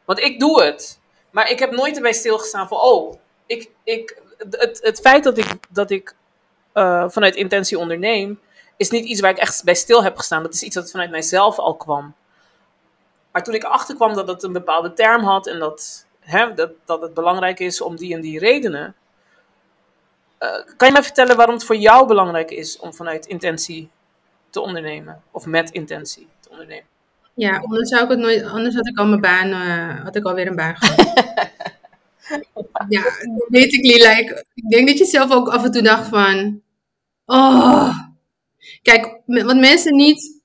Want 0.05 0.19
ik 0.19 0.41
doe 0.41 0.63
het, 0.63 1.01
maar 1.31 1.51
ik 1.51 1.59
heb 1.59 1.71
nooit 1.71 1.97
erbij 1.97 2.13
stilgestaan 2.13 2.69
van, 2.69 2.79
oh, 2.79 3.15
ik, 3.47 3.71
ik, 3.85 4.23
het, 4.39 4.81
het 4.83 5.01
feit 5.01 5.25
dat 5.25 5.39
ik, 5.39 5.57
dat 5.71 5.91
ik 5.91 6.15
uh, 6.75 7.09
vanuit 7.09 7.37
intentie 7.37 7.79
onderneem, 7.79 8.41
is 8.77 8.91
niet 8.91 9.05
iets 9.05 9.21
waar 9.21 9.31
ik 9.31 9.39
echt 9.39 9.65
bij 9.65 9.75
stil 9.75 10.05
heb 10.05 10.17
gestaan. 10.17 10.43
Dat 10.43 10.55
is 10.55 10.63
iets 10.63 10.75
dat 10.75 10.91
vanuit 10.91 11.11
mijzelf 11.11 11.59
al 11.59 11.77
kwam. 11.77 12.15
Maar 13.35 13.43
toen 13.43 13.55
ik 13.55 13.65
achterkwam 13.65 14.15
dat 14.15 14.29
het 14.29 14.43
een 14.43 14.53
bepaalde 14.53 14.93
term 14.93 15.23
had 15.23 15.47
en 15.47 15.59
dat, 15.59 16.07
hè, 16.21 16.55
dat, 16.55 16.71
dat 16.85 17.03
het 17.03 17.15
belangrijk 17.15 17.61
is 17.61 17.81
om 17.81 17.97
die 17.97 18.15
en 18.15 18.21
die 18.21 18.39
redenen. 18.39 18.95
Uh, 20.41 20.51
kan 20.77 20.89
je 20.89 20.93
mij 20.93 21.03
vertellen 21.03 21.37
waarom 21.37 21.55
het 21.55 21.65
voor 21.65 21.77
jou 21.77 22.07
belangrijk 22.07 22.51
is 22.51 22.79
om 22.79 22.95
vanuit 22.95 23.27
intentie 23.27 23.91
te 24.51 24.61
ondernemen? 24.61 25.23
Of 25.31 25.47
met 25.47 25.71
intentie 25.71 26.29
te 26.41 26.51
ondernemen? 26.51 26.87
Ja, 27.35 27.57
anders 27.57 27.89
zou 27.89 28.05
ik 28.05 28.11
het 28.11 28.19
nooit, 28.19 28.45
anders 28.45 28.75
had 28.75 28.87
ik 28.87 28.99
al 28.99 29.07
mijn 29.07 29.21
baan, 29.21 29.49
uh, 29.49 30.05
had 30.05 30.17
ik 30.17 30.25
alweer 30.25 30.47
een 30.47 30.57
baan 30.57 30.77
gehad. 30.77 31.13
ja, 32.89 33.03
weet 33.49 33.73
ik, 33.73 33.85
Lila. 33.85 34.17
Ik, 34.19 34.45
ik 34.55 34.69
denk 34.69 34.89
dat 34.89 34.99
je 34.99 35.05
zelf 35.05 35.33
ook 35.33 35.49
af 35.49 35.65
en 35.65 35.71
toe 35.71 35.83
dacht 35.83 36.09
van, 36.09 36.63
oh, 37.27 37.99
Kijk, 38.83 39.21
wat 39.27 39.57
mensen 39.57 39.97
niet, 39.97 40.43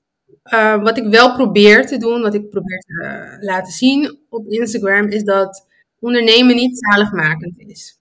uh, 0.54 0.82
wat 0.82 0.98
ik 0.98 1.06
wel 1.06 1.34
probeer 1.34 1.86
te 1.86 1.96
doen, 1.96 2.20
wat 2.20 2.34
ik 2.34 2.50
probeer 2.50 2.78
te 2.78 3.02
uh, 3.02 3.42
laten 3.42 3.72
zien 3.72 4.18
op 4.28 4.46
Instagram, 4.46 5.08
is 5.08 5.24
dat 5.24 5.66
ondernemen 5.98 6.56
niet 6.56 6.78
zaligmakend 6.78 7.58
is. 7.58 7.98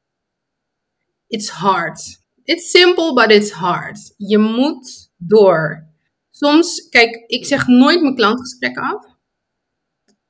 It's 1.27 1.49
hard. 1.49 2.21
It's 2.43 2.69
simple, 2.69 3.13
but 3.13 3.31
it's 3.31 3.51
hard. 3.51 4.13
Je 4.17 4.37
moet 4.37 5.11
door. 5.17 5.87
Soms, 6.29 6.89
kijk, 6.89 7.23
ik 7.27 7.45
zeg 7.45 7.67
nooit 7.67 8.01
mijn 8.01 8.15
klantgesprekken 8.15 8.83
af. 8.83 9.07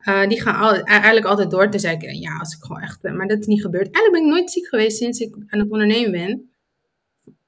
Uh, 0.07 0.27
die 0.27 0.41
gaan 0.41 0.55
al, 0.55 0.83
eigenlijk 0.83 1.25
altijd 1.25 1.51
door. 1.51 1.71
Dus 1.71 1.83
ik, 1.83 2.11
ja, 2.11 2.37
als 2.37 2.55
ik 2.55 2.63
gewoon 2.63 2.81
echt, 2.81 3.03
maar 3.03 3.27
dat 3.27 3.39
is 3.39 3.45
niet 3.45 3.61
gebeurd. 3.61 3.91
Eigenlijk 3.91 4.13
ben 4.13 4.23
ik 4.23 4.29
nooit 4.29 4.51
ziek 4.51 4.67
geweest 4.67 4.97
sinds 4.97 5.19
ik 5.19 5.35
aan 5.47 5.59
het 5.59 5.71
ondernemen 5.71 6.11
ben 6.11 6.51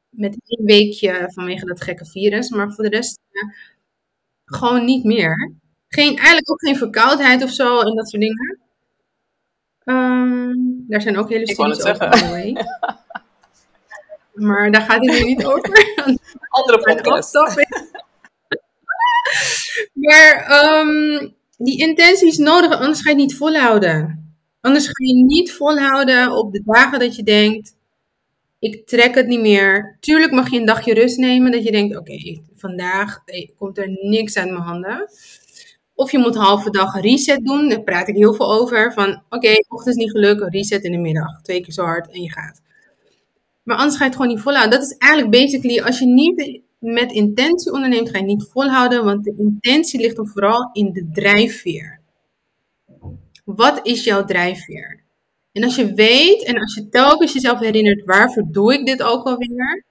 met 0.09 0.37
één 0.45 0.65
weekje 0.65 1.29
vanwege 1.33 1.65
dat 1.65 1.81
gekke 1.81 2.05
virus. 2.05 2.49
Maar 2.49 2.73
voor 2.73 2.83
de 2.83 2.89
rest 2.89 3.19
gewoon 4.55 4.85
niet 4.85 5.03
meer. 5.03 5.59
Geen, 5.87 6.17
eigenlijk 6.17 6.51
ook 6.51 6.61
geen 6.61 6.75
verkoudheid 6.75 7.43
of 7.43 7.49
zo 7.49 7.79
en 7.79 7.95
dat 7.95 8.09
soort 8.09 8.21
dingen. 8.21 8.59
Um, 9.85 10.85
daar 10.87 11.01
zijn 11.01 11.17
ook 11.17 11.29
hele 11.29 11.47
studies 11.47 11.85
over. 11.85 12.09
Maar 14.33 14.71
daar 14.71 14.81
gaat 14.81 15.05
het 15.05 15.19
nu 15.19 15.25
niet 15.25 15.45
over. 15.45 15.95
Andere 16.49 16.79
podcast. 16.79 17.33
maar 19.93 20.63
um, 20.65 21.35
die 21.57 21.79
intentie 21.79 22.27
is 22.27 22.37
nodig, 22.37 22.79
anders 22.79 23.01
ga 23.01 23.09
je 23.09 23.15
het 23.15 23.25
niet 23.25 23.37
volhouden. 23.37 24.19
Anders 24.61 24.85
ga 24.85 25.05
je 25.05 25.23
niet 25.23 25.51
volhouden 25.51 26.31
op 26.31 26.53
de 26.53 26.61
dagen 26.65 26.99
dat 26.99 27.15
je 27.15 27.23
denkt 27.23 27.75
ik 28.61 28.87
trek 28.87 29.15
het 29.15 29.27
niet 29.27 29.39
meer. 29.39 29.97
Tuurlijk 29.99 30.31
mag 30.31 30.49
je 30.49 30.59
een 30.59 30.65
dagje 30.65 30.93
rust 30.93 31.17
nemen. 31.17 31.51
Dat 31.51 31.63
je 31.63 31.71
denkt, 31.71 31.97
oké, 31.97 32.41
vandaag 32.55 33.19
komt 33.57 33.77
er 33.77 33.97
niks 34.01 34.37
uit 34.37 34.49
mijn 34.49 34.61
handen. 34.61 35.09
Of 35.95 36.11
je 36.11 36.17
moet 36.17 36.35
halve 36.35 36.69
dag 36.69 37.01
reset 37.01 37.45
doen. 37.45 37.69
Daar 37.69 37.83
praat 37.83 38.07
ik 38.07 38.15
heel 38.15 38.33
veel 38.33 38.53
over. 38.53 38.93
Van, 38.93 39.09
oké, 39.09 39.35
okay, 39.35 39.65
ochtend 39.67 39.95
is 39.95 40.03
niet 40.03 40.11
gelukt. 40.11 40.53
Reset 40.53 40.83
in 40.83 40.91
de 40.91 40.97
middag. 40.97 41.41
Twee 41.41 41.61
keer 41.61 41.73
zo 41.73 41.83
hard 41.83 42.11
en 42.11 42.21
je 42.21 42.31
gaat. 42.31 42.61
Maar 43.63 43.77
anders 43.77 43.97
ga 43.97 44.03
je 44.03 44.09
het 44.09 44.19
gewoon 44.19 44.33
niet 44.33 44.43
volhouden. 44.43 44.79
Dat 44.79 44.89
is 44.89 44.97
eigenlijk 44.97 45.31
basically, 45.31 45.81
als 45.81 45.99
je 45.99 46.05
niet 46.05 46.61
met 46.79 47.11
intentie 47.11 47.73
onderneemt, 47.73 48.09
ga 48.09 48.17
je 48.17 48.23
niet 48.23 48.47
volhouden. 48.51 49.05
Want 49.05 49.23
de 49.23 49.35
intentie 49.37 49.99
ligt 49.99 50.17
er 50.17 50.27
vooral 50.27 50.69
in 50.73 50.93
de 50.93 51.09
drijfveer. 51.13 51.99
Wat 53.45 53.79
is 53.83 54.03
jouw 54.03 54.25
drijfveer? 54.25 55.00
En 55.51 55.63
als 55.63 55.75
je 55.75 55.93
weet 55.93 56.43
en 56.43 56.59
als 56.59 56.75
je 56.75 56.89
telkens 56.89 57.33
jezelf 57.33 57.59
herinnert, 57.59 58.05
waarvoor 58.05 58.43
doe 58.47 58.73
ik 58.73 58.85
dit 58.85 59.03
ook 59.03 59.25
alweer? 59.25 59.83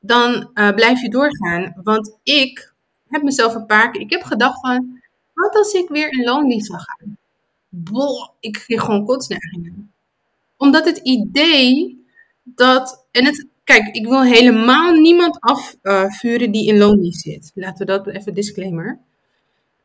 Dan 0.00 0.50
uh, 0.54 0.74
blijf 0.74 1.00
je 1.00 1.10
doorgaan. 1.10 1.80
Want 1.82 2.18
ik 2.22 2.72
heb 3.08 3.22
mezelf 3.22 3.54
een 3.54 3.66
paar 3.66 3.90
keer, 3.90 4.00
ik 4.00 4.10
heb 4.10 4.22
gedacht 4.22 4.60
van, 4.60 5.00
wat 5.34 5.56
als 5.56 5.72
ik 5.72 5.88
weer 5.88 6.12
in 6.12 6.24
loondienst 6.24 6.66
zou 6.66 6.78
gaan? 6.80 7.18
Ik 8.40 8.52
kreeg 8.52 8.80
gewoon 8.80 9.04
kotsneigingen. 9.04 9.92
Omdat 10.56 10.84
het 10.84 10.98
idee 10.98 12.04
dat, 12.42 13.06
en 13.10 13.24
het, 13.24 13.46
kijk, 13.64 13.94
ik 13.94 14.06
wil 14.06 14.22
helemaal 14.22 14.92
niemand 14.92 15.40
afvuren 15.40 16.50
die 16.50 16.66
in 16.66 16.78
loondienst 16.78 17.20
zit. 17.20 17.52
Laten 17.54 17.86
we 17.86 17.92
dat 17.92 18.06
even 18.06 18.34
disclaimer. 18.34 18.98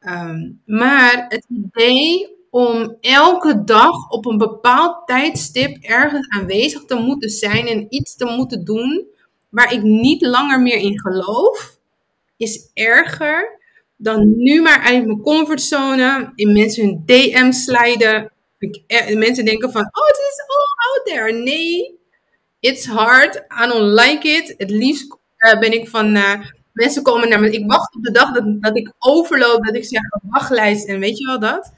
Um, 0.01 0.61
maar 0.65 1.25
het 1.29 1.45
idee 1.49 2.37
om 2.49 2.97
elke 3.01 3.63
dag 3.63 4.09
op 4.09 4.25
een 4.25 4.37
bepaald 4.37 5.07
tijdstip 5.07 5.77
ergens 5.83 6.27
aanwezig 6.29 6.85
te 6.85 6.95
moeten 6.95 7.29
zijn 7.29 7.67
en 7.67 7.85
iets 7.89 8.15
te 8.15 8.25
moeten 8.25 8.65
doen 8.65 9.07
waar 9.49 9.73
ik 9.73 9.81
niet 9.81 10.21
langer 10.21 10.61
meer 10.61 10.77
in 10.77 10.99
geloof, 10.99 11.77
is 12.37 12.69
erger 12.73 13.59
dan 14.01 14.33
nu 14.37 14.61
maar 14.61 14.79
uit 14.79 15.05
mijn 15.05 15.21
comfortzone 15.21 16.31
in 16.35 16.53
mensen 16.53 16.85
hun 16.85 17.03
DM 17.05 17.51
slijden. 17.51 18.31
Mensen 19.13 19.45
denken 19.45 19.71
van, 19.71 19.81
oh, 19.81 20.07
het 20.07 20.17
is 20.17 20.43
all 20.47 20.91
out 20.91 21.05
there. 21.05 21.43
Nee, 21.43 21.99
it's 22.59 22.85
hard. 22.85 23.35
I 23.35 23.67
don't 23.67 23.99
like 23.99 24.27
it. 24.27 24.53
Het 24.57 24.69
liefst 24.69 25.17
uh, 25.37 25.59
ben 25.59 25.71
ik 25.71 25.87
van, 25.87 26.15
uh, 26.15 26.33
mensen 26.71 27.03
komen 27.03 27.29
naar 27.29 27.39
me. 27.39 27.51
Ik 27.51 27.67
wacht 27.67 27.95
op 27.95 28.03
de 28.03 28.11
dag 28.11 28.31
dat, 28.31 28.61
dat 28.61 28.77
ik 28.77 28.93
overloop, 28.99 29.65
dat 29.65 29.75
ik 29.75 29.85
zeg, 29.85 30.01
wachtlijst 30.21 30.87
en 30.87 30.99
weet 30.99 31.17
je 31.17 31.25
wel 31.25 31.39
dat. 31.39 31.73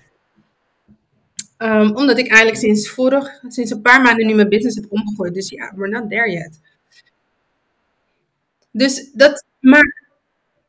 Um, 1.63 1.95
omdat 1.95 2.17
ik 2.17 2.27
eigenlijk 2.27 2.57
sinds 2.57 2.89
vorig, 2.89 3.39
sinds 3.47 3.71
een 3.71 3.81
paar 3.81 4.01
maanden 4.01 4.27
nu 4.27 4.33
mijn 4.33 4.49
business 4.49 4.75
heb 4.75 4.85
omgegooid. 4.91 5.33
Dus 5.33 5.49
ja, 5.49 5.73
we're 5.75 5.89
not 5.89 6.09
there 6.09 6.31
yet. 6.31 6.59
Dus 8.71 9.11
dat, 9.13 9.45
maar 9.59 10.09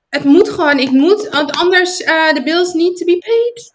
het 0.09 0.25
moet 0.25 0.49
gewoon, 0.49 0.79
ik 0.79 0.91
moet, 0.91 1.29
want 1.29 1.51
anders, 1.51 2.01
uh, 2.01 2.33
the 2.33 2.43
bills 2.43 2.73
need 2.73 2.97
to 2.97 3.05
be 3.05 3.19
paid. 3.19 3.75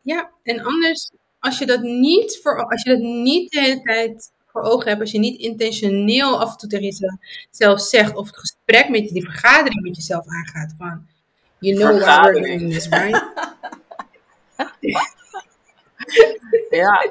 Ja, 0.00 0.30
en 0.42 0.64
anders, 0.64 1.10
als 1.38 1.58
je 1.58 1.66
dat 1.66 1.80
niet, 1.82 2.38
voor, 2.42 2.66
als 2.66 2.82
je 2.82 2.90
dat 2.90 3.00
niet 3.00 3.50
de 3.50 3.60
hele 3.60 3.82
tijd 3.82 4.32
voor 4.46 4.62
ogen 4.62 4.88
hebt, 4.88 5.00
als 5.00 5.10
je 5.10 5.18
niet 5.18 5.40
intentioneel 5.40 6.40
af 6.40 6.52
en 6.52 6.58
toe 6.58 6.68
tegen 6.68 7.16
jezelf 7.50 7.80
zegt, 7.80 8.14
of 8.14 8.26
het 8.26 8.38
gesprek 8.38 8.88
met 8.88 9.08
je, 9.08 9.12
die 9.12 9.24
vergadering 9.24 9.82
met 9.82 9.96
jezelf 9.96 10.26
aangaat, 10.26 10.74
van, 10.78 11.06
you 11.58 11.76
know 11.76 12.00
why 12.00 12.30
we're 12.30 12.58
doing 12.58 12.72
this, 12.72 12.88
right? 12.88 13.22
Ja. 16.70 17.10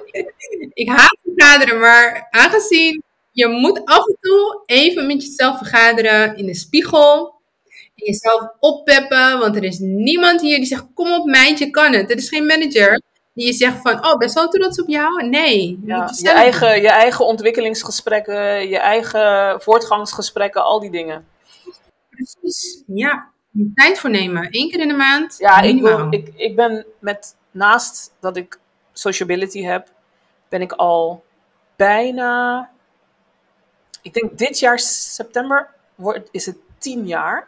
ik 0.73 0.89
haat 0.89 1.17
vergaderen, 1.23 1.79
maar 1.79 2.27
aangezien 2.29 3.03
je 3.31 3.47
moet 3.47 3.85
af 3.85 4.07
en 4.07 4.17
toe 4.21 4.61
even 4.65 5.07
met 5.07 5.25
jezelf 5.25 5.57
vergaderen 5.57 6.37
in 6.37 6.45
de 6.45 6.55
spiegel. 6.55 7.37
En 7.95 8.05
jezelf 8.05 8.47
oppeppen, 8.59 9.39
want 9.39 9.55
er 9.55 9.63
is 9.63 9.79
niemand 9.79 10.41
hier 10.41 10.57
die 10.57 10.65
zegt, 10.65 10.85
kom 10.93 11.11
op 11.11 11.25
meid, 11.25 11.59
je 11.59 11.69
kan 11.69 11.93
het. 11.93 12.11
Er 12.11 12.17
is 12.17 12.29
geen 12.29 12.45
manager 12.45 13.01
die 13.33 13.45
je 13.45 13.53
zegt 13.53 13.81
van, 13.81 14.05
oh, 14.05 14.17
best 14.17 14.33
wel 14.33 14.47
trots 14.47 14.81
op 14.81 14.87
jou. 14.87 15.27
Nee. 15.27 15.79
Ja, 15.85 16.11
je, 16.17 16.29
eigen, 16.29 16.81
je 16.81 16.89
eigen 16.89 17.25
ontwikkelingsgesprekken, 17.25 18.69
je 18.69 18.77
eigen 18.77 19.61
voortgangsgesprekken, 19.61 20.63
al 20.63 20.79
die 20.79 20.91
dingen. 20.91 21.25
Precies, 22.09 22.83
ja. 22.87 23.29
Tijd 23.73 23.99
voor 23.99 24.09
nemen. 24.09 24.47
Eén 24.51 24.69
keer 24.69 24.79
in 24.79 24.87
de 24.87 24.93
maand. 24.93 25.35
Ja, 25.37 25.61
ik, 25.61 25.81
wil, 25.81 26.07
ik, 26.09 26.31
ik 26.35 26.55
ben 26.55 26.85
met, 26.99 27.35
naast 27.51 28.15
dat 28.19 28.37
ik 28.37 28.59
sociability 28.99 29.61
heb, 29.63 29.87
ben 30.49 30.61
ik 30.61 30.71
al 30.71 31.23
bijna, 31.75 32.69
ik 34.01 34.13
denk 34.13 34.37
dit 34.37 34.59
jaar 34.59 34.79
september 34.79 35.69
wordt, 35.95 36.29
is 36.31 36.45
het 36.45 36.57
tien 36.77 37.07
jaar 37.07 37.47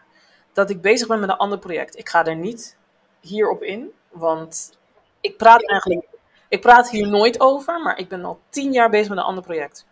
dat 0.53 0.69
ik 0.69 0.81
bezig 0.81 1.07
ben 1.07 1.19
met 1.19 1.29
een 1.29 1.37
ander 1.37 1.59
project. 1.59 1.97
Ik 1.97 2.09
ga 2.09 2.25
er 2.25 2.35
niet 2.35 2.77
hierop 3.19 3.63
in, 3.63 3.91
want 4.09 4.77
ik 5.21 5.37
praat 5.37 5.69
eigenlijk 5.69 6.07
Ik 6.47 6.61
praat 6.61 6.89
hier 6.89 7.07
nooit 7.07 7.39
over, 7.39 7.81
maar 7.81 7.97
ik 7.97 8.09
ben 8.09 8.25
al 8.25 8.39
tien 8.49 8.71
jaar 8.71 8.89
bezig 8.89 9.09
met 9.09 9.17
een 9.17 9.23
ander 9.23 9.43
project. 9.43 9.85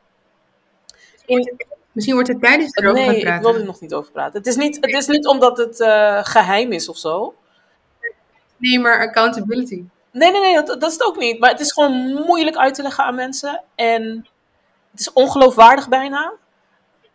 In, 1.26 1.58
Misschien 1.92 2.14
wordt 2.16 2.30
het 2.30 2.42
tijdens 2.42 2.76
erover 2.76 3.00
nee, 3.00 3.06
gaan 3.06 3.16
ik 3.16 3.24
praten. 3.24 3.44
wil 3.44 3.56
er 3.56 3.66
nog 3.66 3.82
niet 3.82 3.94
over 3.94 4.12
praten. 4.12 4.38
Het 4.38 4.48
is 4.48 4.56
niet, 4.56 4.76
het 4.76 4.94
is 4.94 5.08
niet 5.08 5.28
omdat 5.28 5.58
het 5.58 5.80
eh, 5.80 6.20
geheim 6.24 6.72
is 6.72 6.90
of 6.90 6.98
zo. 6.98 7.36
Nee, 8.58 8.80
maar 8.80 9.00
accountability. 9.08 9.84
Nee, 10.12 10.32
nee, 10.32 10.42
nee, 10.42 10.54
dat, 10.54 10.68
dat 10.68 10.92
is 10.92 10.94
het 10.94 11.04
ook 11.04 11.18
niet. 11.18 11.40
Maar 11.40 11.50
het 11.50 11.60
is 11.60 11.72
gewoon 11.72 12.14
moeilijk 12.14 12.58
uit 12.58 12.74
te 12.74 12.82
leggen 12.82 13.04
aan 13.04 13.16
mensen. 13.16 13.64
En 13.76 14.28
het 14.92 15.00
is 15.00 15.14
ongeloofwaardig 15.14 15.90
bijna. 15.90 16.34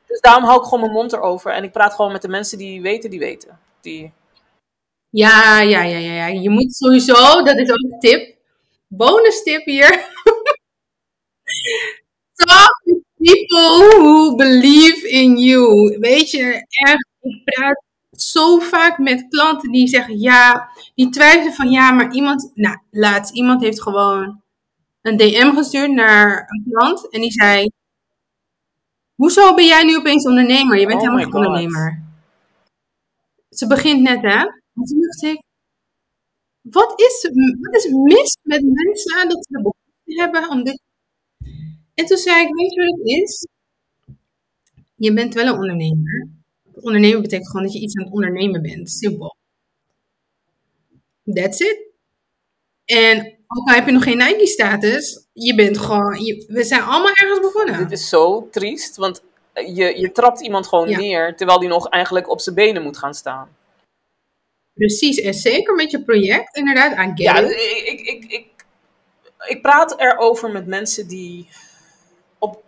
Dus 0.06 0.20
daarom 0.20 0.44
hou 0.44 0.58
ik 0.58 0.64
gewoon 0.64 0.80
mijn 0.80 0.92
mond 0.92 1.12
erover. 1.12 1.52
En 1.52 1.64
ik 1.64 1.72
praat 1.72 1.94
gewoon 1.94 2.12
met 2.12 2.22
de 2.22 2.28
mensen 2.28 2.58
die 2.58 2.82
weten, 2.82 3.10
die 3.10 3.18
weten. 3.18 3.58
Die... 3.80 4.12
Ja, 5.10 5.60
ja, 5.60 5.82
ja, 5.82 5.98
ja, 5.98 6.12
ja. 6.12 6.26
Je 6.26 6.50
moet 6.50 6.74
sowieso, 6.74 7.42
dat 7.42 7.56
is 7.58 7.70
ook 7.70 7.92
een 7.92 7.98
tip. 7.98 8.36
Bonus 8.88 9.42
tip 9.42 9.64
hier. 9.64 9.90
Talk 12.36 12.82
to 12.84 13.02
people 13.16 13.78
who 13.78 14.34
believe 14.36 15.08
in 15.08 15.36
you. 15.36 15.98
Weet 15.98 16.30
je, 16.30 16.66
echt, 16.68 17.06
ik 17.20 17.44
praat 17.44 17.83
zo 18.22 18.58
vaak 18.58 18.98
met 18.98 19.28
klanten 19.28 19.72
die 19.72 19.88
zeggen 19.88 20.18
ja, 20.18 20.68
die 20.94 21.08
twijfelen 21.08 21.52
van 21.52 21.70
ja, 21.70 21.90
maar 21.90 22.12
iemand, 22.12 22.50
nou, 22.54 22.78
laatst 22.90 23.34
iemand 23.34 23.62
heeft 23.62 23.82
gewoon 23.82 24.42
een 25.02 25.16
DM 25.16 25.54
gestuurd 25.54 25.90
naar 25.90 26.48
een 26.48 26.64
klant 26.70 27.10
en 27.10 27.20
die 27.20 27.32
zei, 27.32 27.70
hoezo 29.14 29.54
ben 29.54 29.66
jij 29.66 29.84
nu 29.84 29.96
opeens 29.96 30.26
ondernemer? 30.26 30.78
Je 30.78 30.86
bent 30.86 31.02
Oh 31.02 31.06
helemaal 31.06 31.24
geen 31.24 31.34
ondernemer. 31.34 32.02
Ze 33.48 33.66
begint 33.66 34.00
net, 34.00 34.22
hè? 34.22 34.38
En 34.74 34.84
toen 34.84 35.00
dacht 35.00 35.22
ik, 35.22 35.42
wat 36.60 37.00
is, 37.00 37.30
wat 37.60 37.74
is 37.74 37.88
mis 37.88 38.36
met 38.42 38.62
mensen 38.62 39.28
dat 39.28 39.46
ze 39.46 39.52
de 39.52 39.62
behoefte 39.62 40.22
hebben 40.22 40.50
om 40.50 40.64
dit... 40.64 40.80
En 41.94 42.06
toen 42.06 42.16
zei 42.16 42.46
ik, 42.46 42.54
weet 42.54 42.74
je 42.74 42.80
wat 42.80 42.98
het 42.98 43.06
is? 43.06 43.46
Je 44.94 45.12
bent 45.12 45.34
wel 45.34 45.46
een 45.46 45.52
ondernemer. 45.52 46.28
Ondernemen 46.84 47.22
betekent 47.22 47.48
gewoon 47.50 47.62
dat 47.62 47.72
je 47.74 47.80
iets 47.80 47.96
aan 47.96 48.04
het 48.04 48.12
ondernemen 48.12 48.62
bent. 48.62 48.90
Simpel. 48.90 49.36
That's 51.34 51.60
it. 51.60 51.78
En 52.84 53.18
ook 53.46 53.68
al 53.68 53.74
heb 53.74 53.86
je 53.86 53.92
nog 53.92 54.02
geen 54.02 54.16
Nike-status, 54.18 55.26
je 55.32 55.54
bent 55.54 55.78
gewoon... 55.78 56.24
Je, 56.24 56.44
we 56.48 56.64
zijn 56.64 56.82
allemaal 56.82 57.12
ergens 57.14 57.40
begonnen. 57.40 57.78
Dit 57.78 57.92
is 57.92 58.08
zo 58.08 58.48
triest, 58.50 58.96
want 58.96 59.22
je, 59.54 59.98
je 60.00 60.12
trapt 60.12 60.40
iemand 60.40 60.66
gewoon 60.66 60.88
Ja. 60.88 60.98
neer, 60.98 61.36
terwijl 61.36 61.58
die 61.58 61.68
nog 61.68 61.88
eigenlijk 61.88 62.30
op 62.30 62.40
zijn 62.40 62.54
benen 62.54 62.82
moet 62.82 62.98
gaan 62.98 63.14
staan. 63.14 63.56
Precies. 64.74 65.20
En 65.20 65.34
zeker 65.34 65.74
met 65.74 65.90
je 65.90 66.02
project, 66.02 66.56
inderdaad. 66.56 66.92
Get 66.96 67.18
Ja, 67.18 67.38
ik, 67.38 67.86
ik, 67.86 68.00
ik, 68.00 68.24
ik, 68.24 68.46
ik 69.48 69.62
praat 69.62 70.00
erover 70.00 70.50
met 70.50 70.66
mensen 70.66 71.08
die, 71.08 71.48
op, 72.38 72.62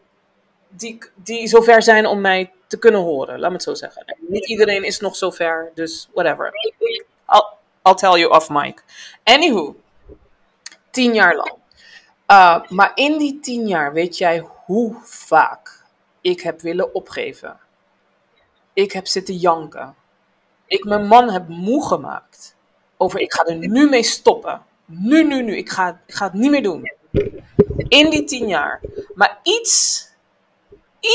die, 0.68 0.98
die 1.14 1.46
zover 1.46 1.82
zijn 1.82 2.06
om 2.06 2.20
mij 2.20 2.52
te 2.66 2.78
kunnen 2.78 3.00
horen, 3.00 3.38
laat 3.38 3.48
me 3.48 3.54
het 3.54 3.64
zo 3.64 3.74
zeggen. 3.74 4.04
En 4.04 4.16
Niet 4.28 4.48
iedereen 4.48 4.84
is 4.84 5.00
nog 5.00 5.16
zover, 5.16 5.70
dus 5.74 6.08
whatever. 6.14 6.52
I'll, 7.28 7.46
I'll 7.82 7.94
tell 7.94 8.18
you 8.18 8.30
off 8.30 8.48
mic. 8.48 8.84
Anywho, 9.24 9.76
tien 10.90 11.14
jaar 11.14 11.36
lang. 11.36 11.54
Uh, 12.30 12.68
maar 12.68 12.92
in 12.94 13.18
die 13.18 13.40
tien 13.40 13.66
jaar 13.66 13.92
weet 13.92 14.18
jij 14.18 14.46
hoe 14.64 14.96
vaak 15.02 15.84
ik 16.20 16.40
heb 16.40 16.60
willen 16.60 16.94
opgeven. 16.94 17.58
Ik 18.72 18.92
heb 18.92 19.06
zitten 19.06 19.36
janken. 19.36 19.94
Ik 20.66 20.84
mijn 20.84 21.06
man 21.06 21.30
heb 21.30 21.48
moe 21.48 21.86
gemaakt. 21.86 22.56
Over 22.96 23.20
ik 23.20 23.32
ga 23.32 23.44
er 23.44 23.56
nu 23.56 23.88
mee 23.88 24.02
stoppen. 24.02 24.62
Nu, 24.84 25.24
nu, 25.24 25.42
nu. 25.42 25.56
Ik 25.56 25.70
ga, 25.70 26.00
ik 26.06 26.14
ga 26.14 26.24
het 26.24 26.32
niet 26.32 26.50
meer 26.50 26.62
doen. 26.62 26.92
In 27.88 28.10
die 28.10 28.24
tien 28.24 28.48
jaar. 28.48 28.80
Maar 29.14 29.38
iets, 29.42 30.06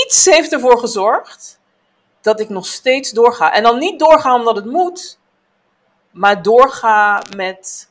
iets 0.06 0.26
heeft 0.26 0.54
ervoor 0.54 0.80
gezorgd 0.80 1.60
dat 2.22 2.40
ik 2.40 2.50
nog 2.50 2.66
steeds 2.66 3.12
doorga. 3.12 3.54
En 3.54 3.64
dan 3.64 3.80
niet 3.80 4.00
doorga 4.00 4.36
omdat 4.36 4.56
het 4.56 4.66
moet, 4.66 5.20
maar 6.12 6.42
doorga 6.44 7.24
met, 7.36 7.90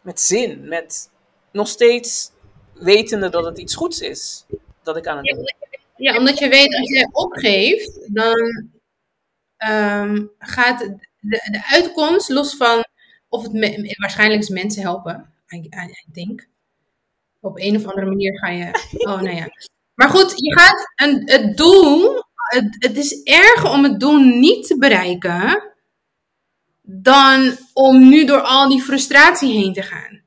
met 0.00 0.20
zin. 0.20 0.68
Met 0.68 1.10
nog 1.50 1.68
steeds 1.68 2.30
wetende 2.72 3.28
dat 3.28 3.44
het 3.44 3.58
iets 3.58 3.74
goeds 3.74 4.00
is 4.00 4.44
dat 4.82 4.96
ik 4.96 5.06
aan 5.06 5.16
het 5.16 5.26
doen. 5.26 5.54
Ja, 5.96 6.16
omdat 6.16 6.38
je 6.38 6.48
weet, 6.48 6.74
als 6.78 6.90
jij 6.90 7.08
opgeeft, 7.12 8.14
dan 8.14 8.70
ehm, 9.56 10.26
gaat 10.38 10.78
de, 11.20 11.48
de 11.50 11.64
uitkomst, 11.70 12.28
los 12.28 12.56
van 12.56 12.84
of 13.28 13.42
het 13.42 13.52
me- 13.52 13.94
waarschijnlijk 13.98 14.42
is 14.42 14.48
mensen 14.48 14.82
helpen, 14.82 15.32
I, 15.48 15.56
I, 15.56 15.90
I 16.06 16.12
think. 16.12 16.48
Op 17.40 17.58
een 17.58 17.76
of 17.76 17.84
andere 17.86 18.06
manier 18.06 18.38
ga 18.38 18.48
je. 18.48 18.70
Oh, 18.92 19.20
nou 19.20 19.36
ja. 19.36 19.48
Maar 19.94 20.08
goed, 20.08 20.32
je 20.36 20.58
gaat 20.58 20.92
een, 20.94 21.22
het 21.24 21.56
doel. 21.56 22.22
Het, 22.34 22.76
het 22.78 22.96
is 22.96 23.22
erger 23.22 23.70
om 23.70 23.82
het 23.84 24.00
doel 24.00 24.18
niet 24.18 24.66
te 24.66 24.78
bereiken. 24.78 25.70
dan 26.82 27.56
om 27.72 28.08
nu 28.08 28.24
door 28.24 28.40
al 28.40 28.68
die 28.68 28.82
frustratie 28.82 29.52
heen 29.52 29.72
te 29.72 29.82
gaan. 29.82 30.22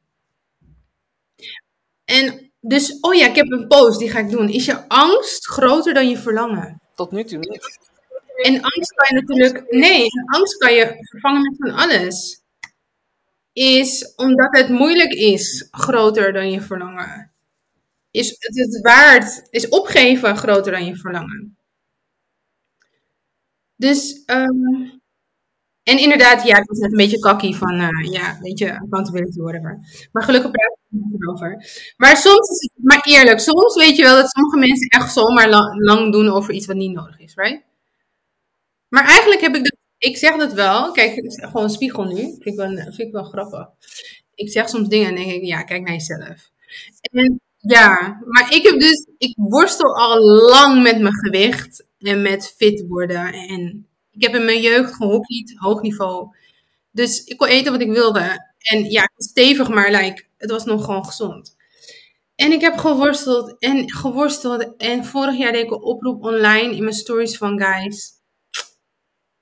En 2.05 2.51
dus, 2.61 2.99
oh 2.99 3.13
ja, 3.13 3.27
ik 3.27 3.35
heb 3.35 3.51
een 3.51 3.67
post, 3.67 3.99
die 3.99 4.09
ga 4.09 4.19
ik 4.19 4.29
doen. 4.29 4.49
Is 4.49 4.65
je 4.65 4.87
angst 4.87 5.47
groter 5.47 5.93
dan 5.93 6.09
je 6.09 6.17
verlangen? 6.17 6.81
Tot 6.95 7.11
nu 7.11 7.23
toe 7.23 7.37
niet. 7.39 7.79
En 8.35 8.61
angst 8.61 8.93
kan 8.93 9.07
je 9.07 9.21
natuurlijk, 9.21 9.71
nee, 9.71 10.07
angst 10.25 10.57
kan 10.57 10.73
je 10.73 10.95
vervangen 11.09 11.41
met 11.41 11.55
van 11.57 11.71
alles. 11.71 12.43
Is 13.53 14.13
omdat 14.15 14.57
het 14.57 14.69
moeilijk 14.69 15.13
is, 15.13 15.67
groter 15.71 16.33
dan 16.33 16.51
je 16.51 16.61
verlangen. 16.61 17.34
Is 18.15 18.35
het, 18.39 18.79
waard, 18.81 19.47
is 19.49 19.69
opgeven 19.69 20.37
groter 20.37 20.71
dan 20.71 20.85
je 20.85 20.95
verlangen. 20.95 21.57
Dus, 23.75 24.23
ehm, 24.25 24.99
en 25.83 25.99
inderdaad, 25.99 26.43
ja, 26.47 26.57
ik 26.57 26.67
was 26.69 26.77
net 26.77 26.91
een 26.91 26.97
beetje 26.97 27.19
kakkie 27.19 27.55
van, 27.55 27.79
eh, 27.79 28.11
ja, 28.11 28.37
weet 28.41 28.59
je, 28.59 28.79
accountability, 28.79 29.39
whatever. 29.39 29.79
Maar 30.11 30.23
gelukkig 30.23 30.51
praat 30.51 30.71
ik 30.71 30.99
er 31.01 31.07
niet 31.11 31.25
over. 31.27 31.65
Maar 31.97 32.17
soms 32.17 32.49
is 32.49 32.71
het, 32.73 32.83
maar 32.83 33.01
eerlijk, 33.05 33.39
soms 33.39 33.75
weet 33.75 33.95
je 33.95 34.03
wel 34.03 34.15
dat 34.15 34.29
sommige 34.29 34.57
mensen 34.57 34.87
echt 34.87 35.13
zomaar 35.13 35.49
la- 35.49 35.75
lang 35.77 36.11
doen 36.11 36.29
over 36.29 36.53
iets 36.53 36.65
wat 36.65 36.75
niet 36.75 36.93
nodig 36.93 37.19
is, 37.19 37.35
right? 37.35 37.63
Maar 38.89 39.05
eigenlijk 39.05 39.41
heb 39.41 39.55
ik 39.55 39.63
dat, 39.63 39.75
ik 39.97 40.17
zeg 40.17 40.35
dat 40.37 40.53
wel, 40.53 40.91
kijk, 40.91 41.15
het 41.15 41.25
is 41.25 41.39
gewoon 41.45 41.63
een 41.63 41.69
spiegel 41.69 42.03
nu, 42.03 42.15
vind 42.21 42.45
ik 42.45 42.55
wel, 42.55 42.69
vind 42.75 42.99
ik 42.99 43.11
wel 43.11 43.23
grappig. 43.23 43.67
Ik 44.35 44.49
zeg 44.51 44.69
soms 44.69 44.87
dingen 44.87 45.09
en 45.09 45.15
denk 45.15 45.31
ik, 45.31 45.43
ja, 45.43 45.63
kijk 45.63 45.81
naar 45.81 45.93
jezelf. 45.93 46.49
En 47.01 47.41
ja, 47.67 48.19
maar 48.25 48.53
ik 48.53 48.63
heb 48.63 48.79
dus, 48.79 49.07
ik 49.17 49.33
worstel 49.35 49.95
al 49.95 50.19
lang 50.49 50.83
met 50.83 50.99
mijn 50.99 51.15
gewicht 51.15 51.85
en 51.99 52.21
met 52.21 52.53
fit 52.57 52.85
worden. 52.87 53.33
En 53.33 53.87
ik 54.11 54.23
heb 54.23 54.35
in 54.35 54.45
mijn 54.45 54.61
jeugd 54.61 54.95
gehockeyd, 54.95 55.53
hoog 55.55 55.81
niveau. 55.81 56.35
Dus 56.91 57.23
ik 57.23 57.37
kon 57.37 57.47
eten 57.47 57.71
wat 57.71 57.81
ik 57.81 57.91
wilde. 57.91 58.53
En 58.57 58.83
ja, 58.91 59.09
stevig, 59.17 59.69
maar 59.69 59.91
like, 59.91 60.23
het 60.37 60.51
was 60.51 60.65
nog 60.65 60.85
gewoon 60.85 61.05
gezond. 61.05 61.55
En 62.35 62.51
ik 62.51 62.61
heb 62.61 62.77
geworsteld 62.77 63.55
en 63.59 63.91
geworsteld. 63.91 64.75
En 64.77 65.05
vorig 65.05 65.37
jaar 65.37 65.51
deed 65.51 65.63
ik 65.63 65.71
een 65.71 65.81
oproep 65.81 66.23
online 66.23 66.75
in 66.75 66.83
mijn 66.83 66.95
stories 66.95 67.37
van 67.37 67.61
guys. 67.61 68.11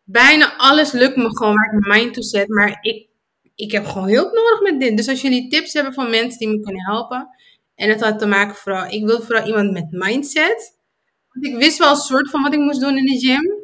Bijna 0.04 0.58
alles 0.58 0.92
lukt 0.92 1.16
me 1.16 1.38
gewoon 1.38 1.56
waar 1.56 1.74
ik 1.74 1.86
mijn 1.86 2.02
mind 2.02 2.14
toe 2.14 2.24
zet. 2.24 2.48
Maar 2.48 2.78
ik, 2.82 3.08
ik 3.56 3.72
heb 3.72 3.86
gewoon 3.86 4.10
hulp 4.10 4.34
nodig 4.34 4.62
met 4.62 4.80
dit. 4.80 4.98
Dus 4.98 5.08
als 5.08 5.22
jullie 5.22 5.50
tips 5.50 5.74
hebben 5.74 5.94
van 5.94 6.10
mensen 6.10 6.40
die 6.40 6.48
me 6.48 6.60
kunnen 6.60 6.86
helpen. 6.86 7.30
En 7.76 7.90
het 7.90 8.02
had 8.02 8.20
te 8.20 8.26
maken 8.26 8.56
vooral, 8.56 8.92
ik 8.92 9.06
wilde 9.06 9.26
vooral 9.26 9.48
iemand 9.48 9.72
met 9.72 9.88
mindset. 9.90 10.78
Want 11.30 11.46
ik 11.46 11.56
wist 11.56 11.78
wel 11.78 11.90
een 11.90 11.96
soort 11.96 12.30
van 12.30 12.44
wat 12.44 12.54
ik 12.54 12.60
moest 12.60 12.80
doen 12.80 12.98
in 12.98 13.06
de 13.06 13.20
gym. 13.20 13.62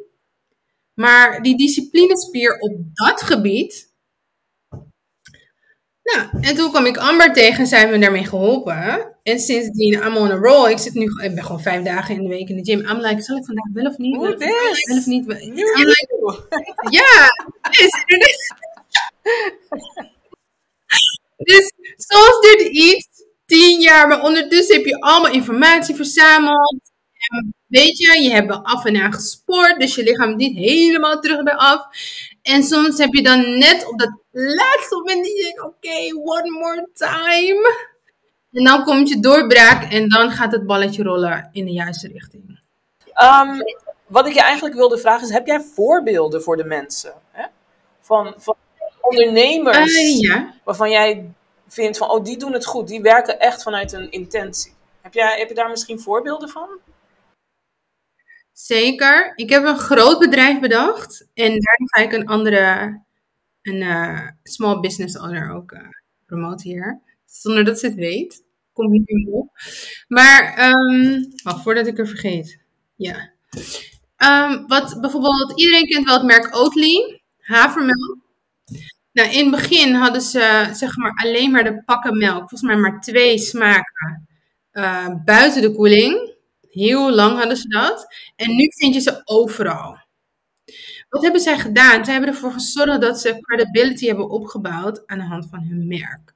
Maar 0.94 1.42
die 1.42 1.56
disciplinespier 1.56 2.58
op 2.58 2.76
dat 2.92 3.22
gebied. 3.22 3.88
Nou, 6.02 6.28
en 6.40 6.56
toen 6.56 6.70
kwam 6.70 6.86
ik 6.86 6.96
Amber 6.96 7.32
tegen 7.32 7.58
en 7.58 7.66
zij 7.66 7.78
heeft 7.78 7.92
me 7.92 7.98
daarmee 7.98 8.24
geholpen. 8.24 9.16
En 9.22 9.40
sindsdien, 9.40 9.92
I'm 9.92 10.16
on 10.16 10.30
a 10.30 10.36
roll. 10.36 10.70
Ik, 10.70 10.78
zit 10.78 10.94
nu, 10.94 11.04
ik 11.04 11.34
ben 11.34 11.44
gewoon 11.44 11.60
vijf 11.60 11.84
dagen 11.84 12.14
in 12.14 12.22
de 12.22 12.28
week 12.28 12.48
in 12.48 12.56
de 12.56 12.64
gym. 12.64 12.78
I'm 12.78 13.00
like, 13.00 13.22
zal 13.22 13.36
ik 13.36 13.44
vandaag 13.44 13.72
wel 13.72 13.86
of 13.86 13.98
niet? 13.98 14.20
Dit? 14.20 14.38
Wel 14.84 14.98
of 14.98 15.06
niet? 15.06 15.26
New 15.26 15.86
like, 15.86 16.16
you. 16.20 16.42
ja, 16.90 17.28
dus, 21.48 21.72
soms 21.96 22.40
duurt 22.40 22.60
iets 22.60 23.08
tien 23.50 23.80
jaar, 23.80 24.08
maar 24.08 24.22
ondertussen 24.22 24.76
heb 24.76 24.84
je 24.84 25.00
allemaal 25.00 25.32
informatie 25.32 25.94
verzameld. 25.94 26.80
En 27.28 27.54
weet 27.66 27.98
je, 27.98 28.22
je 28.22 28.30
hebt 28.30 28.48
wel 28.48 28.64
af 28.64 28.84
en 28.84 29.02
aan 29.02 29.12
gesport, 29.12 29.80
dus 29.80 29.94
je 29.94 30.02
lichaam 30.02 30.36
niet 30.36 30.56
helemaal 30.56 31.20
terug 31.20 31.42
bij 31.42 31.54
af. 31.54 31.86
En 32.42 32.62
soms 32.62 32.98
heb 32.98 33.12
je 33.12 33.22
dan 33.22 33.58
net 33.58 33.86
op 33.86 33.98
dat 33.98 34.18
laatste 34.30 34.94
moment 34.96 35.24
die 35.24 35.36
je 35.36 35.62
oké, 35.64 36.20
one 36.30 36.50
more 36.50 36.88
time. 36.92 37.88
En 38.52 38.64
dan 38.64 38.84
komt 38.84 39.08
je 39.08 39.20
doorbraak 39.20 39.92
en 39.92 40.08
dan 40.08 40.30
gaat 40.30 40.52
het 40.52 40.66
balletje 40.66 41.02
rollen 41.02 41.48
in 41.52 41.64
de 41.64 41.72
juiste 41.72 42.08
richting. 42.08 42.60
Ehm, 43.12 43.58
wat 44.06 44.26
ik 44.26 44.34
je 44.34 44.40
eigenlijk 44.42 44.74
wilde 44.74 44.98
vragen 44.98 45.26
is, 45.26 45.32
heb 45.32 45.46
jij 45.46 45.60
voorbeelden 45.74 46.42
voor 46.42 46.56
de 46.56 46.64
mensen? 46.64 47.12
Hè? 47.30 47.46
Van, 48.00 48.34
van 48.36 48.56
ondernemers 49.00 49.96
Eh, 49.96 50.18
ja. 50.20 50.54
waarvan 50.64 50.90
jij 50.90 51.32
vindt 51.72 51.98
van, 51.98 52.10
oh, 52.10 52.24
die 52.24 52.38
doen 52.38 52.52
het 52.52 52.66
goed. 52.66 52.88
Die 52.88 53.00
werken 53.00 53.40
echt 53.40 53.62
vanuit 53.62 53.92
een 53.92 54.10
intentie. 54.10 54.72
Heb, 55.00 55.14
jij, 55.14 55.38
heb 55.38 55.48
je 55.48 55.54
daar 55.54 55.70
misschien 55.70 56.00
voorbeelden 56.00 56.48
van? 56.48 56.68
Zeker. 58.52 59.32
Ik 59.36 59.50
heb 59.50 59.64
een 59.64 59.78
groot 59.78 60.18
bedrijf 60.18 60.60
bedacht. 60.60 61.28
En 61.34 61.50
daar 61.50 61.78
ga 61.84 62.02
ik 62.02 62.12
een 62.12 62.26
andere, 62.26 63.00
een 63.62 63.82
eh, 63.82 64.28
small 64.42 64.80
business 64.80 65.18
owner 65.18 65.50
ook 65.50 65.72
uh, 65.72 65.80
promoten 66.26 66.68
hier. 66.68 67.00
Zonder 67.24 67.64
dat 67.64 67.78
ze 67.78 67.86
het 67.86 67.94
weet. 67.94 68.44
Komt 68.72 68.90
niet 68.90 69.10
meer 69.10 69.34
op. 69.34 69.50
Maar, 70.08 70.70
um, 70.70 71.32
voordat 71.42 71.86
ik 71.86 71.98
er 71.98 72.08
vergeet. 72.08 72.58
Ja. 72.96 73.30
Um, 74.16 74.66
wat 74.66 75.00
bijvoorbeeld, 75.00 75.52
iedereen 75.60 75.86
kent 75.86 76.04
wel 76.06 76.14
het 76.16 76.26
merk 76.26 76.56
Oatly. 76.56 77.20
Havermelk. 77.38 78.29
In 79.24 79.40
het 79.40 79.50
begin 79.50 79.94
hadden 79.94 80.22
ze 80.22 80.68
zeg 80.72 80.96
maar 80.96 81.12
alleen 81.24 81.50
maar 81.50 81.64
de 81.64 81.82
pakken 81.84 82.18
melk. 82.18 82.38
Volgens 82.38 82.62
mij 82.62 82.76
maar 82.76 83.00
twee 83.00 83.38
smaken. 83.38 84.28
Uh, 84.72 85.08
buiten 85.24 85.62
de 85.62 85.74
koeling. 85.74 86.34
Heel 86.70 87.14
lang 87.14 87.38
hadden 87.38 87.56
ze 87.56 87.68
dat. 87.68 88.14
En 88.36 88.56
nu 88.56 88.66
vind 88.76 88.94
je 88.94 89.00
ze 89.00 89.20
overal. 89.24 89.98
Wat 91.08 91.22
hebben 91.22 91.40
zij 91.40 91.58
gedaan? 91.58 92.04
Zij 92.04 92.14
hebben 92.14 92.32
ervoor 92.32 92.52
gezorgd 92.52 93.00
dat 93.00 93.20
ze 93.20 93.40
credibility 93.40 94.06
hebben 94.06 94.30
opgebouwd 94.30 95.06
aan 95.06 95.18
de 95.18 95.24
hand 95.24 95.46
van 95.50 95.62
hun 95.62 95.86
merk. 95.86 96.34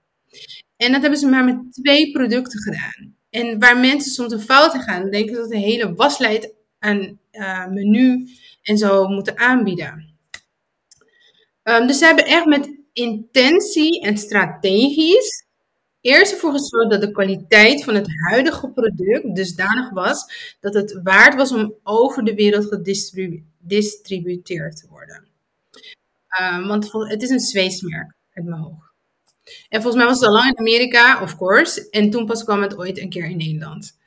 En 0.77 0.93
dat 0.93 1.01
hebben 1.01 1.19
ze 1.19 1.27
maar 1.27 1.45
met 1.45 1.73
twee 1.73 2.11
producten 2.11 2.61
gedaan. 2.61 3.17
En 3.31 3.59
waar 3.59 3.79
mensen 3.79 4.13
soms 4.13 4.33
een 4.33 4.41
fout 4.41 4.75
in 4.75 4.81
gaan, 4.81 5.11
denken 5.11 5.35
dat 5.35 5.49
de 5.49 5.59
hele 5.59 5.95
waslijst 5.95 6.53
aan 6.79 7.19
uh, 7.33 7.67
menu 7.67 8.29
en 8.63 8.79
zo 8.79 9.07
moeten 9.07 9.39
aanbieden. 9.39 10.14
Um, 11.65 11.87
dus 11.87 11.99
ze 11.99 12.05
hebben 12.05 12.27
echt 12.27 12.47
met 12.47 12.73
intentie 12.93 14.03
en 14.03 14.19
strategisch 14.19 15.45
eerst 16.01 16.33
ervoor 16.33 16.53
gezorgd 16.53 16.91
dat 16.91 17.01
de 17.01 17.11
kwaliteit 17.11 17.85
van 17.85 17.95
het 17.95 18.09
huidige 18.29 18.69
product 18.69 19.37
dusdanig 19.37 19.91
was 19.91 20.33
dat 20.61 20.75
het 20.75 21.01
waard 21.03 21.35
was 21.35 21.53
om 21.53 21.75
over 21.83 22.25
de 22.25 22.35
wereld 22.35 22.67
gedistributeerd 22.67 24.77
te 24.77 24.87
worden. 24.89 25.27
Um, 26.41 26.67
want 26.67 26.93
het 26.93 27.23
is 27.23 27.31
een 27.31 27.41
Zweeds 27.41 27.81
merk, 27.81 28.15
uit 28.33 28.45
mijn 28.45 28.61
hoofd. 28.61 28.93
En 29.69 29.83
volgens 29.83 29.97
mij 29.97 30.07
was 30.07 30.21
het 30.21 30.29
al 30.29 30.35
lang 30.35 30.51
in 30.51 30.59
Amerika, 30.59 31.23
of 31.23 31.37
course. 31.37 31.89
En 31.91 32.11
toen 32.11 32.27
pas 32.27 32.45
kwam 32.45 32.63
het 32.63 32.77
ooit 32.77 32.99
een 32.99 33.09
keer 33.09 33.25
in 33.25 33.37
Nederland. 33.37 33.99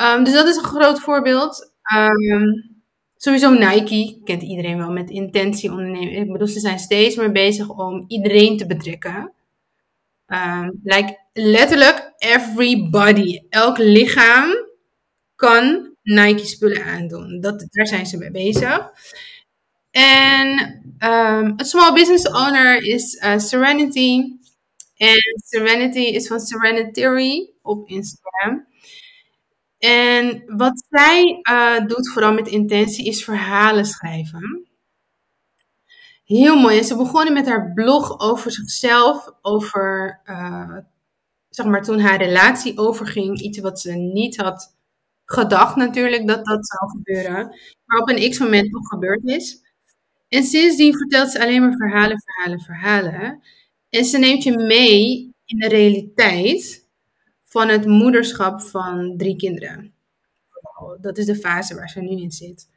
Um, 0.00 0.24
dus 0.24 0.32
dat 0.32 0.46
is 0.46 0.56
een 0.56 0.64
groot 0.64 1.00
voorbeeld. 1.00 1.72
Um, 1.96 2.75
sowieso 3.16 3.50
Nike 3.50 4.20
kent 4.24 4.42
iedereen 4.42 4.76
wel 4.76 4.90
met 4.90 5.10
intentie 5.10 5.70
ondernemen. 5.70 6.12
Ik 6.12 6.32
bedoel, 6.32 6.46
ze 6.46 6.60
zijn 6.60 6.78
steeds 6.78 7.16
meer 7.16 7.32
bezig 7.32 7.68
om 7.68 8.04
iedereen 8.08 8.56
te 8.56 8.66
betrekken. 8.66 9.32
Um, 10.26 10.80
like 10.82 11.18
letterlijk 11.32 12.12
everybody, 12.18 13.42
elk 13.48 13.78
lichaam 13.78 14.54
kan 15.34 15.94
Nike 16.02 16.46
spullen 16.46 16.84
aandoen. 16.84 17.40
Dat, 17.40 17.66
daar 17.70 17.86
zijn 17.86 18.06
ze 18.06 18.16
mee 18.16 18.30
bezig. 18.30 18.90
En 19.90 20.48
um, 20.98 21.54
een 21.56 21.64
small 21.64 21.92
business 21.92 22.28
owner 22.28 22.82
is 22.82 23.14
uh, 23.14 23.38
Serenity. 23.38 24.36
En 24.96 25.18
Serenity 25.44 25.98
is 25.98 26.26
van 26.26 26.40
Serenitary 26.40 27.50
op 27.62 27.88
Instagram. 27.88 28.66
En 29.78 30.42
wat 30.46 30.84
zij 30.88 31.40
uh, 31.50 31.86
doet, 31.86 32.08
vooral 32.12 32.32
met 32.32 32.48
intentie, 32.48 33.06
is 33.06 33.24
verhalen 33.24 33.84
schrijven. 33.86 34.68
Heel 36.24 36.56
mooi. 36.56 36.78
En 36.78 36.84
ze 36.84 36.96
begonnen 36.96 37.32
met 37.32 37.46
haar 37.46 37.72
blog 37.72 38.20
over 38.20 38.50
zichzelf, 38.50 39.32
over, 39.42 40.20
uh, 40.24 40.76
zeg 41.48 41.66
maar, 41.66 41.82
toen 41.82 42.00
haar 42.00 42.18
relatie 42.18 42.78
overging. 42.78 43.40
Iets 43.40 43.58
wat 43.58 43.80
ze 43.80 43.92
niet 43.92 44.36
had 44.36 44.76
gedacht 45.24 45.76
natuurlijk 45.76 46.26
dat 46.26 46.44
dat 46.44 46.66
zou 46.66 46.90
gebeuren. 46.90 47.58
Maar 47.84 48.00
op 48.00 48.08
een 48.08 48.30
x-moment 48.30 48.72
toch 48.72 48.88
gebeurd 48.88 49.24
is. 49.24 49.60
En 50.28 50.42
sindsdien 50.42 50.96
vertelt 50.96 51.30
ze 51.30 51.40
alleen 51.40 51.60
maar 51.60 51.76
verhalen, 51.76 52.20
verhalen, 52.20 52.60
verhalen. 52.60 53.42
En 53.88 54.04
ze 54.04 54.18
neemt 54.18 54.42
je 54.42 54.56
mee 54.58 55.30
in 55.44 55.58
de 55.58 55.68
realiteit 55.68 56.85
van 57.48 57.68
het 57.68 57.86
moederschap 57.86 58.60
van 58.60 59.14
drie 59.16 59.36
kinderen. 59.36 59.94
Dat 61.00 61.18
is 61.18 61.26
de 61.26 61.36
fase 61.36 61.74
waar 61.74 61.88
ze 61.88 62.00
nu 62.00 62.20
in 62.20 62.30
zit. 62.30 62.68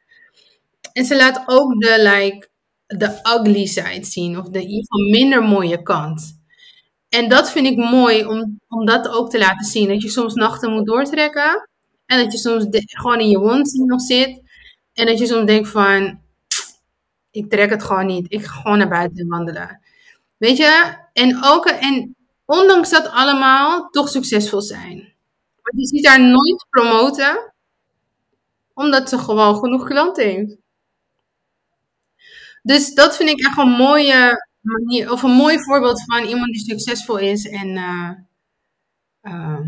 En 0.92 1.04
ze 1.04 1.16
laat 1.16 1.42
ook 1.46 1.80
de, 1.80 1.96
like, 2.02 2.48
de 2.86 3.20
ugly 3.38 3.66
side 3.66 4.04
zien, 4.04 4.38
of 4.38 4.48
de 4.48 4.62
in 4.62 5.10
minder 5.10 5.42
mooie 5.42 5.82
kant. 5.82 6.38
En 7.08 7.28
dat 7.28 7.50
vind 7.50 7.66
ik 7.66 7.76
mooi 7.76 8.24
om, 8.26 8.60
om 8.68 8.86
dat 8.86 9.08
ook 9.08 9.30
te 9.30 9.38
laten 9.38 9.66
zien. 9.66 9.88
Dat 9.88 10.02
je 10.02 10.08
soms 10.08 10.34
nachten 10.34 10.72
moet 10.72 10.86
doortrekken. 10.86 11.68
En 12.06 12.22
dat 12.22 12.32
je 12.32 12.38
soms 12.38 12.66
gewoon 12.70 13.20
in 13.20 13.28
je 13.28 13.38
wond 13.38 13.72
nog 13.72 14.00
zit. 14.00 14.42
En 14.92 15.06
dat 15.06 15.18
je 15.18 15.26
soms 15.26 15.46
denkt 15.46 15.68
van, 15.68 16.20
ik 17.30 17.50
trek 17.50 17.70
het 17.70 17.82
gewoon 17.82 18.06
niet. 18.06 18.32
Ik 18.32 18.44
ga 18.44 18.60
gewoon 18.60 18.78
naar 18.78 18.88
buiten 18.88 19.28
wandelen. 19.28 19.80
Weet 20.36 20.56
je? 20.56 20.94
En 21.12 21.44
ook, 21.44 21.66
en 21.66 22.16
ondanks 22.50 22.90
dat 22.90 23.10
allemaal, 23.10 23.90
toch 23.90 24.08
succesvol 24.08 24.60
zijn. 24.60 24.96
Want 25.62 25.76
je 25.76 25.86
ziet 25.86 26.06
haar 26.06 26.20
nooit 26.20 26.66
promoten, 26.70 27.52
omdat 28.74 29.08
ze 29.08 29.18
gewoon 29.18 29.56
genoeg 29.56 29.84
klanten 29.86 30.24
heeft. 30.24 30.56
Dus 32.62 32.94
dat 32.94 33.16
vind 33.16 33.30
ik 33.30 33.46
echt 33.46 33.58
een 33.58 33.70
mooie 33.70 34.46
manier, 34.60 35.12
of 35.12 35.22
een 35.22 35.30
mooi 35.30 35.62
voorbeeld 35.62 36.04
van 36.04 36.24
iemand 36.24 36.52
die 36.52 36.64
succesvol 36.64 37.18
is 37.18 37.48
en 37.48 37.68
uh, 37.68 38.10
uh, 39.22 39.60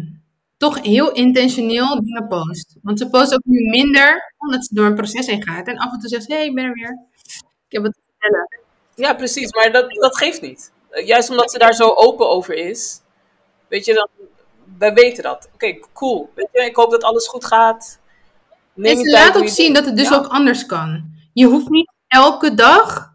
toch 0.56 0.82
heel 0.82 1.12
intentioneel 1.12 2.00
dingen 2.00 2.28
post. 2.28 2.76
Want 2.82 2.98
ze 2.98 3.08
post 3.08 3.34
ook 3.34 3.44
nu 3.44 3.68
minder, 3.68 4.34
omdat 4.38 4.64
ze 4.66 4.74
door 4.74 4.86
een 4.86 4.94
proces 4.94 5.26
heen 5.26 5.42
gaat. 5.42 5.66
En 5.66 5.78
af 5.78 5.92
en 5.92 5.98
toe 5.98 6.08
zegt 6.08 6.24
ze, 6.24 6.32
hé, 6.32 6.38
hey, 6.38 6.48
ik 6.48 6.54
ben 6.54 6.64
er 6.64 6.74
weer. 6.74 7.06
Ik 7.68 7.72
heb 7.72 7.82
wat 7.82 7.92
te 7.92 8.00
vertellen. 8.10 8.60
Ja, 8.94 9.14
precies, 9.14 9.52
maar 9.52 9.72
dat, 9.72 9.90
dat 9.90 10.16
geeft 10.16 10.40
niet. 10.40 10.72
Eh, 10.92 11.06
juist 11.06 11.30
omdat 11.30 11.50
ze 11.50 11.58
daar 11.58 11.74
zo 11.74 11.92
open 11.94 12.28
over 12.28 12.54
is, 12.54 13.00
weet 13.68 13.84
je, 13.84 13.94
dan, 13.94 14.08
wij 14.78 14.94
weten 14.94 15.22
dat. 15.22 15.48
Oké, 15.54 15.78
cool. 15.92 16.30
Weet 16.34 16.48
je, 16.52 16.64
ik 16.64 16.76
hoop 16.76 16.90
dat 16.90 17.02
alles 17.02 17.28
goed 17.28 17.44
gaat. 17.44 18.00
Neem 18.74 18.98
en 18.98 19.04
ze 19.04 19.10
laat 19.10 19.36
ook 19.36 19.48
zien 19.48 19.74
dat 19.74 19.84
het 19.84 19.96
dus 19.96 20.12
ook 20.12 20.26
anders 20.26 20.66
kan. 20.66 21.04
Je 21.32 21.46
hoeft 21.46 21.68
niet 21.68 21.92
elke 22.06 22.54
dag 22.54 23.14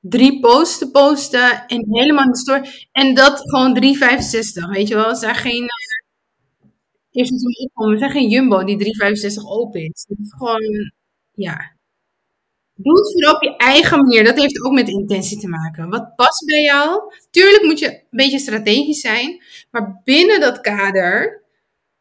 drie 0.00 0.40
posts 0.40 0.78
te 0.78 0.90
posten 0.90 1.66
en 1.66 1.86
helemaal 1.90 2.26
de 2.26 2.36
story. 2.36 2.88
En 2.92 3.14
dat 3.14 3.40
gewoon 3.40 3.74
365, 3.74 4.68
weet 4.68 4.88
je 4.88 4.94
wel. 4.94 5.14
Zijn 5.14 5.34
geen... 5.34 5.62
Uh, 5.62 6.70
eerst 7.10 7.32
er 7.74 7.98
zijn 7.98 8.10
geen 8.10 8.28
Jumbo 8.28 8.64
die 8.64 8.76
365 8.76 9.50
open 9.50 9.80
is. 9.80 10.04
Het 10.08 10.18
is 10.18 10.32
gewoon, 10.36 10.92
ja, 11.32 11.76
Doe 12.80 12.98
het 12.98 13.12
vooral 13.12 13.34
op 13.34 13.42
je 13.42 13.56
eigen 13.56 13.98
manier. 13.98 14.24
Dat 14.24 14.38
heeft 14.38 14.64
ook 14.64 14.72
met 14.72 14.88
intentie 14.88 15.38
te 15.38 15.48
maken. 15.48 15.88
Wat 15.88 16.16
past 16.16 16.44
bij 16.44 16.62
jou? 16.62 17.14
Tuurlijk 17.30 17.62
moet 17.64 17.78
je 17.78 17.88
een 17.88 18.02
beetje 18.10 18.38
strategisch 18.38 19.00
zijn. 19.00 19.42
Maar 19.70 20.00
binnen 20.04 20.40
dat 20.40 20.60
kader, 20.60 21.42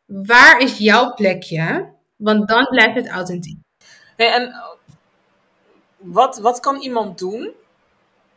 waar 0.06 0.60
is 0.60 0.78
jouw 0.78 1.14
plekje? 1.14 1.94
Want 2.16 2.48
dan 2.48 2.66
blijft 2.66 2.96
het 2.96 3.08
authentiek. 3.08 3.58
Hey, 4.16 4.32
en 4.32 4.56
wat, 5.98 6.38
wat 6.38 6.60
kan 6.60 6.82
iemand 6.82 7.20
doen 7.20 7.52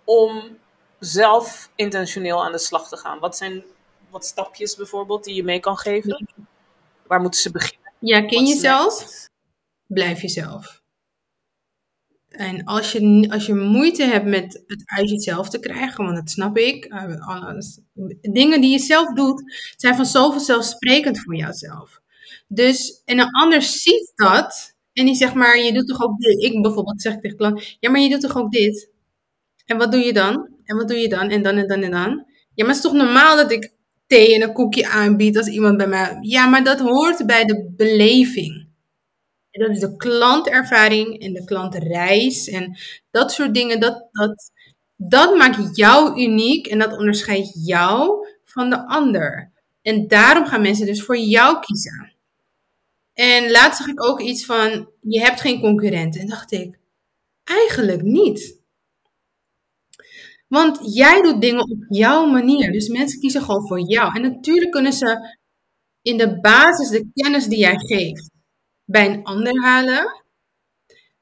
om 0.05 0.59
zelf 0.99 1.71
intentioneel 1.75 2.45
aan 2.45 2.53
de 2.53 2.59
slag 2.59 2.89
te 2.89 2.97
gaan? 2.97 3.19
Wat 3.19 3.37
zijn 3.37 3.65
wat 4.11 4.25
stapjes 4.25 4.77
bijvoorbeeld 4.77 5.25
die 5.25 5.35
je 5.35 5.45
mee 5.45 5.61
kan 5.61 5.77
geven? 5.77 6.29
Waar 7.07 7.21
moeten 7.21 7.41
ze 7.41 7.51
beginnen? 7.51 7.93
Ja, 7.99 8.27
ken 8.27 8.47
jezelf. 8.47 9.07
Blijf 9.87 10.21
jezelf. 10.21 10.80
En 12.31 12.65
als 12.65 12.93
je, 12.93 13.27
als 13.31 13.47
je 13.47 13.55
moeite 13.55 14.05
hebt 14.05 14.27
met 14.27 14.63
het 14.67 14.83
uit 14.85 15.11
jezelf 15.11 15.49
te 15.49 15.59
krijgen, 15.59 16.05
want 16.05 16.17
dat 16.17 16.31
snap 16.31 16.57
ik, 16.57 16.85
uh, 16.85 17.59
dingen 18.21 18.61
die 18.61 18.71
je 18.71 18.79
zelf 18.79 19.13
doet, 19.13 19.43
zijn 19.77 19.97
van 19.97 20.07
zoveel 20.07 20.41
zelfsprekend 20.41 21.19
voor 21.19 21.37
jouzelf. 21.37 22.01
Dus, 22.49 23.03
en 23.05 23.19
een 23.19 23.31
ander 23.31 23.63
ziet 23.63 24.13
dat, 24.15 24.75
en 24.93 25.05
die 25.05 25.15
zegt 25.15 25.35
maar, 25.35 25.59
je 25.59 25.73
doet 25.73 25.87
toch 25.87 26.03
ook 26.03 26.19
dit. 26.19 26.43
Ik 26.43 26.63
bijvoorbeeld 26.63 27.03
zeg 27.03 27.19
tegen 27.21 27.37
klant, 27.37 27.77
ja, 27.81 27.91
maar 27.91 28.01
je 28.01 28.09
doet 28.09 28.21
toch 28.21 28.37
ook 28.37 28.51
dit? 28.51 28.91
En 29.67 29.77
wat 29.77 29.93
doe 29.93 30.01
je 30.01 30.13
dan? 30.13 30.49
En 30.65 30.77
wat 30.77 30.89
doe 30.89 30.99
je 30.99 31.09
dan? 31.09 31.29
En 31.29 31.43
dan 31.43 31.57
en 31.57 31.67
dan 31.67 31.83
en 31.83 31.91
dan? 31.91 32.25
Ja, 32.55 32.65
maar 32.65 32.75
het 32.75 32.85
is 32.85 32.91
toch 32.91 32.93
normaal 32.93 33.37
dat 33.37 33.51
ik 33.53 33.73
thee 34.07 34.35
en 34.35 34.43
een 34.43 34.53
koekje 34.53 34.89
aanbied 34.89 35.37
als 35.37 35.47
iemand 35.47 35.77
bij 35.77 35.87
mij... 35.87 36.19
Ja, 36.21 36.47
maar 36.47 36.65
dat 36.65 36.81
hoort 36.81 37.27
bij 37.27 37.45
de 37.45 37.73
beleving. 37.77 38.70
En 39.51 39.61
dat 39.61 39.71
is 39.71 39.81
de 39.81 39.97
klantervaring 39.97 41.21
en 41.21 41.33
de 41.33 41.45
klantreis 41.45 42.49
en 42.49 42.79
dat 43.11 43.33
soort 43.33 43.55
dingen. 43.55 43.81
Dat, 43.81 44.09
dat, 44.13 44.53
dat 44.97 45.37
maakt 45.37 45.77
jou 45.77 46.23
uniek 46.23 46.67
en 46.67 46.79
dat 46.79 46.99
onderscheidt 46.99 47.67
jou 47.67 48.27
van 48.45 48.71
de 48.71 48.87
ander. 48.87 49.53
En 49.83 50.09
daarom 50.09 50.47
gaan 50.47 50.63
mensen 50.63 50.87
dus 50.87 51.03
voor 51.03 51.19
jou 51.19 51.61
kiezen. 51.61 52.13
En 53.13 53.51
laatst 53.51 53.79
zag 53.79 53.87
ik 53.87 54.05
ook 54.05 54.21
iets 54.21 54.45
van, 54.45 54.89
je 55.01 55.21
hebt 55.21 55.41
geen 55.41 55.61
concurrenten. 55.61 56.21
En 56.21 56.27
dacht 56.27 56.53
ik, 56.53 56.79
eigenlijk 57.45 58.03
niet. 58.03 58.59
Want 60.49 60.95
jij 60.95 61.23
doet 61.23 61.41
dingen 61.41 61.71
op 61.71 61.85
jouw 61.89 62.27
manier. 62.27 62.73
Dus 62.73 62.89
mensen 62.89 63.21
kiezen 63.21 63.43
gewoon 63.43 63.67
voor 63.67 63.81
jou. 63.81 64.15
En 64.15 64.23
natuurlijk 64.23 64.71
kunnen 64.71 64.93
ze 64.93 65.39
in 66.03 66.17
de 66.17 66.41
basis 66.41 66.89
de 66.89 67.11
kennis 67.15 67.47
die 67.47 67.59
jij 67.59 67.77
geeft 67.77 68.31
bij 68.91 69.07
een 69.07 69.25
ander 69.25 69.63
halen. 69.65 70.23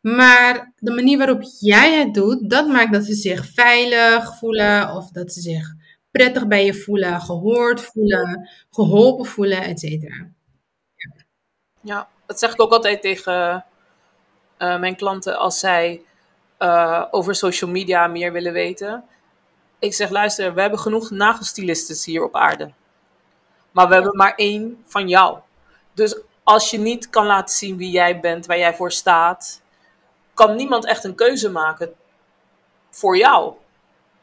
Maar 0.01 0.73
de 0.77 0.95
manier 0.95 1.19
waarop 1.19 1.43
jij 1.61 1.99
het 1.99 2.15
doet, 2.15 2.51
dat 2.51 2.67
maakt 2.69 2.93
dat 2.93 3.05
ze 3.05 3.15
zich 3.15 3.47
veilig 3.47 4.39
voelen 4.39 4.95
of 4.95 5.11
dat 5.11 5.33
ze 5.33 5.41
zich 5.41 5.75
prettig 6.11 6.47
bij 6.47 6.65
je 6.65 6.75
voelen, 6.75 7.21
gehoord 7.21 7.81
voelen, 7.81 8.49
geholpen 8.71 9.27
voelen, 9.27 9.63
et 9.63 9.81
cetera. 9.81 10.29
Ja, 11.81 12.09
dat 12.27 12.39
zeg 12.39 12.53
ik 12.53 12.63
ook 12.63 12.73
altijd 12.73 13.03
tegen 13.03 13.65
uh, 14.59 14.79
mijn 14.79 14.97
klanten 14.97 15.39
als 15.39 15.59
zij 15.59 16.03
uh, 16.59 17.05
over 17.11 17.35
social 17.35 17.71
media 17.71 18.07
meer 18.07 18.33
willen 18.33 18.53
weten. 18.53 19.05
Ik 19.79 19.95
zeg, 19.95 20.11
luister, 20.11 20.55
we 20.55 20.61
hebben 20.61 20.79
genoeg 20.79 21.11
nagelstilisten 21.11 22.13
hier 22.13 22.25
op 22.25 22.37
aarde. 22.37 22.73
Maar 23.71 23.89
we 23.89 23.95
hebben 23.95 24.17
maar 24.17 24.35
één 24.35 24.83
van 24.87 25.09
jou. 25.09 25.39
Dus 25.95 26.17
als 26.49 26.71
je 26.71 26.79
niet 26.79 27.11
kan 27.11 27.27
laten 27.27 27.55
zien 27.55 27.77
wie 27.77 27.91
jij 27.91 28.21
bent, 28.21 28.47
waar 28.47 28.59
jij 28.59 28.75
voor 28.75 28.93
staat, 28.93 29.61
kan 30.35 30.57
niemand 30.57 30.87
echt 30.87 31.05
een 31.05 31.15
keuze 31.15 31.51
maken 31.51 31.93
voor 32.91 33.17
jou. 33.17 33.53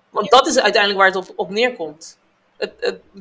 Want 0.09 0.30
dat 0.32 0.47
is 0.47 0.59
uiteindelijk 0.59 1.01
waar 1.01 1.21
het 1.21 1.36
op, 1.36 1.49
neerkomt. 1.49 2.17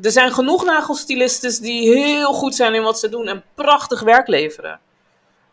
Er 0.02 0.10
zijn 0.10 0.32
genoeg 0.32 0.64
nagelstilisten 0.64 1.62
die 1.62 1.90
heel 1.94 2.32
goed 2.32 2.54
zijn 2.54 2.74
in 2.74 2.82
wat 2.82 2.98
ze 2.98 3.08
doen 3.08 3.28
en 3.28 3.44
prachtig 3.54 4.00
werk 4.00 4.28
leveren. 4.28 4.80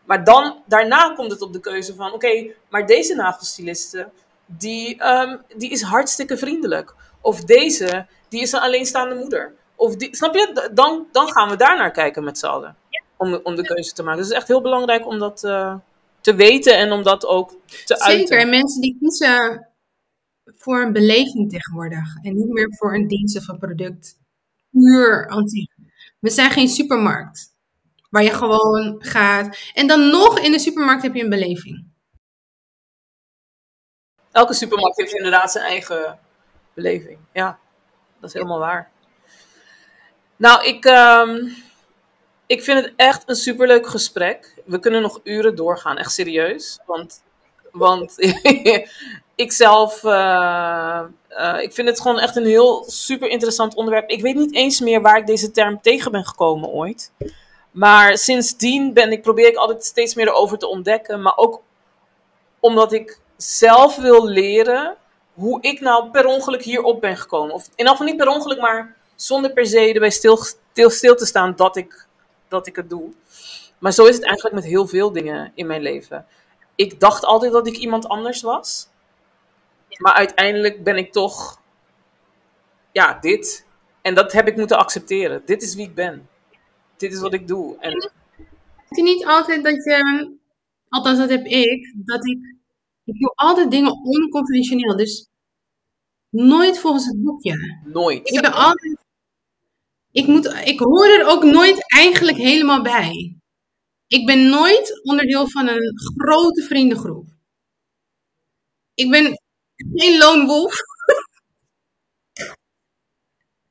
Maar 0.04 0.24
dan, 0.24 0.62
daarna 0.66 1.14
komt 1.14 1.30
het 1.30 1.42
op 1.42 1.52
de 1.52 1.60
keuze 1.60 1.94
van, 1.94 2.12
oké, 2.12 2.52
maar 2.68 2.86
deze 2.86 3.14
nagelstiliste, 3.14 4.08
die, 4.46 5.06
um, 5.06 5.42
die 5.56 5.70
is 5.70 5.82
hartstikke 5.82 6.36
vriendelijk. 6.36 6.94
Of 7.20 7.40
deze, 7.40 8.06
die 8.28 8.40
is 8.40 8.52
een 8.52 8.60
alleenstaande 8.60 9.14
moeder. 9.14 9.54
Of 9.74 9.96
die, 9.96 10.16
snap 10.16 10.34
je? 10.34 10.70
Dan, 10.72 11.06
dan 11.12 11.32
gaan 11.32 11.48
we 11.48 11.56
daar 11.56 11.76
naar 11.76 11.90
kijken 11.90 12.24
met 12.24 12.38
z'n 12.38 12.46
allen. 12.46 12.76
Om, 13.22 13.40
om 13.42 13.54
de 13.54 13.62
keuze 13.62 13.92
te 13.92 14.02
maken. 14.02 14.18
Dus 14.18 14.26
het 14.26 14.34
is 14.34 14.40
echt 14.40 14.48
heel 14.48 14.62
belangrijk 14.62 15.06
om 15.06 15.18
dat 15.18 15.44
uh, 15.44 15.76
te 16.20 16.34
weten 16.34 16.76
en 16.76 16.92
om 16.92 17.02
dat 17.02 17.26
ook 17.26 17.50
te 17.50 17.56
Zeker. 17.66 18.04
uiten. 18.04 18.26
Zeker, 18.26 18.38
en 18.38 18.50
mensen 18.50 18.80
die 18.80 18.96
kiezen 19.00 19.68
voor 20.44 20.82
een 20.82 20.92
beleving 20.92 21.50
tegenwoordig. 21.50 22.16
En 22.22 22.34
niet 22.34 22.48
meer 22.48 22.74
voor 22.76 22.94
een 22.94 23.06
dienst 23.06 23.36
of 23.36 23.48
een 23.48 23.58
product. 23.58 24.18
Puur 24.70 25.28
aan 25.28 25.44
We 26.18 26.30
zijn 26.30 26.50
geen 26.50 26.68
supermarkt. 26.68 27.50
Waar 28.10 28.22
je 28.22 28.30
gewoon 28.30 28.96
gaat. 28.98 29.70
En 29.74 29.86
dan 29.86 30.10
nog 30.10 30.38
in 30.38 30.52
de 30.52 30.58
supermarkt 30.58 31.02
heb 31.02 31.14
je 31.14 31.22
een 31.22 31.30
beleving. 31.30 31.90
Elke 34.32 34.54
supermarkt 34.54 34.96
heeft 34.96 35.14
inderdaad 35.14 35.52
zijn 35.52 35.64
eigen 35.64 36.18
beleving. 36.74 37.18
Ja, 37.32 37.58
dat 38.20 38.28
is 38.28 38.34
helemaal 38.34 38.58
waar. 38.58 38.90
Nou, 40.36 40.64
ik, 40.64 40.84
um, 40.84 41.54
ik 42.52 42.62
vind 42.62 42.84
het 42.84 42.92
echt 42.96 43.22
een 43.26 43.36
superleuk 43.36 43.86
gesprek. 43.86 44.54
We 44.64 44.78
kunnen 44.78 45.02
nog 45.02 45.20
uren 45.24 45.56
doorgaan, 45.56 45.96
echt 45.96 46.12
serieus. 46.12 46.78
Want, 46.86 47.22
want 47.70 48.14
ik 49.44 49.52
zelf, 49.52 50.02
uh, 50.02 51.00
uh, 51.30 51.60
ik 51.60 51.72
vind 51.72 51.88
het 51.88 52.00
gewoon 52.00 52.18
echt 52.18 52.36
een 52.36 52.46
heel 52.46 52.84
super 52.86 53.28
interessant 53.28 53.74
onderwerp. 53.74 54.10
Ik 54.10 54.22
weet 54.22 54.34
niet 54.34 54.54
eens 54.54 54.80
meer 54.80 55.00
waar 55.00 55.16
ik 55.16 55.26
deze 55.26 55.50
term 55.50 55.80
tegen 55.80 56.12
ben 56.12 56.24
gekomen 56.24 56.68
ooit. 56.68 57.12
Maar 57.70 58.18
sindsdien 58.18 58.92
ben 58.92 59.12
ik, 59.12 59.22
probeer 59.22 59.48
ik 59.48 59.56
altijd 59.56 59.84
steeds 59.84 60.14
meer 60.14 60.26
erover 60.26 60.58
te 60.58 60.68
ontdekken. 60.68 61.22
Maar 61.22 61.36
ook 61.36 61.62
omdat 62.60 62.92
ik 62.92 63.18
zelf 63.36 63.96
wil 63.96 64.26
leren 64.26 64.96
hoe 65.34 65.60
ik 65.60 65.80
nou 65.80 66.10
per 66.10 66.26
ongeluk 66.26 66.62
hierop 66.62 67.00
ben 67.00 67.16
gekomen. 67.16 67.54
Of 67.54 67.64
in 67.64 67.72
ieder 67.76 67.92
geval 67.92 68.06
niet 68.06 68.16
per 68.16 68.28
ongeluk, 68.28 68.60
maar 68.60 68.96
zonder 69.16 69.52
per 69.52 69.66
se 69.66 69.92
erbij 69.92 70.10
stil, 70.10 70.38
stil 70.72 71.14
te 71.14 71.26
staan 71.26 71.52
dat 71.56 71.76
ik, 71.76 72.06
dat 72.52 72.66
ik 72.66 72.76
het 72.76 72.90
doe. 72.90 73.12
Maar 73.78 73.92
zo 73.92 74.04
is 74.04 74.14
het 74.14 74.24
eigenlijk 74.24 74.54
met 74.54 74.64
heel 74.64 74.86
veel 74.86 75.12
dingen 75.12 75.52
in 75.54 75.66
mijn 75.66 75.82
leven. 75.82 76.26
Ik 76.74 77.00
dacht 77.00 77.24
altijd 77.24 77.52
dat 77.52 77.66
ik 77.66 77.76
iemand 77.76 78.08
anders 78.08 78.42
was. 78.42 78.88
Maar 79.98 80.12
uiteindelijk 80.12 80.84
ben 80.84 80.96
ik 80.96 81.12
toch, 81.12 81.60
ja, 82.92 83.18
dit. 83.20 83.66
En 84.02 84.14
dat 84.14 84.32
heb 84.32 84.48
ik 84.48 84.56
moeten 84.56 84.78
accepteren. 84.78 85.42
Dit 85.44 85.62
is 85.62 85.74
wie 85.74 85.86
ik 85.86 85.94
ben 85.94 86.28
dit 87.02 87.12
is 87.12 87.20
wat 87.20 87.34
ik 87.34 87.48
doe. 87.48 87.76
En... 87.78 87.92
Het 88.88 88.98
is 88.98 89.02
niet 89.02 89.26
altijd 89.26 89.64
dat 89.64 89.84
je, 89.84 90.30
althans 90.88 91.18
dat 91.18 91.28
heb 91.28 91.44
ik, 91.44 91.94
dat 92.04 92.26
ik, 92.26 92.38
ik 93.04 93.20
doe 93.20 93.32
altijd 93.34 93.70
dingen 93.70 93.92
onconventioneel. 93.92 94.96
Dus 94.96 95.28
nooit 96.28 96.78
volgens 96.78 97.06
het 97.06 97.22
boekje. 97.22 97.80
Nooit. 97.84 98.28
Ik 98.28 98.40
ben 98.40 98.52
altijd, 98.52 99.01
ik, 100.12 100.26
moet, 100.26 100.46
ik 100.64 100.78
hoor 100.78 101.06
er 101.06 101.26
ook 101.26 101.44
nooit 101.44 101.94
eigenlijk 101.94 102.36
helemaal 102.36 102.82
bij. 102.82 103.36
Ik 104.06 104.26
ben 104.26 104.48
nooit 104.48 105.04
onderdeel 105.04 105.48
van 105.48 105.68
een 105.68 105.94
grote 106.16 106.62
vriendengroep. 106.62 107.26
Ik 108.94 109.10
ben 109.10 109.40
geen 109.92 110.18
lone 110.18 110.46
wolf. 110.46 110.74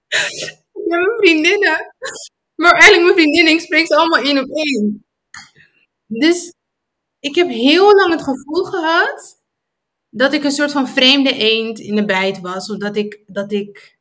ik 0.09 0.61
heb 0.73 0.99
mijn 0.99 1.17
vriendinnen. 1.17 1.95
Maar 2.55 2.71
eigenlijk 2.71 3.03
mijn 3.03 3.15
vriendin, 3.15 3.53
ik 3.53 3.61
spreek 3.61 3.87
ze 3.87 3.95
allemaal 3.95 4.23
één 4.23 4.37
op 4.37 4.49
één. 4.49 5.05
Dus 6.07 6.53
ik 7.19 7.35
heb 7.35 7.47
heel 7.47 7.95
lang 7.95 8.11
het 8.11 8.23
gevoel 8.23 8.63
gehad 8.63 9.41
dat 10.09 10.33
ik 10.33 10.43
een 10.43 10.51
soort 10.51 10.71
van 10.71 10.87
vreemde 10.87 11.33
eend 11.33 11.79
in 11.79 11.95
de 11.95 12.05
bijt 12.05 12.39
was. 12.39 12.69
Of 12.69 12.77
dat 12.77 12.95
ik, 12.95 13.23
dat 13.27 13.51
ik 13.51 13.99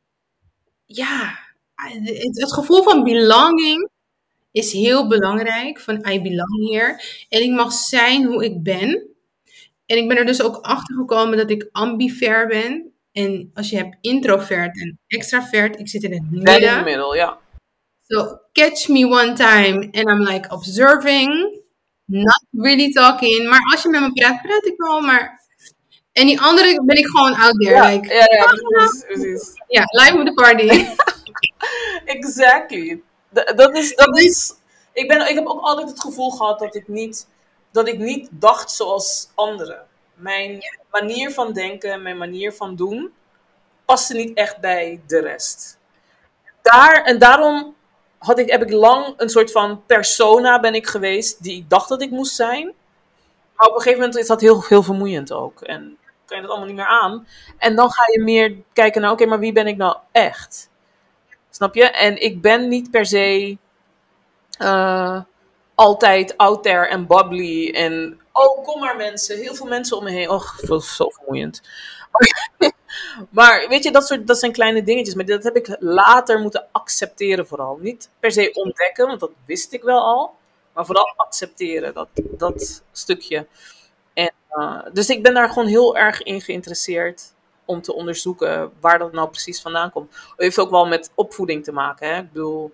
ja, 0.85 1.40
het, 1.89 2.53
gevoel 2.53 2.83
van 2.83 3.03
belonging 3.03 3.89
is 4.51 4.71
heel 4.71 5.07
belangrijk. 5.07 5.79
Van 5.79 6.05
I 6.09 6.21
belong 6.21 6.69
here. 6.69 7.01
En 7.29 7.41
ik 7.41 7.51
mag 7.51 7.73
zijn 7.73 8.25
hoe 8.25 8.45
ik 8.45 8.63
ben. 8.63 9.09
En 9.85 9.97
ik 9.97 10.07
ben 10.07 10.17
er 10.17 10.25
dus 10.25 10.41
ook 10.41 10.55
achter 10.55 10.95
gekomen 10.95 11.37
dat 11.37 11.49
ik 11.49 11.69
ambivert 11.71 12.47
ben. 12.47 12.91
En 13.11 13.51
als 13.53 13.69
je 13.69 13.75
hebt 13.75 13.97
introvert 14.01 14.79
en 14.79 14.99
extravert, 15.07 15.79
ik 15.79 15.89
zit 15.89 16.03
in 16.03 16.11
het 16.11 16.31
midden. 16.31 16.61
in 16.61 16.67
het 16.67 16.83
middel, 16.83 17.15
ja. 17.15 17.39
So 18.07 18.39
catch 18.53 18.87
me 18.87 19.05
one 19.05 19.33
time 19.33 19.89
and 19.91 20.09
I'm 20.09 20.23
like 20.23 20.49
observing, 20.49 21.61
not 22.05 22.43
really 22.51 22.91
talking. 22.91 23.49
Maar 23.49 23.59
als 23.71 23.83
je 23.83 23.89
met 23.89 24.01
me 24.01 24.11
praat, 24.13 24.41
praat 24.41 24.65
ik 24.65 24.73
wel, 24.77 25.01
maar... 25.01 25.39
En 26.11 26.27
die 26.27 26.41
andere 26.41 26.83
ben 26.85 26.97
ik 26.97 27.05
gewoon 27.05 27.33
out 27.33 27.59
there. 27.59 27.75
Ja, 27.75 27.89
like, 27.89 28.13
ja, 28.13 28.27
ja, 28.29 28.45
precies, 28.45 29.03
precies. 29.05 29.53
Ja, 29.67 29.83
live 29.85 30.17
with 30.17 30.25
the 30.25 30.33
party. 30.33 30.85
exactly. 32.05 33.01
Dat 33.29 33.75
is, 33.75 33.95
dat 33.95 34.17
is... 34.17 34.55
Ik, 34.93 35.07
ben, 35.07 35.29
ik 35.29 35.35
heb 35.35 35.47
ook 35.47 35.61
altijd 35.61 35.89
het 35.89 36.01
gevoel 36.01 36.29
gehad 36.29 36.59
dat 36.59 36.75
ik 36.75 36.87
niet, 36.87 37.27
dat 37.71 37.87
ik 37.87 37.97
niet 37.97 38.29
dacht 38.31 38.71
zoals 38.71 39.29
anderen. 39.35 39.87
Mijn 40.13 40.59
manier 40.91 41.31
van 41.31 41.53
denken, 41.53 42.01
mijn 42.01 42.17
manier 42.17 42.53
van 42.53 42.75
doen, 42.75 43.13
paste 43.85 44.13
niet 44.13 44.37
echt 44.37 44.57
bij 44.59 45.01
de 45.07 45.19
rest. 45.19 45.77
Daar, 46.61 47.03
en 47.03 47.19
daarom 47.19 47.75
had 48.17 48.39
ik, 48.39 48.51
heb 48.51 48.61
ik 48.61 48.71
lang 48.71 49.13
een 49.17 49.29
soort 49.29 49.51
van 49.51 49.85
persona 49.85 50.59
ben 50.59 50.73
ik 50.73 50.87
geweest 50.87 51.43
die 51.43 51.57
ik 51.57 51.69
dacht 51.69 51.89
dat 51.89 52.01
ik 52.01 52.11
moest 52.11 52.35
zijn. 52.35 52.73
Maar 53.55 53.67
op 53.67 53.75
een 53.75 53.81
gegeven 53.81 53.99
moment 53.99 54.17
is 54.17 54.27
dat 54.27 54.41
heel, 54.41 54.63
heel 54.63 54.83
vermoeiend 54.83 55.31
ook. 55.31 55.61
En 55.61 55.97
kan 56.25 56.37
je 56.37 56.41
dat 56.41 56.51
allemaal 56.51 56.67
niet 56.67 56.77
meer 56.77 57.01
aan. 57.01 57.27
En 57.57 57.75
dan 57.75 57.91
ga 57.91 58.03
je 58.11 58.21
meer 58.21 58.55
kijken 58.73 59.01
naar, 59.01 59.11
oké, 59.11 59.25
maar 59.25 59.39
wie 59.39 59.51
ben 59.51 59.67
ik 59.67 59.77
nou 59.77 59.97
echt? 60.11 60.69
Snap 61.51 61.75
je? 61.75 61.83
En 61.83 62.21
ik 62.21 62.41
ben 62.41 62.67
niet 62.67 62.91
per 62.91 63.05
se 63.05 63.57
uh, 64.59 65.21
altijd 65.75 66.37
out 66.37 66.63
there 66.63 66.87
en 66.87 67.07
bubbly. 67.07 67.71
En, 67.71 68.19
oh, 68.31 68.63
kom 68.63 68.79
maar 68.79 68.95
mensen. 68.95 69.37
Heel 69.37 69.55
veel 69.55 69.67
mensen 69.67 69.97
om 69.97 70.03
me 70.03 70.11
heen. 70.11 70.29
Och, 70.29 70.59
zo 70.83 71.09
vermoeiend. 71.09 71.61
maar 73.29 73.67
weet 73.69 73.83
je, 73.83 73.91
dat, 73.91 74.07
soort, 74.07 74.27
dat 74.27 74.39
zijn 74.39 74.51
kleine 74.51 74.83
dingetjes. 74.83 75.15
Maar 75.15 75.25
dat 75.25 75.43
heb 75.43 75.55
ik 75.55 75.75
later 75.79 76.39
moeten 76.39 76.67
accepteren 76.71 77.47
vooral. 77.47 77.77
Niet 77.81 78.09
per 78.19 78.31
se 78.31 78.53
ontdekken, 78.53 79.07
want 79.07 79.19
dat 79.19 79.31
wist 79.45 79.73
ik 79.73 79.83
wel 79.83 79.99
al. 79.99 80.35
Maar 80.73 80.85
vooral 80.85 81.13
accepteren, 81.15 81.93
dat, 81.93 82.07
dat 82.13 82.83
stukje. 82.91 83.47
En, 84.13 84.33
uh, 84.51 84.81
dus 84.93 85.09
ik 85.09 85.23
ben 85.23 85.33
daar 85.33 85.49
gewoon 85.49 85.67
heel 85.67 85.97
erg 85.97 86.21
in 86.21 86.41
geïnteresseerd 86.41 87.33
om 87.71 87.81
te 87.81 87.93
onderzoeken 87.93 88.71
waar 88.79 88.99
dat 88.99 89.11
nou 89.11 89.29
precies 89.29 89.61
vandaan 89.61 89.91
komt. 89.91 90.13
Het 90.13 90.33
heeft 90.37 90.59
ook 90.59 90.69
wel 90.69 90.85
met 90.85 91.11
opvoeding 91.15 91.63
te 91.63 91.71
maken. 91.71 92.07
Hè? 92.07 92.19
Ik 92.19 92.31
bedoel, 92.31 92.71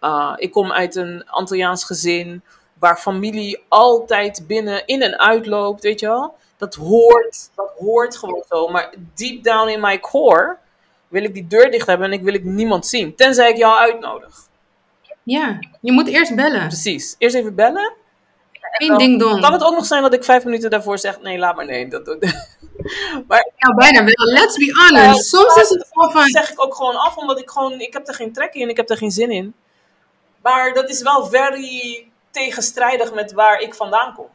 uh, 0.00 0.32
ik 0.36 0.50
kom 0.50 0.72
uit 0.72 0.96
een 0.96 1.24
Antilliaans 1.26 1.84
gezin 1.84 2.42
waar 2.78 2.96
familie 2.96 3.62
altijd 3.68 4.44
binnen 4.46 4.86
in 4.86 5.02
en 5.02 5.18
uit 5.18 5.46
loopt, 5.46 5.82
weet 5.82 6.00
je 6.00 6.06
wel 6.06 6.34
dat 6.60 6.74
hoort, 6.74 7.50
dat 7.54 7.72
hoort 7.78 8.16
gewoon 8.16 8.44
zo. 8.48 8.68
Maar 8.68 8.94
deep 9.14 9.42
down 9.42 9.68
in 9.68 9.80
my 9.80 10.00
core 10.00 10.56
wil 11.08 11.24
ik 11.24 11.34
die 11.34 11.46
deur 11.46 11.70
dicht 11.70 11.86
hebben 11.86 12.06
en 12.06 12.12
ik 12.12 12.22
wil 12.22 12.34
ik 12.34 12.44
niemand 12.44 12.86
zien. 12.86 13.14
Tenzij 13.14 13.50
ik 13.50 13.56
jou 13.56 13.78
uitnodig. 13.78 14.48
Ja, 15.22 15.58
je 15.80 15.92
moet 15.92 16.08
eerst 16.08 16.34
bellen. 16.34 16.66
Precies. 16.66 17.14
Eerst 17.18 17.34
even 17.34 17.54
bellen. 17.54 17.92
Eén 18.72 18.98
ding 18.98 19.18
doen. 19.18 19.40
Kan 19.40 19.52
het 19.52 19.62
ook 19.62 19.74
nog 19.74 19.86
zijn 19.86 20.02
dat 20.02 20.14
ik 20.14 20.24
vijf 20.24 20.44
minuten 20.44 20.70
daarvoor 20.70 20.98
zeg: 20.98 21.20
nee, 21.20 21.38
laat 21.38 21.56
maar 21.56 21.66
nee. 21.66 21.88
Dat, 21.88 22.16
Maar 23.28 23.50
Ja, 23.56 23.74
bijna 23.74 24.04
wel. 24.04 24.26
Let's 24.32 24.56
be 24.56 24.72
honest. 24.72 25.24
Soms 25.28 25.54
is 25.54 25.68
het 25.68 25.88
gewoon 25.92 26.12
van... 26.12 26.28
zeg 26.28 26.50
ik 26.50 26.62
ook 26.64 26.74
gewoon 26.74 26.96
af, 26.96 27.16
omdat 27.16 27.38
ik 27.40 27.50
gewoon, 27.50 27.80
ik 27.80 27.92
heb 27.92 28.08
er 28.08 28.14
geen 28.14 28.32
trek 28.32 28.54
in, 28.54 28.68
ik 28.68 28.76
heb 28.76 28.90
er 28.90 28.96
geen 28.96 29.10
zin 29.10 29.30
in. 29.30 29.54
Maar 30.42 30.74
dat 30.74 30.90
is 30.90 31.02
wel 31.02 31.26
very 31.26 32.06
tegenstrijdig 32.30 33.14
met 33.14 33.32
waar 33.32 33.60
ik 33.60 33.74
vandaan 33.74 34.14
kom. 34.14 34.26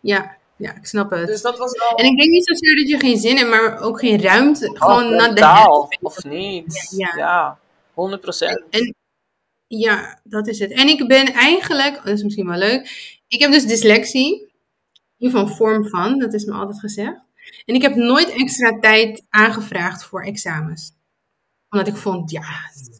Ja, 0.00 0.36
ja, 0.56 0.74
ik 0.74 0.86
snap 0.86 1.10
het. 1.10 1.26
Dus 1.26 1.42
dat 1.42 1.58
was 1.58 1.78
wel... 1.78 1.88
En 1.98 2.04
ik 2.04 2.16
denk 2.16 2.30
niet 2.30 2.46
zozeer 2.46 2.76
dat 2.76 2.88
je 2.88 2.98
geen 2.98 3.18
zin 3.18 3.36
hebt, 3.36 3.50
maar 3.50 3.80
ook 3.80 3.98
geen 3.98 4.22
ruimte. 4.22 4.70
Gewoon 4.74 5.12
Oh, 5.14 5.18
the 5.18 5.28
totaal, 5.28 5.86
headspace. 5.88 6.16
of 6.16 6.24
niet. 6.24 6.94
Ja. 6.96 7.12
Ja, 7.16 7.58
100 7.94 8.20
procent. 8.20 8.62
Ja, 9.66 10.20
dat 10.24 10.46
is 10.46 10.58
het. 10.58 10.72
En 10.72 10.88
ik 10.88 11.08
ben 11.08 11.32
eigenlijk, 11.32 11.96
oh, 11.96 12.04
dat 12.04 12.14
is 12.14 12.22
misschien 12.22 12.46
wel 12.48 12.58
leuk. 12.58 13.16
Ik 13.28 13.40
heb 13.40 13.52
dus 13.52 13.66
dyslexie. 13.66 14.46
In 15.18 15.30
van 15.30 15.48
vorm 15.48 15.88
van, 15.88 16.18
dat 16.18 16.34
is 16.34 16.44
me 16.44 16.52
altijd 16.54 16.78
gezegd. 16.80 17.20
En 17.64 17.74
ik 17.74 17.82
heb 17.82 17.94
nooit 17.94 18.30
extra 18.30 18.78
tijd 18.80 19.26
aangevraagd 19.28 20.04
voor 20.04 20.22
examens. 20.22 20.92
Omdat 21.70 21.88
ik 21.88 21.96
vond, 21.96 22.30
ja, 22.30 22.46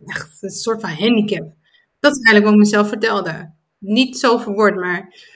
echt 0.07 0.39
een 0.41 0.51
soort 0.51 0.81
van 0.81 0.91
handicap. 0.91 1.53
Dat 2.01 2.13
is 2.17 2.23
eigenlijk 2.23 2.45
wat 2.45 2.53
ik 2.53 2.59
mezelf 2.59 2.89
vertelde. 2.89 3.53
Niet 3.79 4.19
zo 4.19 4.39
verwoord, 4.39 4.77
maar. 4.77 5.27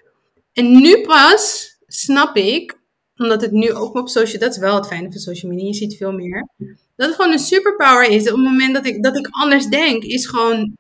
En 0.53 0.81
nu 0.81 1.03
pas 1.07 1.71
snap 1.87 2.37
ik, 2.37 2.79
omdat 3.17 3.41
het 3.41 3.53
nu 3.53 3.73
ook 3.73 3.95
op 3.95 4.09
social, 4.09 4.41
dat 4.41 4.51
is 4.51 4.59
wel 4.59 4.75
het 4.75 4.87
fijne 4.87 5.11
van 5.11 5.21
social 5.21 5.53
media, 5.53 5.67
je 5.67 5.75
ziet 5.75 5.97
veel 5.97 6.13
meer. 6.13 6.49
Dat 6.97 7.07
het 7.07 7.15
gewoon 7.15 7.33
een 7.33 7.39
superpower 7.39 8.09
is. 8.09 8.21
Op 8.21 8.37
het 8.37 8.45
moment 8.45 8.75
dat 8.75 8.87
ik, 8.87 9.03
dat 9.03 9.17
ik 9.17 9.29
anders 9.31 9.67
denk, 9.67 10.03
is 10.03 10.27
gewoon 10.27 10.75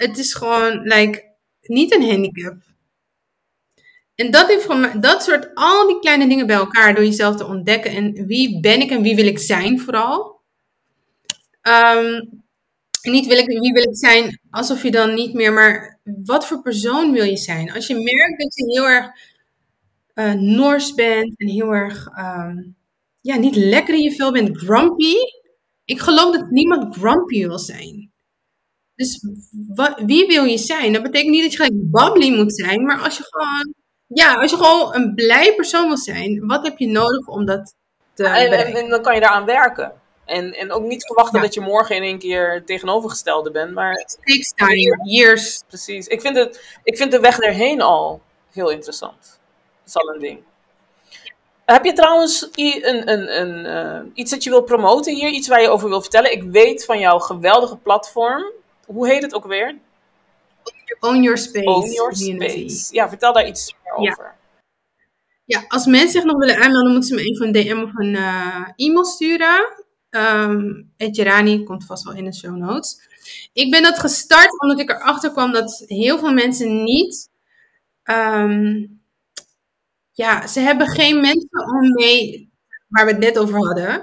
het 0.00 0.18
is 0.18 0.34
gewoon, 0.34 0.80
like, 0.82 1.36
niet 1.62 1.94
een 1.94 2.10
handicap. 2.10 2.56
En 4.20 4.30
dat 4.30 5.02
dat 5.02 5.22
soort, 5.22 5.50
al 5.54 5.86
die 5.86 5.98
kleine 5.98 6.28
dingen 6.28 6.46
bij 6.46 6.56
elkaar, 6.56 6.94
door 6.94 7.04
jezelf 7.04 7.36
te 7.36 7.46
ontdekken. 7.46 7.90
En 7.90 8.26
wie 8.26 8.60
ben 8.60 8.80
ik 8.80 8.90
en 8.90 9.02
wie 9.02 9.14
wil 9.14 9.26
ik 9.26 9.38
zijn 9.38 9.80
vooral. 9.80 10.40
Ehm, 11.62 12.20
niet 13.02 13.26
wil 13.26 13.36
ik, 13.38 13.46
wie 13.46 13.72
wil 13.72 13.82
ik 13.82 13.96
zijn, 13.96 14.40
alsof 14.50 14.82
je 14.82 14.90
dan 14.90 15.14
niet 15.14 15.34
meer, 15.34 15.52
maar 15.52 15.98
wat 16.24 16.46
voor 16.46 16.62
persoon 16.62 17.12
wil 17.12 17.24
je 17.24 17.36
zijn? 17.36 17.72
Als 17.72 17.86
je 17.86 17.94
merkt 17.94 18.40
dat 18.42 18.54
je 18.54 18.64
heel 18.64 18.88
erg 18.88 19.10
eh 20.14 20.32
Noors 20.32 20.94
bent 20.94 21.38
en 21.38 21.48
heel 21.48 21.70
erg, 21.74 22.06
ehm, 22.06 22.56
ja, 23.20 23.36
niet 23.36 23.56
lekker 23.56 23.94
in 23.94 24.02
je 24.02 24.12
vel 24.12 24.32
bent, 24.32 24.56
grumpy. 24.56 25.14
Ik 25.84 26.00
geloof 26.00 26.36
dat 26.36 26.50
niemand 26.50 26.94
grumpy 26.96 27.46
wil 27.46 27.58
zijn. 27.58 28.12
Dus 28.94 29.24
wa- 29.74 29.98
wie 30.06 30.26
wil 30.26 30.44
je 30.44 30.58
zijn? 30.58 30.92
Dat 30.92 31.02
betekent 31.02 31.30
niet 31.30 31.42
dat 31.42 31.50
je 31.52 31.56
gelijk 31.56 31.90
bubbly 31.90 32.36
moet 32.36 32.54
zijn, 32.56 32.84
maar 32.84 32.98
als 33.00 33.16
je 33.16 33.22
gewoon, 33.26 33.74
ja, 34.14 34.34
als 34.34 34.50
je 34.50 34.56
gewoon 34.56 34.94
een 34.94 35.14
blij 35.14 35.54
persoon 35.54 35.86
wil 35.86 35.96
zijn, 35.96 36.46
wat 36.46 36.64
heb 36.64 36.78
je 36.78 36.86
nodig 36.88 37.26
om 37.26 37.44
dat 37.44 37.74
te 38.14 38.24
En, 38.24 38.74
en, 38.74 38.88
dan 38.88 39.02
kan 39.02 39.14
je 39.14 39.20
daaraan 39.20 39.44
werken. 39.44 39.92
En, 40.24 40.52
en 40.54 40.72
ook 40.72 40.82
niet 40.82 41.06
verwachten 41.06 41.38
Ja. 41.38 41.44
dat 41.44 41.54
je 41.54 41.60
morgen 41.60 41.96
in 41.96 42.02
één 42.02 42.18
keer 42.18 42.52
het 42.52 42.66
tegenovergestelde 42.66 43.50
bent. 43.50 43.74
Maar 43.74 43.92
It 43.92 44.18
takes 44.24 44.52
time, 44.54 45.00
years. 45.04 45.62
precies, 45.68 46.06
ik 46.06 46.20
vind, 46.20 46.36
het, 46.36 46.78
ik 46.84 46.96
vind 46.96 47.10
de 47.10 47.20
weg 47.20 47.38
erheen 47.38 47.80
al 47.80 48.20
heel 48.52 48.70
interessant. 48.70 49.38
Dat 49.84 49.86
is 49.86 49.96
al 49.96 50.14
een 50.14 50.20
ding. 50.20 50.42
Heb 51.64 51.84
je 51.84 51.92
trouwens 51.92 52.48
een, 52.54 53.10
een, 53.10 53.40
een, 53.40 53.66
eh, 53.66 54.00
iets 54.14 54.30
dat 54.30 54.44
je 54.44 54.50
wil 54.50 54.62
promoten 54.62 55.14
hier? 55.14 55.28
Iets 55.28 55.48
waar 55.48 55.60
je 55.62 55.68
over 55.68 55.88
wil 55.88 56.00
vertellen? 56.00 56.32
Ik 56.32 56.42
weet 56.42 56.84
van 56.84 56.98
jouw 56.98 57.18
geweldige 57.18 57.76
platform. 57.76 58.44
Hoe 58.86 59.08
heet 59.08 59.22
het 59.22 59.34
ook 59.34 59.46
weer? 59.46 59.78
Own 61.00 61.22
your 61.22 61.38
space. 61.38 61.66
Own 61.66 61.90
Your. 61.92 62.14
Space. 62.16 62.94
Ja, 62.94 63.08
vertel 63.08 63.32
daar 63.32 63.46
iets 63.46 63.74
meer 63.84 64.02
Ja. 64.04 64.10
over. 64.10 64.34
Ja, 65.44 65.64
als 65.68 65.86
mensen 65.86 66.10
zich 66.10 66.24
nog 66.24 66.38
willen 66.38 66.56
aanmelden, 66.56 66.90
moeten 66.92 67.08
ze 67.08 67.14
me 67.14 67.20
even 67.22 67.46
een 67.46 67.52
DM 67.52 67.82
of 67.82 67.94
een 67.94 68.16
eh, 68.16 68.68
e-mail 68.76 69.04
sturen. 69.04 69.84
Um, 70.10 70.92
Etjerani 70.96 71.62
komt 71.64 71.86
vast 71.86 72.04
wel 72.04 72.14
in 72.14 72.24
de 72.24 72.34
show 72.34 72.56
notes. 72.56 73.00
Ik 73.52 73.70
ben 73.70 73.82
dat 73.82 73.98
gestart 73.98 74.60
omdat 74.60 74.80
ik 74.80 74.90
erachter 74.90 75.30
kwam 75.30 75.52
dat 75.52 75.82
heel 75.86 76.18
veel 76.18 76.32
mensen 76.32 76.82
niet. 76.84 77.28
ehm, 78.02 78.86
ja, 80.12 80.46
ze 80.46 80.60
hebben 80.60 80.86
geen 80.88 81.20
mensen 81.20 81.66
om 81.74 81.92
mee, 81.92 82.50
waar 82.88 83.04
we 83.06 83.10
het 83.10 83.20
net 83.20 83.38
over 83.38 83.56
hadden, 83.66 84.02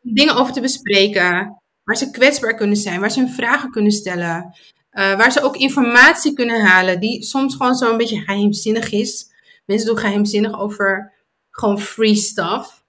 dingen 0.00 0.34
over 0.36 0.52
te 0.52 0.60
bespreken. 0.60 1.60
Waar 1.84 1.96
ze 1.96 2.10
kwetsbaar 2.10 2.54
kunnen 2.54 2.76
zijn, 2.76 3.00
waar 3.00 3.10
ze 3.10 3.20
hun 3.20 3.30
vragen 3.30 3.70
kunnen 3.70 3.92
stellen. 3.92 4.54
Eh, 4.96 5.16
waar 5.16 5.32
ze 5.32 5.42
ook 5.42 5.56
informatie 5.56 6.32
kunnen 6.32 6.60
halen, 6.60 7.00
die 7.00 7.22
soms 7.22 7.54
gewoon 7.54 7.74
zo'n 7.74 7.96
beetje 7.96 8.20
geheimzinnig 8.20 8.92
is. 8.92 9.30
Mensen 9.64 9.86
doen 9.86 9.98
geheimzinnig 9.98 10.60
over 10.60 11.12
gewoon 11.50 11.80
free 11.80 12.14
stuff. 12.14 12.84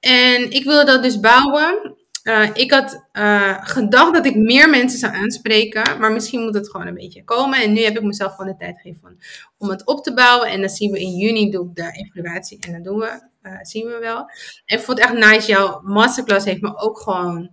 En 0.00 0.50
ik 0.50 0.64
wilde 0.64 0.84
dat 0.84 1.02
dus 1.02 1.20
bouwen. 1.20 1.96
Eh, 2.22 2.50
ik 2.52 2.70
had 2.70 3.06
eh, 3.12 3.64
gedacht 3.66 4.14
dat 4.14 4.26
ik 4.26 4.36
meer 4.36 4.70
mensen 4.70 4.98
zou 4.98 5.14
aanspreken, 5.14 5.98
maar 6.00 6.12
misschien 6.12 6.42
moet 6.42 6.54
het 6.54 6.70
gewoon 6.70 6.86
een 6.86 6.94
beetje 6.94 7.24
komen. 7.24 7.62
En 7.62 7.72
nu 7.72 7.80
heb 7.80 7.96
ik 7.96 8.02
mezelf 8.02 8.34
gewoon 8.34 8.52
de 8.52 8.58
tijd 8.58 8.80
gegeven 8.80 9.18
om 9.58 9.70
het 9.70 9.86
op 9.86 10.02
te 10.02 10.14
bouwen. 10.14 10.48
En 10.48 10.60
dan 10.60 10.70
zien 10.70 10.90
we 10.90 11.00
in 11.00 11.16
juni 11.16 11.50
doe 11.50 11.66
ik 11.68 11.74
de 11.74 11.90
evaluatie 11.92 12.58
en 12.60 12.72
dan 12.72 12.82
doen 12.82 12.98
we, 12.98 13.28
zien 13.62 13.86
we 13.86 13.98
wel. 13.98 14.18
En 14.64 14.78
ik 14.78 14.84
vond 14.84 14.98
het 14.98 15.08
echt 15.08 15.18
nice. 15.18 15.46
Jouw 15.46 15.80
masterclass 15.82 16.44
heeft 16.44 16.60
me 16.60 16.76
ook 16.78 16.98
gewoon 16.98 17.50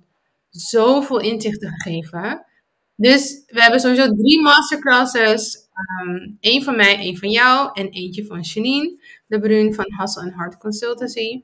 zoveel 0.50 1.20
inzichten 1.20 1.70
gegeven. 1.70 2.46
Dus 2.96 3.44
we 3.48 3.62
hebben 3.62 3.80
sowieso 3.80 4.16
drie 4.16 4.42
masterclasses. 4.42 5.70
Eén 5.98 6.38
Eén 6.40 6.64
van 6.64 6.76
mij, 6.76 6.96
één 6.98 7.18
van 7.18 7.30
jou 7.30 7.70
en 7.74 7.90
eentje 7.90 8.26
van 8.26 8.42
Janine 8.42 9.00
de 9.28 9.40
Bruin 9.40 9.74
van 9.74 9.86
Hustle 9.98 10.22
and 10.22 10.34
Heart 10.34 10.58
Consultancy. 10.58 11.44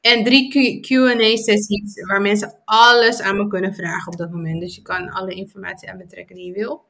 En 0.00 0.24
drie 0.24 0.80
Q&A-sessies 0.80 2.06
waar 2.06 2.20
mensen 2.20 2.60
alles 2.64 3.20
aan 3.20 3.36
me 3.36 3.46
kunnen 3.48 3.74
vragen 3.74 4.12
op 4.12 4.18
dat 4.18 4.30
moment. 4.30 4.60
Dus 4.60 4.74
je 4.74 4.82
kan 4.82 5.10
alle 5.10 5.34
informatie 5.34 5.90
aan 5.90 5.96
me 5.96 6.06
trekken 6.06 6.36
die 6.36 6.46
je 6.46 6.52
wil. 6.52 6.84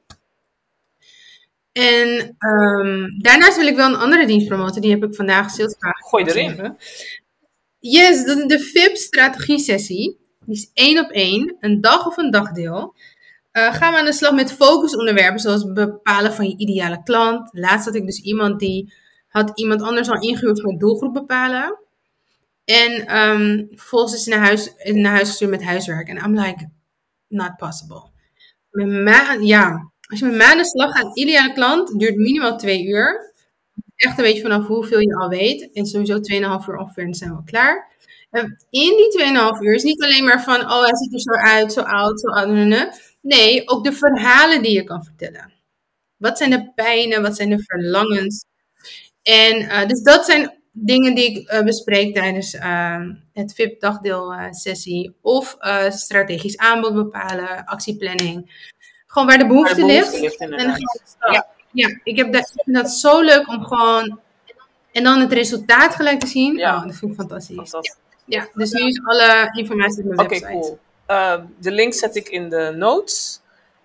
En 1.73 2.37
ehm, 2.39 3.09
daarnaast 3.19 3.57
wil 3.57 3.67
ik 3.67 3.77
wel 3.77 3.89
een 3.89 4.01
andere 4.01 4.27
dienst 4.27 4.47
promoten. 4.47 4.81
Die 4.81 4.91
heb 4.91 5.05
ik 5.05 5.15
vandaag 5.15 5.51
salesvragen 5.51 6.05
Gooi 6.05 6.25
erin. 6.25 6.49
gegeven. 6.49 6.77
Yes, 7.79 8.25
is 8.25 8.47
de 8.47 8.59
VIP-strategie-sessie. 8.59 10.19
Die 10.45 10.57
is 10.57 10.71
één 10.75 10.99
op 10.99 11.11
één, 11.11 11.57
een 11.61 11.81
dag 11.81 12.07
of 12.07 12.17
een 12.17 12.31
dagdeel. 12.31 12.95
Eh, 13.51 13.75
gaan 13.75 13.93
we 13.93 13.99
aan 13.99 14.05
de 14.05 14.13
slag 14.13 14.33
met 14.33 14.53
focusonderwerpen, 14.53 15.41
zoals 15.41 15.73
bepalen 15.73 16.33
van 16.33 16.49
je 16.49 16.57
ideale 16.57 17.03
klant. 17.03 17.49
Laatst 17.53 17.85
had 17.85 17.95
ik 17.95 18.07
dus 18.07 18.21
iemand 18.21 18.61
die 18.61 18.93
had 19.29 19.51
iemand 19.55 19.83
anders 19.83 20.09
al 20.09 20.21
ingehuurd 20.21 20.61
voor 20.61 20.79
doelgroep 20.79 21.13
bepalen. 21.15 21.79
En 22.65 23.07
ehm, 23.07 23.65
vervolgens 23.71 24.15
is 24.15 24.23
ze 24.23 24.31
naar 24.31 24.39
huis, 24.39 24.73
naar 24.85 25.13
huis 25.13 25.29
gestuurd 25.29 25.51
met 25.51 25.65
huiswerk. 25.65 26.09
En 26.09 26.17
I'm 26.17 26.35
like, 26.35 26.69
not 27.29 27.57
possible. 27.57 28.03
Met 28.71 29.39
ja, 29.41 29.91
als 30.09 30.19
je 30.19 30.25
met 30.25 30.35
mij 30.35 30.47
aan 30.47 30.57
de 30.57 30.65
slag 30.65 30.93
gaat, 30.97 31.17
ideale 31.17 31.53
klant, 31.53 31.99
duurt 31.99 32.17
minimaal 32.17 32.57
twee 32.57 32.85
uur. 32.85 33.33
Echt 33.97 34.19
een 34.19 34.25
beetje 34.25 34.43
vanaf 34.43 34.67
hoeveel 34.67 35.01
je 35.01 35.17
al 35.17 35.29
weet. 35.29 35.73
En 35.73 35.87
sowieso 35.87 36.19
2,5 36.21 36.69
uur 36.69 36.77
ongeveer, 36.77 37.05
dan 37.05 37.15
zijn 37.15 37.37
we 37.37 37.45
klaar. 37.45 37.89
En 38.31 38.65
in 38.71 38.97
die 38.97 39.11
2,5 39.11 39.61
uur 39.61 39.75
is 39.75 39.83
niet 39.83 40.03
alleen 40.03 40.25
maar 40.25 40.43
van, 40.43 40.61
oh 40.61 40.83
hij 40.83 40.97
ziet 40.97 41.13
er 41.13 41.21
zo 41.21 41.31
uit, 41.31 41.73
zo 41.73 41.81
oud, 41.81 42.21
zo 42.21 42.29
oud. 42.29 43.10
Nee, 43.21 43.69
ook 43.69 43.85
de 43.85 43.93
verhalen 43.93 44.63
die 44.63 44.73
je 44.73 44.85
kan 44.85 45.05
vertellen. 45.05 45.53
Wat 46.17 46.39
zijn 46.39 46.51
de 46.51 46.73
pijnen, 46.75 47.23
wat 47.23 47.37
zijn 47.37 47.51
de 47.51 47.63
verlangens? 47.63 48.45
En 49.23 49.69
eh, 49.69 49.89
dus 49.89 50.03
dat 50.03 50.25
zijn 50.25 50.61
dingen 50.73 51.15
die 51.15 51.25
ik 51.31 51.49
eh, 51.49 51.63
bespreek 51.63 52.15
tijdens 52.15 52.55
ehm, 52.55 53.15
het 53.33 53.55
VIP-dagdeel 53.55 54.33
eh, 54.33 54.53
sessie. 54.53 55.15
Of 55.21 55.57
eh, 55.59 55.91
strategisch 55.91 56.57
aanbod 56.59 56.95
bepalen, 56.95 57.65
actieplanning. 57.65 58.69
Gewoon 59.07 59.29
waar 59.29 59.39
de 59.39 59.45
Waar 59.45 59.53
behoefte, 59.53 59.75
de 59.81 59.87
behoefte 59.87 60.21
ligt. 60.21 60.39
ligt 60.39 60.41
En 60.41 60.51
dan 60.51 60.75
ga 60.75 60.77
slag. 61.19 61.45
Ja, 61.73 62.01
ik, 62.05 62.17
heb 62.17 62.33
dat, 62.33 62.43
ik 62.55 62.63
vind 62.65 62.77
dat 62.77 62.91
zo 62.91 63.21
leuk 63.21 63.49
om 63.49 63.65
gewoon... 63.65 64.21
En 64.93 65.03
dan 65.03 65.21
het 65.21 65.33
resultaat 65.33 65.95
gelijk 65.95 66.21
te 66.21 66.27
zien. 66.27 66.57
Ja. 66.57 66.77
Oh, 66.77 66.87
dat 66.87 66.97
vind 66.97 67.11
ik 67.11 67.17
fantastisch. 67.17 67.57
Fantastisch. 67.57 67.97
Ja, 68.25 68.49
dus 68.55 68.71
nu 68.71 68.87
is 68.87 69.01
alle 69.05 69.51
informatie 69.53 69.99
op 69.99 70.05
mijn 70.05 70.21
Oké, 70.21 70.29
website. 70.29 70.53
cool. 70.53 70.79
Eh, 71.11 71.35
de 71.59 71.71
link 71.71 71.95
zet 71.95 72.17
ik 72.17 72.29
in 72.29 72.49
de 72.49 72.73
notes. 72.77 73.41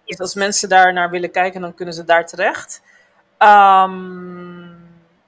Dus 0.05 0.19
als 0.19 0.35
mensen 0.35 0.69
daar 0.69 0.93
naar 0.93 1.09
willen 1.09 1.31
kijken, 1.31 1.61
dan 1.61 1.73
kunnen 1.73 1.93
ze 1.93 2.03
daar 2.03 2.27
terecht. 2.27 2.81
Ehm, 3.37 4.63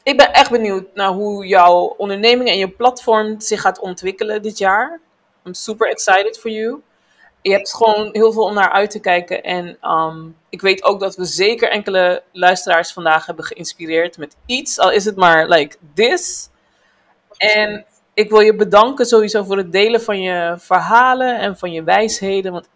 ik 0.04 0.18
ben 0.18 0.34
echt 0.34 0.50
benieuwd 0.50 0.86
naar 0.94 1.10
hoe 1.10 1.46
jouw 1.46 1.96
onderneming 1.98 2.50
en 2.50 2.58
je 2.58 2.70
platform 2.70 3.40
zich 3.40 3.62
gaat 3.62 3.80
ontwikkelen 3.80 4.42
dit 4.42 4.58
jaar. 4.58 5.00
I'm 5.46 5.54
super 5.54 5.90
excited 5.90 6.40
for 6.40 6.52
you. 6.52 6.82
Je 7.42 7.52
hebt 7.52 7.74
gewoon 7.74 8.10
heel 8.12 8.32
veel 8.32 8.44
om 8.44 8.54
naar 8.54 8.72
uit 8.72 8.92
te 8.92 9.00
kijken. 9.00 9.44
En 9.44 9.78
ehm, 9.82 10.26
ik 10.50 10.62
weet 10.62 10.84
ook 10.84 11.00
dat 11.00 11.16
we 11.16 11.26
zeker 11.26 11.70
enkele 11.70 12.24
luisteraars 12.32 12.94
vandaag 12.94 13.26
hebben 13.26 13.46
geïnspireerd 13.46 14.18
met 14.18 14.36
iets. 14.46 14.80
Al 14.80 14.92
is 14.92 15.06
het 15.06 15.16
maar 15.16 15.48
like 15.48 15.78
this. 15.94 16.50
En 17.38 17.86
ik 18.18 18.30
wil 18.30 18.40
je 18.40 18.56
bedanken 18.56 19.06
sowieso 19.06 19.44
voor 19.44 19.58
het 19.58 19.72
delen 19.72 20.02
van 20.02 20.22
je 20.22 20.56
verhalen 20.58 21.40
en 21.40 21.58
van 21.58 21.72
je 21.72 21.84
wijsheden. 21.84 22.52
Want 22.52 22.70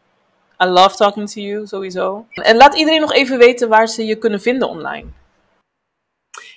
I 0.64 0.66
love 0.66 0.96
talking 0.96 1.30
to 1.30 1.42
you 1.42 1.68
sowieso. 1.68 2.26
En 2.34 2.56
laat 2.56 2.76
iedereen 2.76 3.02
nog 3.02 3.14
even 3.14 3.38
weten 3.38 3.70
waar 3.70 3.88
ze 3.88 4.06
je 4.06 4.16
kunnen 4.16 4.42
vinden 4.42 4.70
online. 4.70 5.08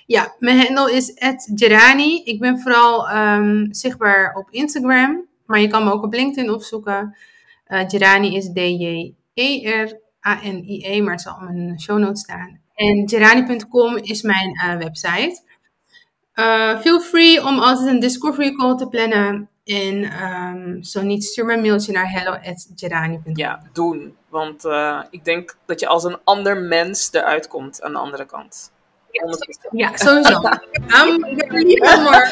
Ja, 0.05 0.35
mijn 0.39 0.57
handle 0.57 0.91
is 0.91 1.13
@gerani. 1.55 2.21
Ik 2.23 2.39
ben 2.39 2.59
vooral 2.59 3.09
ehm, 3.09 3.65
zichtbaar 3.69 4.35
op 4.35 4.47
Instagram, 4.49 5.27
maar 5.45 5.59
je 5.59 5.67
kan 5.67 5.83
me 5.83 5.91
ook 5.91 6.03
op 6.03 6.13
LinkedIn 6.13 6.51
opzoeken. 6.51 7.17
Uh, 7.67 7.79
Gerani 7.87 8.35
is 8.35 8.49
D-J-E-R-A-N-I-E, 8.53 9.91
maar 11.01 11.13
het 11.13 11.21
zal 11.21 11.47
in 11.49 11.67
de 11.67 11.79
show 11.79 11.99
notes 11.99 12.19
staan. 12.21 12.59
En 12.75 13.09
gerani.com 13.09 13.97
is 13.97 14.21
mijn 14.21 14.49
uh, 14.65 14.77
website. 14.77 15.43
Uh, 16.35 16.79
feel 16.79 16.99
free 16.99 17.45
om 17.45 17.59
altijd 17.59 17.87
een 17.87 17.99
discovery 17.99 18.51
call 18.51 18.77
te 18.77 18.87
plannen. 18.87 19.49
En 19.65 20.23
um, 20.23 20.83
zo 20.83 21.01
niet, 21.01 21.23
stuur 21.23 21.45
me 21.45 21.53
een 21.53 21.61
mailtje 21.61 21.91
naar 21.91 22.11
hello.gerani.com. 22.11 23.37
Ja, 23.37 23.61
doen. 23.73 24.15
Want 24.29 24.65
uh, 24.65 24.99
ik 25.09 25.25
denk 25.25 25.55
dat 25.65 25.79
je 25.79 25.87
als 25.87 26.03
een 26.03 26.17
ander 26.23 26.57
mens 26.57 27.09
eruit 27.11 27.47
komt 27.47 27.81
aan 27.81 27.91
de 27.91 27.97
andere 27.97 28.25
kant. 28.25 28.71
Ja, 29.71 29.97
sowieso. 29.97 30.41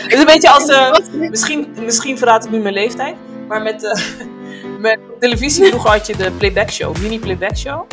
Het 0.03 0.13
is 0.13 0.19
een 0.19 0.25
beetje 0.25 0.49
als, 0.49 0.69
uh, 0.69 0.93
misschien, 1.29 1.75
misschien 1.79 2.17
verraad 2.17 2.45
ik 2.45 2.51
nu 2.51 2.59
mijn 2.59 2.73
leeftijd, 2.73 3.15
maar 3.47 3.61
met, 3.61 3.83
uh, 3.83 4.27
met 4.79 4.99
televisie 5.19 5.65
vroeger 5.65 5.89
had 5.89 6.07
je 6.07 6.17
de 6.17 6.31
playback 6.31 6.69
show, 6.69 6.97
mini 6.97 7.19
playback 7.19 7.57
show. 7.57 7.87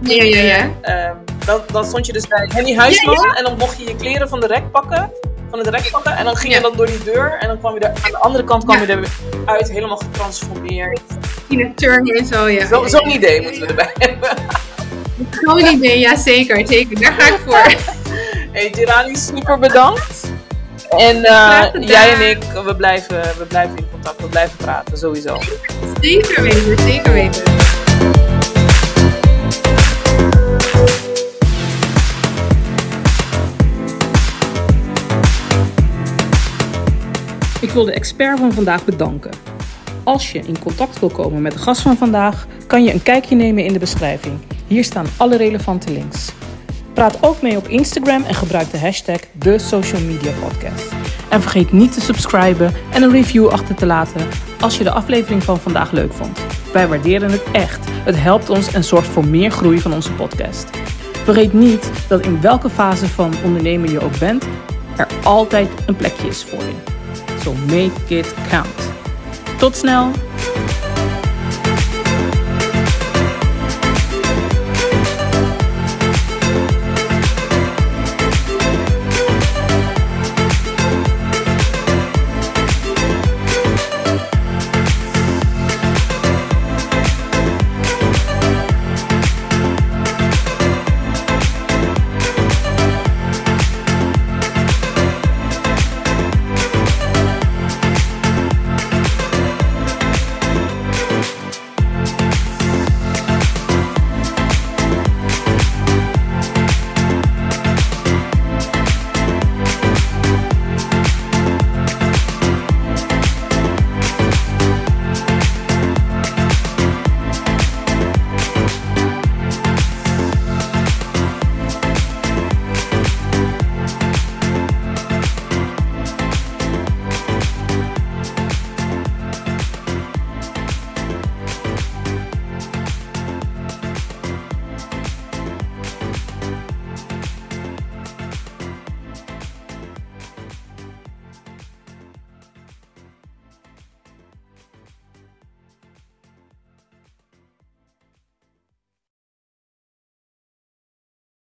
Ja, 0.00 0.22
ja, 0.22 0.40
ja. 0.40 0.70
Uh, 0.84 1.31
dan, 1.44 1.60
dan 1.72 1.84
stond 1.84 2.06
je 2.06 2.12
dus 2.12 2.26
bij 2.26 2.50
Henny 2.54 2.74
Huisman 2.76 3.14
ja, 3.14 3.22
ja. 3.26 3.34
en 3.34 3.44
dan 3.44 3.56
mocht 3.58 3.78
je 3.78 3.84
je 3.84 3.96
kleren 3.96 4.28
van 4.28 4.40
de 4.40 4.46
rek 4.46 4.70
pakken, 4.70 5.10
van 5.50 5.58
het 5.58 5.68
rek 5.68 5.90
pakken 5.90 6.16
en 6.16 6.24
dan 6.24 6.36
ging 6.36 6.54
je 6.54 6.60
dan 6.60 6.76
door 6.76 6.86
die 6.86 7.04
deur 7.04 7.38
en 7.40 7.48
dan 7.48 7.58
kwam 7.58 7.74
je 7.74 7.80
er, 7.80 7.88
aan 8.04 8.10
de 8.10 8.18
andere 8.18 8.44
kant 8.44 8.64
kwam 8.64 8.80
je 8.80 9.06
eruit 9.44 9.70
helemaal 9.70 9.96
getransformeerd. 9.96 11.00
Tina 11.48 11.72
Turner 11.74 12.16
en 12.16 12.26
zo, 12.26 12.48
ja. 12.48 12.66
Zo'n 12.66 12.88
zo 12.88 13.06
idee 13.06 13.42
moeten 13.42 13.60
we 13.60 13.66
erbij 13.66 13.92
hebben. 14.06 14.28
Zo'n 15.30 15.72
idee, 15.74 15.98
ja 15.98 16.16
zeker, 16.16 16.66
zeker. 16.66 17.00
Daar 17.00 17.12
ga 17.12 17.34
ik 17.34 17.40
voor. 17.46 17.74
Hey 18.52 18.70
Girani, 18.72 19.16
super 19.16 19.58
bedankt. 19.58 20.30
En 20.88 21.16
uh, 21.16 21.64
jij 21.80 22.12
en 22.12 22.30
ik, 22.30 22.42
we 22.64 22.76
blijven, 22.76 23.22
we 23.38 23.44
blijven 23.44 23.76
in 23.76 23.86
contact, 23.90 24.20
we 24.20 24.26
blijven 24.26 24.56
praten, 24.56 24.98
sowieso. 24.98 25.38
Zeker 26.00 26.42
weten, 26.42 26.78
zeker 26.78 27.12
weten. 27.12 27.42
Ik 37.62 37.70
wil 37.70 37.84
de 37.84 37.92
expert 37.92 38.38
van 38.38 38.52
vandaag 38.52 38.84
bedanken. 38.84 39.30
Als 40.04 40.32
je 40.32 40.38
in 40.38 40.58
contact 40.58 40.98
wil 40.98 41.08
komen 41.08 41.42
met 41.42 41.52
de 41.52 41.58
gast 41.58 41.80
van 41.80 41.96
vandaag, 41.96 42.46
kan 42.66 42.84
je 42.84 42.92
een 42.92 43.02
kijkje 43.02 43.36
nemen 43.36 43.64
in 43.64 43.72
de 43.72 43.78
beschrijving. 43.78 44.34
Hier 44.66 44.84
staan 44.84 45.06
alle 45.16 45.36
relevante 45.36 45.92
links. 45.92 46.32
Praat 46.92 47.18
ook 47.20 47.42
mee 47.42 47.56
op 47.56 47.68
Instagram 47.68 48.22
en 48.22 48.34
gebruik 48.34 48.70
de 48.70 48.78
hashtag 48.78 49.20
de 49.32 49.58
Social 49.58 50.00
Media 50.00 50.30
Podcast. 50.40 50.92
En 51.28 51.42
vergeet 51.42 51.72
niet 51.72 51.92
te 51.92 52.00
subscriben 52.00 52.74
en 52.92 53.02
een 53.02 53.10
review 53.10 53.48
achter 53.48 53.74
te 53.74 53.86
laten 53.86 54.28
als 54.60 54.78
je 54.78 54.84
de 54.84 54.90
aflevering 54.90 55.42
van 55.42 55.58
vandaag 55.58 55.92
leuk 55.92 56.12
vond. 56.12 56.38
Wij 56.72 56.88
waarderen 56.88 57.30
het 57.30 57.44
echt. 57.52 57.88
Het 57.90 58.16
helpt 58.16 58.50
ons 58.50 58.72
en 58.72 58.84
zorgt 58.84 59.08
voor 59.08 59.26
meer 59.26 59.50
groei 59.50 59.80
van 59.80 59.92
onze 59.92 60.12
podcast. 60.12 60.70
Vergeet 61.24 61.52
niet 61.52 61.90
dat 62.08 62.26
in 62.26 62.40
welke 62.40 62.70
fase 62.70 63.06
van 63.06 63.34
ondernemen 63.44 63.90
je 63.90 64.00
ook 64.00 64.18
bent, 64.18 64.44
er 64.96 65.06
altijd 65.22 65.68
een 65.86 65.96
plekje 65.96 66.28
is 66.28 66.44
voor 66.44 66.58
je. 66.58 66.91
So 67.42 67.54
make 67.66 68.12
it 68.12 68.26
count. 68.48 68.76
Tot 69.58 69.74
snel! 69.74 70.12